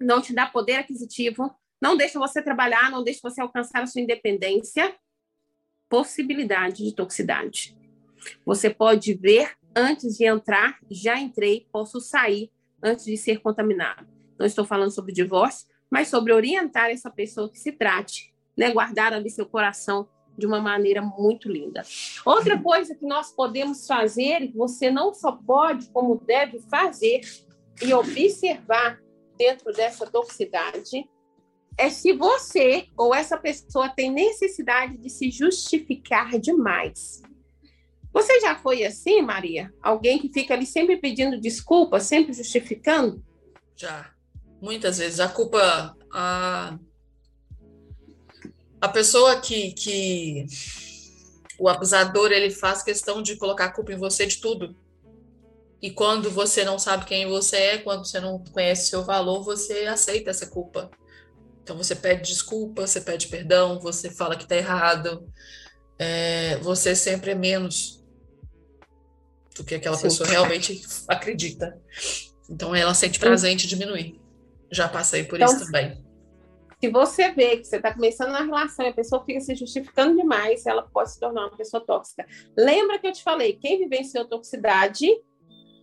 não 0.00 0.22
te 0.22 0.32
dá 0.32 0.46
poder 0.46 0.76
aquisitivo, 0.76 1.52
não 1.80 1.96
deixa 1.96 2.20
você 2.20 2.40
trabalhar, 2.40 2.88
não 2.88 3.02
deixa 3.02 3.18
você 3.20 3.40
alcançar 3.40 3.82
a 3.82 3.86
sua 3.88 4.00
independência 4.00 4.96
possibilidade 5.92 6.82
de 6.86 6.94
toxicidade. 6.94 7.76
Você 8.46 8.70
pode 8.70 9.12
ver 9.12 9.52
antes 9.76 10.16
de 10.16 10.24
entrar, 10.24 10.78
já 10.90 11.18
entrei, 11.20 11.66
posso 11.70 12.00
sair 12.00 12.50
antes 12.82 13.04
de 13.04 13.14
ser 13.18 13.42
contaminado. 13.42 14.08
Não 14.38 14.46
estou 14.46 14.64
falando 14.64 14.90
sobre 14.90 15.12
divórcio, 15.12 15.66
mas 15.90 16.08
sobre 16.08 16.32
orientar 16.32 16.88
essa 16.88 17.10
pessoa 17.10 17.52
que 17.52 17.58
se 17.58 17.72
trate, 17.72 18.32
né? 18.56 18.72
guardar 18.72 19.12
ali 19.12 19.28
seu 19.28 19.44
coração 19.44 20.08
de 20.38 20.46
uma 20.46 20.62
maneira 20.62 21.02
muito 21.02 21.46
linda. 21.52 21.82
Outra 22.24 22.58
coisa 22.58 22.94
que 22.94 23.04
nós 23.04 23.30
podemos 23.30 23.86
fazer, 23.86 24.40
e 24.40 24.48
que 24.48 24.56
você 24.56 24.90
não 24.90 25.12
só 25.12 25.32
pode, 25.32 25.90
como 25.90 26.18
deve 26.26 26.58
fazer 26.70 27.20
e 27.82 27.92
observar 27.92 28.98
dentro 29.36 29.70
dessa 29.74 30.06
toxicidade, 30.06 31.06
é 31.76 31.90
se 31.90 32.12
você 32.12 32.86
ou 32.96 33.14
essa 33.14 33.36
pessoa 33.36 33.88
tem 33.88 34.10
necessidade 34.10 34.96
de 34.96 35.10
se 35.10 35.30
justificar 35.30 36.38
demais. 36.38 37.22
Você 38.12 38.40
já 38.40 38.54
foi 38.56 38.84
assim, 38.84 39.22
Maria? 39.22 39.72
Alguém 39.82 40.18
que 40.18 40.28
fica 40.28 40.52
ali 40.52 40.66
sempre 40.66 40.98
pedindo 40.98 41.40
desculpa, 41.40 41.98
sempre 41.98 42.32
justificando? 42.34 43.24
Já. 43.74 44.12
Muitas 44.60 44.98
vezes. 44.98 45.18
A 45.18 45.28
culpa. 45.28 45.96
A, 46.12 46.78
a 48.80 48.88
pessoa 48.88 49.40
que, 49.40 49.72
que. 49.72 50.46
O 51.58 51.68
abusador 51.68 52.32
ele 52.32 52.50
faz 52.50 52.82
questão 52.82 53.22
de 53.22 53.36
colocar 53.36 53.66
a 53.66 53.72
culpa 53.72 53.92
em 53.92 53.98
você 53.98 54.26
de 54.26 54.38
tudo. 54.40 54.76
E 55.80 55.90
quando 55.90 56.30
você 56.30 56.64
não 56.64 56.78
sabe 56.78 57.06
quem 57.06 57.26
você 57.26 57.56
é, 57.56 57.78
quando 57.78 58.04
você 58.04 58.20
não 58.20 58.38
conhece 58.38 58.90
seu 58.90 59.02
valor, 59.02 59.42
você 59.42 59.86
aceita 59.86 60.30
essa 60.30 60.46
culpa. 60.46 60.90
Então 61.62 61.76
você 61.76 61.94
pede 61.94 62.28
desculpa, 62.30 62.86
você 62.86 63.00
pede 63.00 63.28
perdão, 63.28 63.78
você 63.78 64.10
fala 64.10 64.36
que 64.36 64.42
está 64.42 64.56
errado. 64.56 65.28
É, 65.98 66.56
você 66.58 66.94
sempre 66.96 67.30
é 67.30 67.34
menos 67.34 68.02
do 69.54 69.62
que 69.62 69.74
aquela 69.74 69.96
Sim. 69.96 70.02
pessoa 70.02 70.28
realmente 70.28 70.82
acredita. 71.06 71.80
Então 72.50 72.74
ela 72.74 72.94
sente 72.94 73.18
prazer 73.18 73.52
em 73.52 73.56
te 73.56 73.66
diminuir. 73.66 74.20
Já 74.70 74.88
passei 74.88 75.24
por 75.24 75.40
então, 75.40 75.54
isso 75.54 75.66
também. 75.66 76.04
Se 76.80 76.90
você 76.90 77.30
vê 77.30 77.58
que 77.58 77.64
você 77.64 77.76
está 77.76 77.94
começando 77.94 78.30
uma 78.30 78.42
relação 78.42 78.84
e 78.84 78.88
a 78.88 78.92
pessoa 78.92 79.24
fica 79.24 79.38
se 79.40 79.54
justificando 79.54 80.16
demais, 80.16 80.66
ela 80.66 80.82
pode 80.82 81.12
se 81.12 81.20
tornar 81.20 81.42
uma 81.42 81.56
pessoa 81.56 81.84
tóxica. 81.84 82.26
Lembra 82.56 82.98
que 82.98 83.06
eu 83.06 83.12
te 83.12 83.22
falei, 83.22 83.52
quem 83.52 83.78
vivenciou 83.78 84.24
toxicidade 84.24 85.06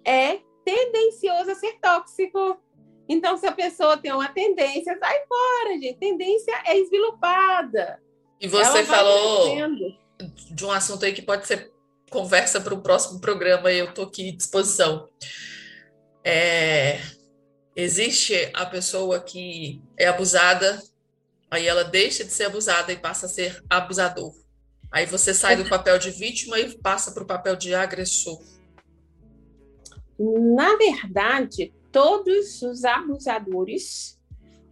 é 0.05 0.39
tendencioso 0.65 1.51
a 1.51 1.55
ser 1.55 1.79
tóxico. 1.79 2.59
Então, 3.09 3.35
se 3.37 3.47
a 3.47 3.51
pessoa 3.51 3.97
tem 3.97 4.13
uma 4.13 4.29
tendência, 4.29 4.95
sai 4.99 5.25
fora, 5.27 5.73
gente. 5.81 5.97
Tendência 5.97 6.53
é 6.67 6.77
esvilupada. 6.77 7.99
E 8.39 8.47
você 8.47 8.83
falou 8.83 9.57
de 10.51 10.65
um 10.65 10.71
assunto 10.71 11.03
aí 11.03 11.11
que 11.11 11.23
pode 11.23 11.47
ser 11.47 11.71
conversa 12.11 12.61
para 12.61 12.73
o 12.73 12.81
próximo 12.81 13.19
programa 13.19 13.71
eu 13.71 13.89
estou 13.89 14.05
aqui 14.05 14.29
à 14.29 14.35
disposição. 14.35 15.09
É, 16.23 16.99
existe 17.75 18.51
a 18.53 18.65
pessoa 18.65 19.19
que 19.19 19.81
é 19.97 20.07
abusada, 20.07 20.81
aí 21.49 21.67
ela 21.67 21.83
deixa 21.83 22.23
de 22.23 22.31
ser 22.31 22.45
abusada 22.45 22.91
e 22.91 22.97
passa 22.97 23.25
a 23.25 23.29
ser 23.29 23.63
abusador. 23.69 24.33
Aí 24.91 25.05
você 25.05 25.33
sai 25.33 25.55
do 25.55 25.69
papel 25.69 25.97
de 25.97 26.11
vítima 26.11 26.59
e 26.59 26.77
passa 26.77 27.11
para 27.11 27.23
o 27.23 27.27
papel 27.27 27.55
de 27.55 27.73
agressor. 27.73 28.39
Na 30.19 30.75
verdade, 30.75 31.73
todos 31.91 32.61
os 32.61 32.85
abusadores 32.85 34.19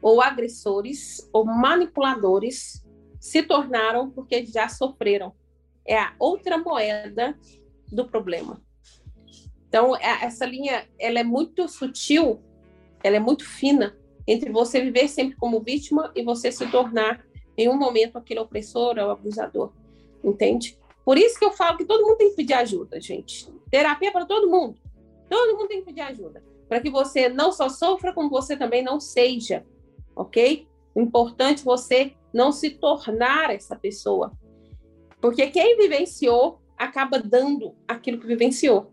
ou 0.02 0.22
agressores 0.22 1.28
ou 1.34 1.46
manipuladores 1.46 2.86
se 3.20 3.44
tornaram 3.44 4.10
porque 4.10 4.46
já 4.46 4.70
sofreram. 4.70 5.34
É 5.86 5.98
a 5.98 6.14
outra 6.20 6.58
moeda 6.58 7.38
do 7.92 8.06
problema. 8.06 8.62
Então, 9.68 9.96
é, 9.96 10.26
essa 10.26 10.46
linha 10.46 10.88
ela 11.00 11.20
é 11.20 11.24
muito 11.24 11.68
sutil, 11.68 12.42
ela 13.04 13.16
é 13.16 13.20
muito 13.20 13.46
fina 13.46 13.98
entre 14.26 14.52
você 14.52 14.82
viver 14.82 15.08
sempre 15.08 15.36
como 15.38 15.62
vítima 15.62 16.12
e 16.16 16.24
você 16.24 16.52
se 16.52 16.70
tornar 16.70 17.26
em 17.58 17.70
um 17.70 17.78
momento 17.78 18.18
aquele 18.18 18.40
opressor 18.40 18.98
ou 18.98 19.10
abusador. 19.10 19.72
Entende? 20.24 20.78
Por 21.04 21.18
isso 21.18 21.40
que 21.40 21.46
eu 21.46 21.52
falo 21.52 21.78
que 21.78 21.86
todo 21.86 22.06
mundo 22.06 22.18
tem 22.18 22.30
que 22.30 22.36
pedir 22.36 22.54
ajuda, 22.54 23.00
gente. 23.00 23.50
Terapia 23.72 24.12
para 24.12 24.26
todo 24.26 24.50
mundo. 24.50 24.78
Todo 25.30 25.58
mundo 25.58 25.68
tem 25.68 25.80
que 25.80 25.86
pedir 25.86 26.02
ajuda 26.02 26.44
para 26.68 26.82
que 26.82 26.90
você 26.90 27.30
não 27.30 27.52
só 27.52 27.70
sofra, 27.70 28.14
como 28.14 28.30
você 28.30 28.58
também 28.58 28.84
não 28.84 29.00
seja, 29.00 29.66
ok? 30.16 30.68
Importante 30.96 31.62
é 31.62 31.66
você 31.66 32.14
não 32.34 32.52
se 32.52 32.72
tornar 32.72 33.50
essa 33.52 33.76
pessoa. 33.76 34.32
Porque 35.22 35.48
quem 35.48 35.78
vivenciou 35.78 36.62
acaba 36.78 37.20
dando 37.20 37.76
aquilo 37.88 38.20
que 38.20 38.28
vivenciou. 38.28 38.92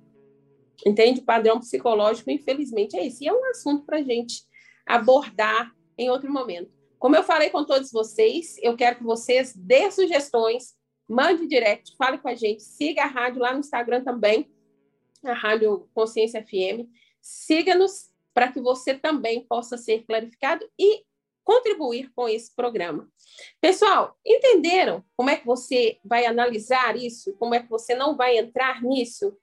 Entende? 0.86 1.20
O 1.20 1.24
padrão 1.24 1.58
psicológico, 1.58 2.30
infelizmente, 2.30 2.96
é 2.96 3.06
esse. 3.06 3.24
E 3.24 3.28
é 3.28 3.32
um 3.32 3.44
assunto 3.46 3.84
para 3.84 3.98
a 3.98 4.02
gente 4.02 4.42
abordar 4.86 5.72
em 5.96 6.10
outro 6.10 6.32
momento. 6.32 6.70
Como 6.98 7.16
eu 7.16 7.22
falei 7.22 7.50
com 7.50 7.64
todos 7.64 7.92
vocês, 7.92 8.56
eu 8.62 8.76
quero 8.76 8.96
que 8.96 9.04
vocês 9.04 9.54
dê 9.54 9.90
sugestões, 9.90 10.74
mande 11.08 11.46
direct, 11.46 11.94
fale 11.96 12.18
com 12.18 12.28
a 12.28 12.34
gente, 12.34 12.62
siga 12.62 13.02
a 13.02 13.06
rádio 13.06 13.40
lá 13.40 13.52
no 13.52 13.60
Instagram 13.60 14.02
também, 14.02 14.50
a 15.22 15.34
Rádio 15.34 15.88
Consciência 15.94 16.42
FM. 16.42 16.88
Siga-nos 17.24 18.10
para 18.34 18.52
que 18.52 18.60
você 18.60 18.92
também 18.92 19.46
possa 19.46 19.78
ser 19.78 20.04
clarificado 20.04 20.68
e 20.78 21.02
contribuir 21.42 22.12
com 22.14 22.28
esse 22.28 22.54
programa. 22.54 23.08
Pessoal, 23.62 24.14
entenderam 24.24 25.02
como 25.16 25.30
é 25.30 25.36
que 25.36 25.46
você 25.46 25.98
vai 26.04 26.26
analisar 26.26 26.96
isso? 26.96 27.32
Como 27.38 27.54
é 27.54 27.62
que 27.62 27.70
você 27.70 27.94
não 27.94 28.14
vai 28.14 28.36
entrar 28.36 28.82
nisso? 28.82 29.34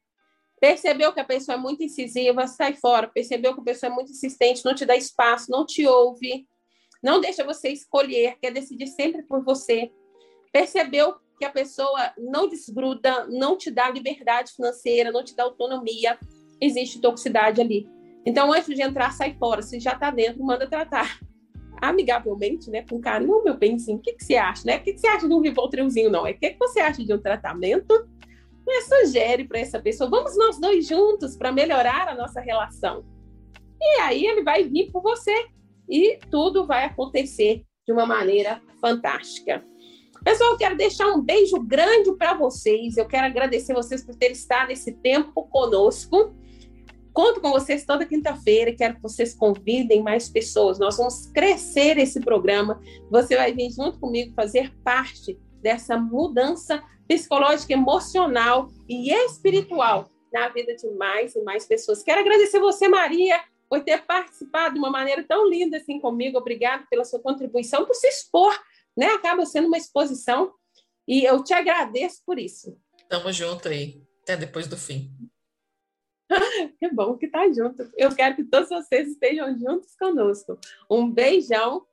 Percebeu 0.60 1.12
que 1.12 1.20
a 1.20 1.26
pessoa 1.26 1.56
é 1.56 1.60
muito 1.60 1.82
incisiva, 1.82 2.46
sai 2.46 2.76
fora. 2.76 3.08
Percebeu 3.08 3.56
que 3.56 3.62
a 3.62 3.64
pessoa 3.64 3.92
é 3.92 3.96
muito 3.96 4.12
insistente, 4.12 4.64
não 4.64 4.76
te 4.76 4.86
dá 4.86 4.96
espaço, 4.96 5.50
não 5.50 5.66
te 5.66 5.88
ouve, 5.88 6.48
não 7.02 7.20
deixa 7.20 7.44
você 7.44 7.70
escolher, 7.70 8.38
quer 8.40 8.52
decidir 8.52 8.88
sempre 8.88 9.24
por 9.24 9.44
você. 9.44 9.92
Percebeu 10.52 11.16
que 11.40 11.46
a 11.46 11.50
pessoa 11.50 12.14
não 12.16 12.48
desgruda, 12.48 13.26
não 13.26 13.58
te 13.58 13.72
dá 13.72 13.90
liberdade 13.90 14.52
financeira, 14.54 15.12
não 15.12 15.24
te 15.24 15.36
dá 15.36 15.44
autonomia 15.44 16.20
existe 16.62 17.02
toxicidade 17.02 17.60
ali. 17.60 17.90
Então, 18.26 18.54
antes 18.54 18.74
de 18.74 18.82
entrar, 18.82 19.12
sai 19.12 19.36
fora. 19.38 19.62
Se 19.62 19.80
já 19.80 19.94
está 19.94 20.12
dentro, 20.12 20.44
manda 20.44 20.68
tratar 20.68 21.20
amigavelmente, 21.82 22.70
né? 22.70 22.86
Com 22.88 23.02
carinho, 23.02 23.44
meu 23.44 23.58
sim. 23.80 23.96
O 23.96 24.00
que, 24.00 24.14
que 24.14 24.24
você 24.24 24.36
acha, 24.36 24.64
né? 24.66 24.78
O 24.78 24.84
que, 24.84 24.94
que 24.94 25.00
você 25.00 25.08
acha 25.08 25.28
de 25.28 25.34
um 25.34 25.42
Rivoltrilzinho, 25.42 26.12
não? 26.12 26.28
É 26.28 26.32
o 26.32 26.38
que, 26.38 26.52
que 26.52 26.60
você 26.60 26.80
acha 26.80 27.04
de 27.04 27.12
um 27.12 27.20
tratamento 27.20 28.08
Mas 28.66 28.88
sugere 28.88 29.46
para 29.46 29.60
essa 29.60 29.80
pessoa, 29.80 30.10
vamos 30.10 30.38
nós 30.38 30.60
dois 30.60 30.88
juntos 30.88 31.36
para 31.36 31.52
melhorar 31.52 32.08
a 32.08 32.16
nossa 32.16 32.40
relação. 32.40 33.04
E 33.82 34.02
aí 34.02 34.26
ele 34.26 34.44
vai 34.44 34.64
vir 34.64 34.92
por 34.92 35.02
você 35.02 35.48
e 35.90 36.20
tudo 36.30 36.68
vai 36.68 36.86
acontecer 36.86 37.64
de 37.86 37.92
uma 37.92 38.06
maneira 38.06 38.62
fantástica. 38.80 39.66
Pessoal, 40.24 40.52
eu 40.52 40.58
quero 40.58 40.78
deixar 40.78 41.08
um 41.08 41.20
beijo 41.20 41.60
grande 41.60 42.16
para 42.16 42.36
vocês. 42.36 42.96
Eu 42.96 43.08
quero 43.08 43.26
agradecer 43.26 43.74
vocês 43.74 44.06
por 44.06 44.16
terem 44.16 44.34
estado 44.34 44.68
nesse 44.68 44.92
tempo 44.92 45.48
conosco. 45.48 46.36
Conto 47.14 47.42
com 47.42 47.52
vocês 47.52 47.86
toda 47.86 48.06
quinta-feira. 48.06 48.74
Quero 48.74 48.96
que 48.96 49.02
vocês 49.02 49.34
convidem 49.34 50.02
mais 50.02 50.30
pessoas. 50.30 50.80
Nós 50.80 50.98
vamos 50.98 51.28
crescer 51.28 51.98
esse 51.98 52.22
programa. 52.22 52.82
Você 53.10 53.36
vai 53.36 53.54
vir 53.54 53.70
junto 53.72 54.00
comigo 54.00 54.34
fazer 54.34 54.74
parte 54.84 55.38
dessa 55.62 55.98
mudança 55.98 56.82
psicológica, 57.08 57.74
emocional 57.74 58.70
e 58.88 59.12
espiritual 59.12 60.10
na 60.32 60.48
vida 60.50 60.74
de 60.76 60.90
mais 60.92 61.36
e 61.36 61.42
mais 61.42 61.66
pessoas. 61.66 62.02
Quero 62.02 62.22
agradecer 62.22 62.60
você, 62.60 62.88
Maria, 62.88 63.40
por 63.70 63.84
ter 63.84 64.06
participado 64.06 64.76
de 64.76 64.80
uma 64.80 64.90
maneira 64.90 65.24
tão 65.28 65.50
linda 65.50 65.78
assim 65.78 66.00
comigo. 66.00 66.38
Obrigado 66.38 66.86
pela 66.90 67.04
sua 67.04 67.20
contribuição, 67.20 67.86
por 67.86 67.96
se 67.96 68.08
expor, 68.08 68.58
né? 68.96 69.08
Acaba 69.08 69.46
sendo 69.46 69.68
uma 69.68 69.78
exposição 69.78 70.54
e 71.06 71.26
eu 71.26 71.44
te 71.44 71.54
agradeço 71.54 72.22
por 72.26 72.40
isso. 72.40 72.78
Tamo 73.10 73.32
junto 73.34 73.68
aí, 73.68 74.02
até 74.24 74.38
depois 74.38 74.68
do 74.68 74.78
fim. 74.78 75.12
que 76.80 76.90
bom 76.90 77.18
que 77.18 77.28
tá 77.28 77.48
junto. 77.52 77.90
Eu 77.98 78.14
quero 78.16 78.36
que 78.36 78.44
todos 78.44 78.70
vocês 78.70 79.10
estejam 79.10 79.58
juntos 79.58 79.96
conosco. 80.00 80.58
Um 80.90 81.10
beijão. 81.10 81.84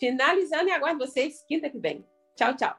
Finalizando 0.00 0.68
e 0.68 0.72
aguardo 0.72 0.98
vocês 0.98 1.44
quinta 1.46 1.70
que 1.70 1.78
vem. 1.78 2.04
Tchau, 2.36 2.54
tchau. 2.56 2.76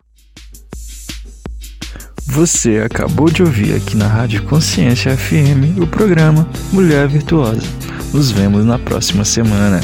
Você 2.27 2.79
acabou 2.79 3.31
de 3.31 3.41
ouvir 3.41 3.75
aqui 3.75 3.95
na 3.95 4.07
Rádio 4.07 4.45
Consciência 4.45 5.15
FM 5.15 5.79
o 5.81 5.87
programa 5.87 6.45
Mulher 6.73 7.07
Virtuosa. 7.07 7.61
Nos 8.13 8.31
vemos 8.31 8.65
na 8.65 8.77
próxima 8.77 9.23
semana. 9.23 9.79